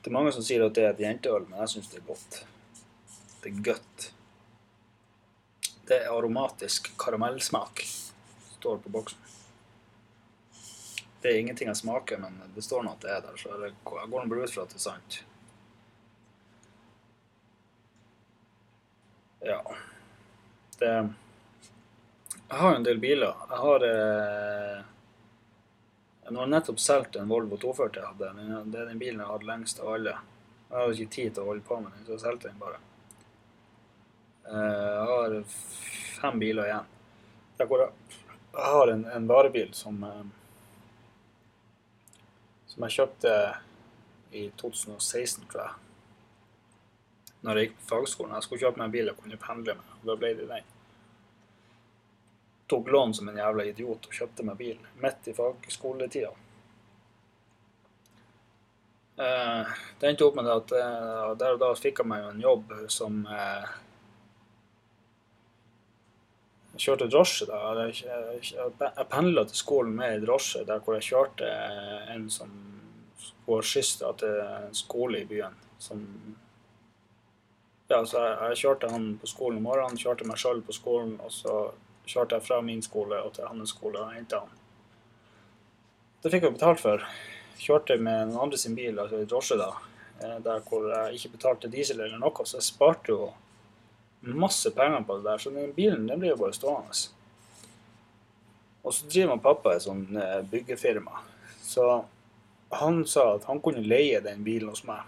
Det 0.00 0.08
er 0.08 0.16
mange 0.16 0.32
som 0.32 0.44
sier 0.44 0.64
at 0.64 0.76
det 0.76 0.86
er 0.86 0.94
et 0.94 1.02
jenteøl, 1.04 1.44
men 1.48 1.60
jeg 1.60 1.74
syns 1.74 1.90
det 1.92 2.00
er 2.00 2.06
godt. 2.06 2.38
Det 3.42 3.50
er 3.50 3.58
godt. 3.66 4.06
Det 5.90 5.98
er 5.98 6.12
aromatisk 6.14 6.88
karamellsmak. 7.00 7.82
Står 8.56 8.80
på 8.80 8.92
boksen. 8.94 9.18
Det 11.20 11.28
er 11.28 11.40
ingenting 11.42 11.68
jeg 11.68 11.76
smaker, 11.76 12.20
men 12.22 12.38
det 12.54 12.64
står 12.64 12.86
nå 12.86 12.94
at 12.96 13.04
det 13.04 13.10
er 13.12 13.20
der, 13.26 13.36
så 13.36 13.52
jeg 13.60 13.74
går 13.84 14.06
bare 14.08 14.40
ut 14.40 14.54
fra 14.54 14.64
at 14.64 14.72
det 14.72 14.80
er 14.80 14.84
sant. 14.86 15.18
Ja. 19.44 19.60
Det 20.80 20.88
Jeg 22.50 22.58
har 22.58 22.72
jo 22.72 22.78
en 22.80 22.88
del 22.88 22.98
biler. 22.98 23.44
Jeg 23.50 23.60
har 23.66 23.84
eh 23.90 24.80
jeg 26.30 26.38
har 26.38 26.50
nettopp 26.50 26.78
solgt 26.78 27.16
en 27.18 27.28
Volvo 27.28 27.56
240 27.58 27.98
jeg 27.98 28.06
hadde. 28.06 28.66
Det 28.70 28.78
er 28.78 28.90
den 28.92 29.00
bilen 29.00 29.18
jeg 29.18 29.26
har 29.26 29.34
hatt 29.34 29.48
lengst 29.48 29.80
av 29.82 29.88
alle. 29.96 30.14
Jeg 30.70 30.76
har 30.78 30.92
ikke 30.94 31.14
tid 31.16 31.32
til 31.34 31.42
å 31.42 31.48
holde 31.50 31.66
på 31.66 31.78
med 31.82 31.90
den, 31.96 32.04
så 32.06 32.14
jeg 32.14 32.22
solgte 32.22 32.52
den 32.52 32.60
bare. 32.60 32.78
Eh, 34.46 34.90
Jeg 34.94 35.08
har 35.10 35.34
fem 36.20 36.38
biler 36.38 36.70
igjen. 36.70 36.92
Jeg, 37.58 37.68
jeg 38.54 38.68
har 38.76 38.92
en, 38.94 39.02
en 39.10 39.26
varebil 39.26 39.74
som 39.74 39.98
eh, 40.06 40.22
som 42.70 42.86
jeg 42.86 42.94
kjøpte 43.00 43.32
i 44.30 44.44
2016, 44.56 45.48
tror 45.50 45.64
jeg. 45.64 45.72
Når 47.42 47.58
jeg 47.58 47.66
gikk 47.66 47.78
på 47.80 47.88
fagskolen. 47.88 48.34
Jeg 48.36 48.46
skulle 48.46 48.62
kjøpe 48.62 48.78
meg 48.78 48.86
en 48.86 48.94
bil 48.94 49.10
jeg 49.10 49.18
kunne 49.18 49.40
pendle 49.42 49.74
med. 49.80 49.96
Da 50.06 50.16
ble 50.20 50.30
det 50.38 50.46
den. 50.52 50.68
Tok 52.70 52.90
lån 52.94 53.14
som 53.14 53.28
en 53.28 53.40
jævla 53.40 53.66
idiot 53.66 54.06
og 54.06 54.14
kjøpte 54.14 54.46
meg 54.46 54.58
bil 54.60 54.78
midt 55.02 55.28
i 55.30 55.34
fagskoletida. 55.34 56.30
Eh, 59.20 59.66
det 60.00 60.08
endte 60.08 60.24
opp 60.24 60.36
med 60.38 60.48
at 60.48 60.72
eh, 60.72 61.30
der 61.36 61.56
og 61.56 61.60
da 61.60 61.70
fikk 61.76 62.00
jeg 62.00 62.08
meg 62.08 62.24
en 62.24 62.40
jobb 62.40 62.70
som 62.88 63.24
eh, 63.28 63.72
Jeg 66.70 66.84
kjørte 66.86 67.08
drosje 67.10 67.48
da. 67.50 67.58
Jeg, 67.90 67.96
jeg, 68.06 68.44
jeg 68.80 69.06
pendla 69.10 69.42
til 69.44 69.58
skolen 69.58 69.92
med 69.98 70.14
i 70.14 70.22
drosje 70.22 70.62
der 70.64 70.78
hvor 70.80 70.96
jeg 70.96 71.10
kjørte 71.10 71.48
en 72.14 72.28
som 72.32 72.54
går 73.44 73.66
skyss 73.66 73.98
til 74.00 74.38
en 74.46 74.78
skole 74.78 75.20
i 75.20 75.26
byen. 75.28 75.58
Som 75.82 76.06
Ja, 77.90 78.04
så 78.06 78.22
jeg, 78.22 78.34
jeg 78.52 78.60
kjørte 78.62 78.88
han 78.92 79.06
på 79.18 79.26
skolen 79.26 79.58
om 79.58 79.66
morgenen, 79.66 79.98
kjørte 79.98 80.24
meg 80.24 80.38
sjøl 80.38 80.62
på 80.62 80.72
skolen, 80.72 81.16
og 81.20 81.32
så 81.34 81.54
kjørte 82.06 82.38
jeg 82.38 82.46
fra 82.46 82.60
min 82.64 82.82
skole 82.82 83.20
og 83.24 83.34
til 83.36 83.48
hans 83.48 83.74
skole 83.74 84.00
og 84.00 84.14
henta 84.14 84.40
han. 84.44 84.56
Det 86.22 86.32
fikk 86.32 86.46
jeg 86.46 86.56
betalt 86.56 86.82
for. 86.82 87.04
Kjørte 87.60 87.96
med 88.00 88.30
noen 88.30 88.46
andre 88.46 88.58
sin 88.60 88.74
bil, 88.76 88.98
altså 88.98 89.20
i 89.20 89.28
drosje, 89.28 89.56
da. 89.60 89.70
eh, 90.20 90.38
Der 90.44 90.60
hvor 90.66 90.88
jeg 90.88 91.14
ikke 91.16 91.36
betalte 91.36 91.70
diesel 91.72 92.00
eller 92.00 92.18
noe, 92.20 92.44
så 92.44 92.58
jeg 92.58 92.68
sparte 92.68 93.12
jo 93.12 93.30
masse 94.20 94.70
penger 94.76 95.04
på 95.08 95.16
det 95.16 95.24
der. 95.30 95.38
Så 95.38 95.50
den 95.50 95.72
bilen 95.76 96.06
den 96.06 96.20
blir 96.20 96.34
jo 96.34 96.40
bare 96.42 96.56
stående. 96.56 96.96
Og 98.82 98.94
så 98.94 99.06
driver 99.06 99.34
han 99.34 99.44
pappa 99.44 99.74
et 99.76 99.84
sånn 99.84 100.06
eh, 100.16 100.40
byggefirma. 100.50 101.20
Så 101.64 101.86
han 102.80 103.02
sa 103.08 103.34
at 103.34 103.48
han 103.48 103.60
kunne 103.60 103.84
leie 103.84 104.20
den 104.24 104.44
bilen 104.44 104.70
hos 104.72 104.84
meg. 104.88 105.02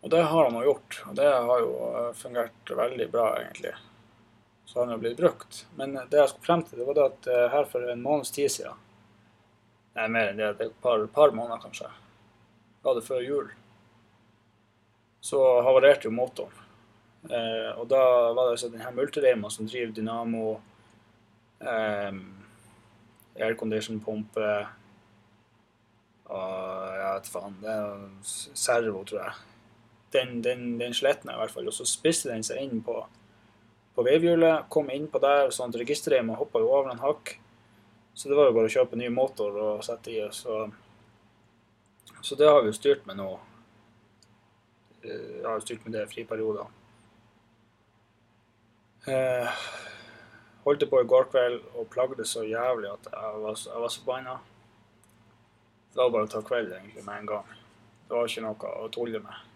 Og 0.00 0.10
det 0.10 0.22
har 0.24 0.46
han 0.46 0.56
jo 0.56 0.64
gjort. 0.64 1.02
Og 1.10 1.16
det 1.18 1.28
har 1.28 1.62
jo 1.62 1.72
eh, 1.90 2.10
fungert 2.18 2.74
veldig 2.82 3.10
bra, 3.12 3.28
egentlig. 3.42 3.74
Så 4.70 4.78
har 4.78 4.86
den 4.86 4.94
jo 4.94 5.02
blitt 5.02 5.18
brukt. 5.18 5.64
Men 5.74 5.96
det 5.98 6.20
jeg 6.20 6.30
skulle 6.30 6.46
frem 6.46 6.62
til, 6.62 6.78
det 6.78 6.86
var 6.86 6.98
det 6.98 7.06
at 7.08 7.28
eh, 7.32 7.48
her 7.50 7.66
for 7.68 7.90
en 7.90 8.04
måneds 8.04 8.30
tid 8.34 8.52
siden 8.54 8.86
Nei, 9.90 10.04
mer 10.06 10.28
enn 10.30 10.38
det. 10.38 10.50
Et 10.62 10.76
par, 10.80 11.02
par 11.10 11.32
måneder, 11.34 11.58
kanskje. 11.64 11.88
Var 12.86 12.94
det 12.94 13.02
før 13.02 13.24
jul. 13.26 13.48
Så 15.20 15.40
havarerte 15.66 16.06
jo 16.06 16.12
motoren. 16.14 16.54
Eh, 17.26 17.72
og 17.74 17.88
da 17.90 17.98
var 18.30 18.46
det 18.46 18.54
altså 18.54 18.70
denne 18.70 18.92
Multireima 18.94 19.50
som 19.50 19.66
driver 19.68 19.90
dynamo, 19.98 20.44
eh, 21.66 22.20
aircondition-pumpe 23.42 24.52
og 26.30 26.90
jeg 26.94 27.14
vet 27.14 27.30
faen, 27.32 27.56
det 27.62 27.72
er 27.74 28.02
servo, 28.58 29.02
tror 29.06 29.24
jeg. 29.24 29.32
Den, 30.14 30.36
den, 30.44 30.62
den 30.78 30.94
sletna 30.94 31.34
i 31.34 31.40
hvert 31.40 31.54
fall. 31.54 31.66
Og 31.70 31.74
så 31.74 31.86
spiste 31.88 32.30
den 32.30 32.44
seg 32.46 32.62
inn 32.62 32.82
på, 32.86 33.02
på 33.94 34.04
vevhjulet, 34.06 34.68
kom 34.72 34.90
innpå 34.90 35.20
der, 35.22 35.50
sånn 35.54 35.72
at 35.72 35.80
registerreimen 35.80 36.38
hoppa 36.38 36.62
jo 36.62 36.70
over 36.70 36.92
en 36.92 37.02
hakk. 37.02 37.34
Så 38.14 38.28
det 38.28 38.36
var 38.38 38.50
jo 38.50 38.56
bare 38.56 38.70
å 38.70 38.74
kjøpe 38.74 38.98
ny 38.98 39.08
motor 39.12 39.56
og 39.60 39.84
sette 39.86 40.12
i. 40.12 40.20
Så, 40.34 40.66
så 42.20 42.38
det 42.38 42.50
har 42.50 42.62
vi 42.62 42.70
jo 42.70 42.76
styrt 42.76 43.06
med 43.08 43.20
nå. 43.20 43.30
Jeg 45.02 45.44
har 45.46 45.56
jo 45.56 45.64
styrt 45.64 45.86
med 45.86 45.96
det 45.96 46.04
i 46.04 46.10
friperioder. 46.10 46.68
Eh, 49.08 49.60
holdt 50.66 50.90
på 50.90 51.00
i 51.00 51.08
går 51.08 51.30
kveld 51.32 51.62
og 51.72 51.88
plagde 51.92 52.26
så 52.28 52.44
jævlig 52.44 52.90
at 52.90 53.08
jeg 53.08 53.44
var, 53.44 53.54
så 53.56 53.88
forbanna. 54.02 54.36
Det 55.90 56.02
var 56.02 56.12
bare 56.12 56.28
å 56.28 56.32
ta 56.34 56.42
kveld 56.46 56.74
egentlig 56.76 57.04
med 57.06 57.22
en 57.22 57.30
gang. 57.30 57.54
Det 58.06 58.14
var 58.18 58.28
ikke 58.28 58.44
noe 58.44 58.74
å 58.84 58.90
tulle 58.92 59.22
med. 59.24 59.46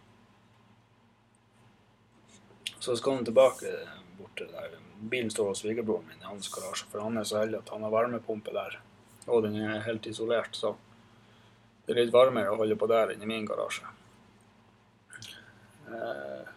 Så 2.78 2.96
skal 2.96 3.18
han 3.18 3.28
tilbake 3.28 3.74
bort 4.18 4.34
til 4.38 4.50
der. 4.52 4.78
Bilen 5.10 5.30
står 5.32 5.52
hos 5.52 5.62
svigerbroren 5.64 6.06
min 6.08 6.22
i 6.22 6.28
hans 6.28 6.50
garasje, 6.52 6.88
for 6.90 7.04
han 7.04 7.18
er 7.20 7.28
så 7.28 7.42
heldig 7.42 7.60
at 7.60 7.72
han 7.74 7.84
har 7.86 7.94
varmepumpe 7.94 8.54
der. 8.54 8.78
Og 9.26 9.44
den 9.46 9.56
er 9.60 9.84
helt 9.86 10.06
isolert, 10.06 10.56
så 10.56 10.74
det 11.84 11.94
er 11.94 12.04
litt 12.04 12.14
varmere 12.14 12.52
å 12.52 12.58
holde 12.60 12.76
på 12.80 12.88
der 12.88 13.12
enn 13.12 13.24
i 13.24 13.28
min 13.28 13.48
garasje. 13.48 13.88
Eh, 15.88 16.52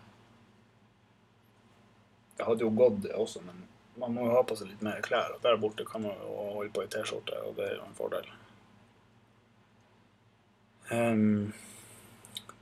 Det 2.38 2.46
hadde 2.46 2.62
jo 2.68 2.70
gått, 2.70 3.02
det 3.02 3.16
også, 3.18 3.42
men 3.46 3.64
man 3.98 4.14
må 4.14 4.28
jo 4.28 4.36
ha 4.36 4.44
på 4.46 4.56
seg 4.58 4.70
litt 4.70 4.84
mer 4.86 5.02
klær. 5.06 5.34
Og 5.34 5.42
der 5.42 5.58
borte 5.62 5.86
kan 5.90 6.04
man 6.06 6.20
jo 6.22 6.36
holde 6.54 6.70
på 6.74 6.84
i 6.86 6.90
T-skjorte, 6.94 7.40
og 7.48 7.56
det 7.58 7.66
er 7.66 7.80
jo 7.80 7.88
en 7.88 7.98
fordel. 7.98 8.28
Um, 10.92 11.54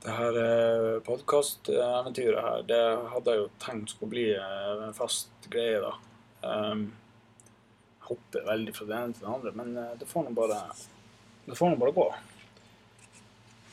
det 0.06 0.14
her 0.14 1.00
podkasteventyret 1.06 2.44
her, 2.44 2.60
det 2.68 2.82
hadde 3.10 3.32
jeg 3.32 3.42
jo 3.42 3.48
tenkt 3.62 3.90
skulle 3.90 4.12
bli 4.12 4.28
eh, 4.38 4.84
en 4.86 4.94
fast 4.94 5.48
greie, 5.50 5.80
da. 5.82 5.92
Um, 6.46 6.84
jeg 7.96 8.10
hopper 8.12 8.46
veldig 8.46 8.74
fra 8.76 8.86
det 8.86 9.00
ene 9.00 9.16
til 9.16 9.26
det 9.26 9.32
andre, 9.34 9.52
men 9.58 9.72
eh, 9.82 9.96
det 9.98 10.06
får 10.06 10.28
nå 10.28 10.34
bare, 10.36 10.60
bare 11.50 11.96
gå. 11.96 12.06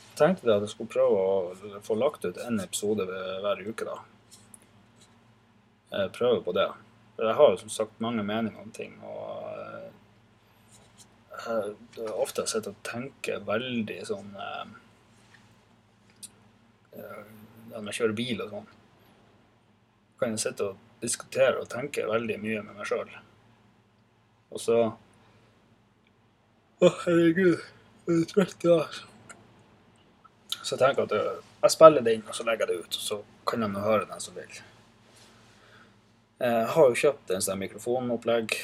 Jeg 0.08 0.18
tenkte 0.18 0.56
at 0.56 0.66
jeg 0.66 0.74
skulle 0.74 0.94
prøve 0.94 1.22
å 1.22 1.80
få 1.86 2.00
lagt 2.02 2.26
ut 2.26 2.42
en 2.42 2.62
episode 2.66 3.06
hver 3.06 3.62
uke, 3.68 3.86
da. 3.86 4.00
Jeg 5.94 6.14
prøver 6.18 6.42
på 6.42 6.58
det. 6.58 6.70
Jeg 7.22 7.38
har 7.38 7.52
jo 7.54 7.62
som 7.62 7.70
sagt 7.70 8.02
mange 8.02 8.26
meninger 8.26 8.58
om 8.62 8.72
ting, 8.74 8.98
og 9.06 9.52
eh, 9.54 9.92
jeg 11.30 12.08
har 12.08 12.24
ofte 12.24 12.48
sett 12.50 12.70
og 12.72 12.80
tenker 12.88 13.46
veldig 13.46 14.00
sånn 14.10 14.34
eh, 14.34 14.64
eh, 14.64 14.80
Når 16.96 17.88
jeg 17.90 17.98
kjører 18.00 18.18
bil 18.18 18.44
og 18.44 18.52
sånn, 18.54 18.68
kan 20.20 20.36
jeg 20.36 20.44
sitte 20.44 20.72
og 20.72 21.00
diskutere 21.04 21.60
og 21.60 21.70
tenke 21.72 22.06
veldig 22.08 22.38
mye 22.42 22.62
med 22.64 22.78
meg 22.78 22.88
sjøl. 22.88 23.10
Og 24.54 24.62
så 24.62 24.78
Å, 26.84 26.90
herregud, 27.06 27.62
jeg 28.08 28.22
er 28.22 28.28
trøtt 28.28 28.66
i 28.66 28.70
dag. 28.70 28.98
Så 30.60 30.74
jeg 30.74 30.82
tenker 30.82 31.06
at 31.06 31.14
jeg, 31.16 31.36
jeg 31.64 31.72
spiller 31.72 32.04
det 32.04 32.16
inn, 32.18 32.26
og 32.28 32.36
så 32.36 32.44
legger 32.48 32.68
jeg 32.68 32.76
det 32.76 32.86
ut, 32.88 32.98
og 33.00 33.06
så 33.08 33.20
kan 33.48 33.64
de 33.64 33.70
nå 33.72 33.84
høre 33.84 34.08
den 34.10 34.24
som 34.24 34.36
vil. 34.36 34.58
Jeg 36.44 36.66
har 36.74 36.90
jo 36.90 37.00
kjøpt 37.00 37.32
en 37.32 37.46
sånn 37.46 37.62
mikrofonopplegg. 37.62 38.58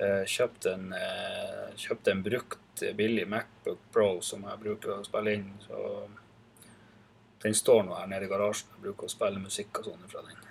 Eh, 0.00 0.22
Kjøpt 0.30 0.70
en, 0.70 0.86
eh, 0.96 1.66
kjøpt 1.76 2.08
en 2.08 2.22
brukt 2.24 2.82
eh, 2.86 2.94
billig 2.96 3.26
Macbook 3.28 3.82
Pro 3.92 4.06
som 4.24 4.46
jeg 4.48 4.62
bruker 4.62 4.94
å 4.94 5.04
spille 5.04 5.34
inn. 5.36 5.50
Så 5.66 5.80
den 7.42 7.54
står 7.56 7.82
nå 7.86 7.96
her 7.96 8.10
nede 8.10 8.26
i 8.26 8.30
garasjen. 8.30 8.68
Jeg 8.74 8.84
bruker 8.84 9.08
å 9.08 9.12
spille 9.12 9.40
musikk 9.40 9.80
og 9.80 9.88
sånn 9.90 10.10
fra 10.12 10.26
den. 10.26 10.46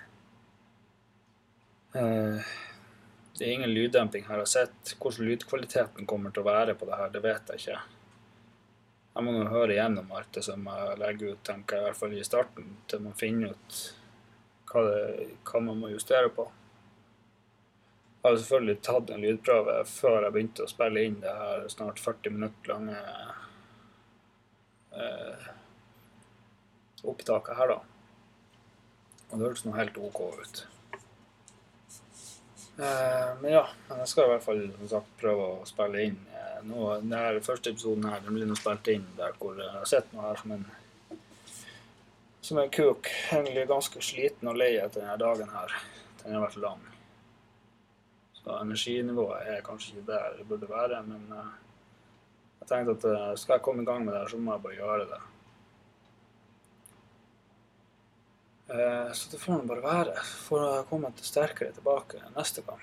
Det 3.38 3.46
er 3.46 3.52
ingen 3.54 3.72
lyddemping 3.74 4.26
her. 4.26 4.42
Jeg 4.42 4.46
har 4.46 4.52
sett 4.52 4.94
hvordan 4.98 5.28
lydkvaliteten 5.30 6.08
kommer 6.10 6.34
til 6.34 6.42
å 6.42 6.50
være 6.50 6.74
på 6.78 6.88
det 6.88 6.98
her. 6.98 7.12
Det 7.14 7.22
vet 7.24 7.54
jeg 7.54 7.62
ikke. 7.62 7.80
Jeg 9.14 9.26
må 9.26 9.34
nå 9.34 9.46
høre 9.50 9.74
igjennom 9.74 10.12
alt 10.14 10.30
det 10.36 10.42
som 10.46 10.66
jeg 10.70 10.98
legger 11.00 11.34
ut, 11.34 11.42
tenker 11.46 11.76
jeg, 11.76 11.82
i 11.82 11.88
hvert 11.88 11.98
fall 11.98 12.12
i 12.14 12.26
starten, 12.26 12.68
til 12.90 13.02
man 13.02 13.16
finner 13.18 13.54
ut 13.54 13.78
hva, 14.70 14.84
det, 14.86 15.30
hva 15.50 15.62
man 15.66 15.80
må 15.82 15.90
justere 15.90 16.30
på. 16.34 16.46
Jeg 18.20 18.28
har 18.28 18.36
selvfølgelig 18.36 18.78
tatt 18.84 19.10
en 19.10 19.24
lydprøve 19.24 19.76
før 19.88 20.26
jeg 20.26 20.34
begynte 20.36 20.66
å 20.66 20.70
spille 20.70 21.04
inn 21.08 21.18
det 21.22 21.32
her 21.32 21.66
snart 21.72 22.02
40 22.02 22.34
minutter 22.36 22.74
lange 22.74 22.98
opptaket 27.04 27.56
her, 27.58 27.74
da. 27.74 27.80
Og 29.30 29.38
det 29.38 29.46
hørtes 29.46 29.64
nå 29.64 29.76
helt 29.76 29.98
OK 30.00 30.20
ut. 30.40 30.62
Eh, 32.80 33.30
men 33.40 33.52
ja, 33.52 33.64
jeg 33.92 34.10
skal 34.10 34.26
i 34.26 34.32
hvert 34.34 34.44
fall 34.44 34.62
som 34.78 34.92
sagt, 34.96 35.16
prøve 35.20 35.48
å 35.54 35.68
spille 35.68 36.04
inn. 36.08 36.20
Eh, 36.34 36.60
nå, 36.68 36.92
første 37.46 37.72
episoden 37.72 38.08
her, 38.10 38.22
den 38.24 38.36
blir 38.36 38.48
nå 38.48 38.58
spilt 38.58 38.92
inn 38.92 39.08
der 39.18 39.36
hvor 39.38 39.58
jeg 39.60 39.72
har 39.74 39.88
sett 39.88 40.12
noe 40.14 40.28
her 40.28 40.40
som 40.40 40.56
en 40.58 40.68
som 42.50 42.58
en 42.58 42.70
kuk. 42.70 43.06
Egentlig 43.32 43.66
ganske 43.68 44.00
sliten 44.02 44.48
og 44.50 44.56
lei 44.58 44.72
etter 44.80 45.04
denne 45.04 45.18
dagen 45.20 45.52
her. 45.54 45.74
Den 46.22 46.34
har 46.34 46.46
vært 46.46 46.62
lang. 46.64 46.86
Så 48.40 48.56
energinivået 48.56 49.50
er 49.52 49.60
kanskje 49.62 49.92
ikke 49.92 50.06
der 50.12 50.38
det 50.38 50.46
burde 50.48 50.70
være, 50.70 51.02
men 51.06 51.26
uh, 51.30 51.52
jeg 52.62 52.70
tenkte 52.70 52.96
at 52.96 53.04
uh, 53.06 53.36
skal 53.38 53.58
jeg 53.58 53.62
komme 53.62 53.84
i 53.84 53.86
gang 53.86 54.04
med 54.04 54.14
det, 54.14 54.22
her, 54.22 54.32
så 54.32 54.40
må 54.40 54.56
jeg 54.56 54.64
bare 54.64 54.78
gjøre 54.80 55.06
det. 55.12 55.20
Uh, 58.59 58.59
så 58.70 59.30
det 59.32 59.40
får 59.42 59.52
nå 59.52 59.66
bare 59.66 59.82
være. 59.82 60.24
Får 60.46 60.64
jeg 60.64 60.88
komme 60.90 61.10
sterkere 61.18 61.74
tilbake 61.74 62.20
neste 62.36 62.62
gang. 62.66 62.82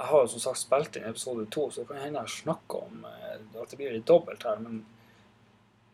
Jeg 0.00 0.08
har 0.08 0.22
jo 0.24 0.30
som 0.32 0.40
sagt 0.40 0.62
spilt 0.62 0.96
inn 0.96 1.10
episode 1.10 1.44
to, 1.52 1.66
så 1.68 1.82
det 1.82 1.90
kan 1.90 2.00
hende 2.00 2.22
jeg 2.22 2.38
snakker 2.38 2.86
om 2.86 3.04
at 3.04 3.68
det 3.68 3.76
blir 3.76 3.92
litt 3.92 4.08
dobbelt 4.08 4.46
her, 4.48 4.62
men 4.64 4.80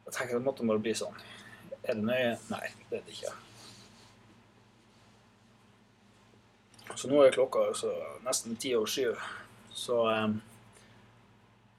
jeg 0.06 0.14
tenker 0.14 0.38
det 0.38 0.46
måtte 0.46 0.66
bare 0.68 0.82
bli 0.84 0.94
sånn. 0.94 1.18
Er 1.82 1.98
det 1.98 2.06
nøye? 2.06 2.36
Nei, 2.52 2.68
det 2.90 3.00
er 3.00 3.02
det 3.08 3.16
ikke. 3.16 3.34
Så 6.94 7.10
nå 7.10 7.18
er 7.24 7.34
klokka 7.34 7.64
altså 7.72 7.90
nesten 8.24 8.54
ti 8.62 8.70
over 8.78 8.90
syv. 8.90 9.18
Så 9.74 9.98
um, 10.06 10.38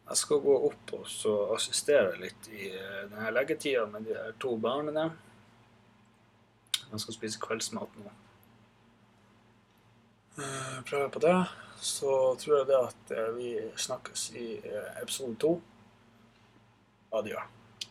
jeg 0.08 0.20
skal 0.20 0.44
gå 0.44 0.58
opp 0.68 0.94
og 1.00 1.56
assistere 1.56 2.20
litt 2.20 2.52
i 2.52 2.70
denne 2.70 3.32
leggetida 3.34 3.88
med 3.90 4.06
de 4.08 4.14
her 4.20 4.36
to 4.44 4.54
barna. 4.62 5.08
De 6.92 7.00
skal 7.00 7.18
spise 7.18 7.40
kveldsmat 7.44 8.00
nå. 8.00 8.14
Prøver 10.38 11.04
jeg 11.04 11.12
på 11.12 11.24
det. 11.24 11.38
Så 11.82 12.12
tror 12.42 12.58
jeg 12.58 12.68
det 12.70 12.78
at 12.78 13.12
uh, 13.18 13.36
vi 13.38 13.52
snakkes 13.78 14.30
i 14.38 14.48
episode 15.02 15.36
to. 15.42 15.62
Adjø. 17.14 17.42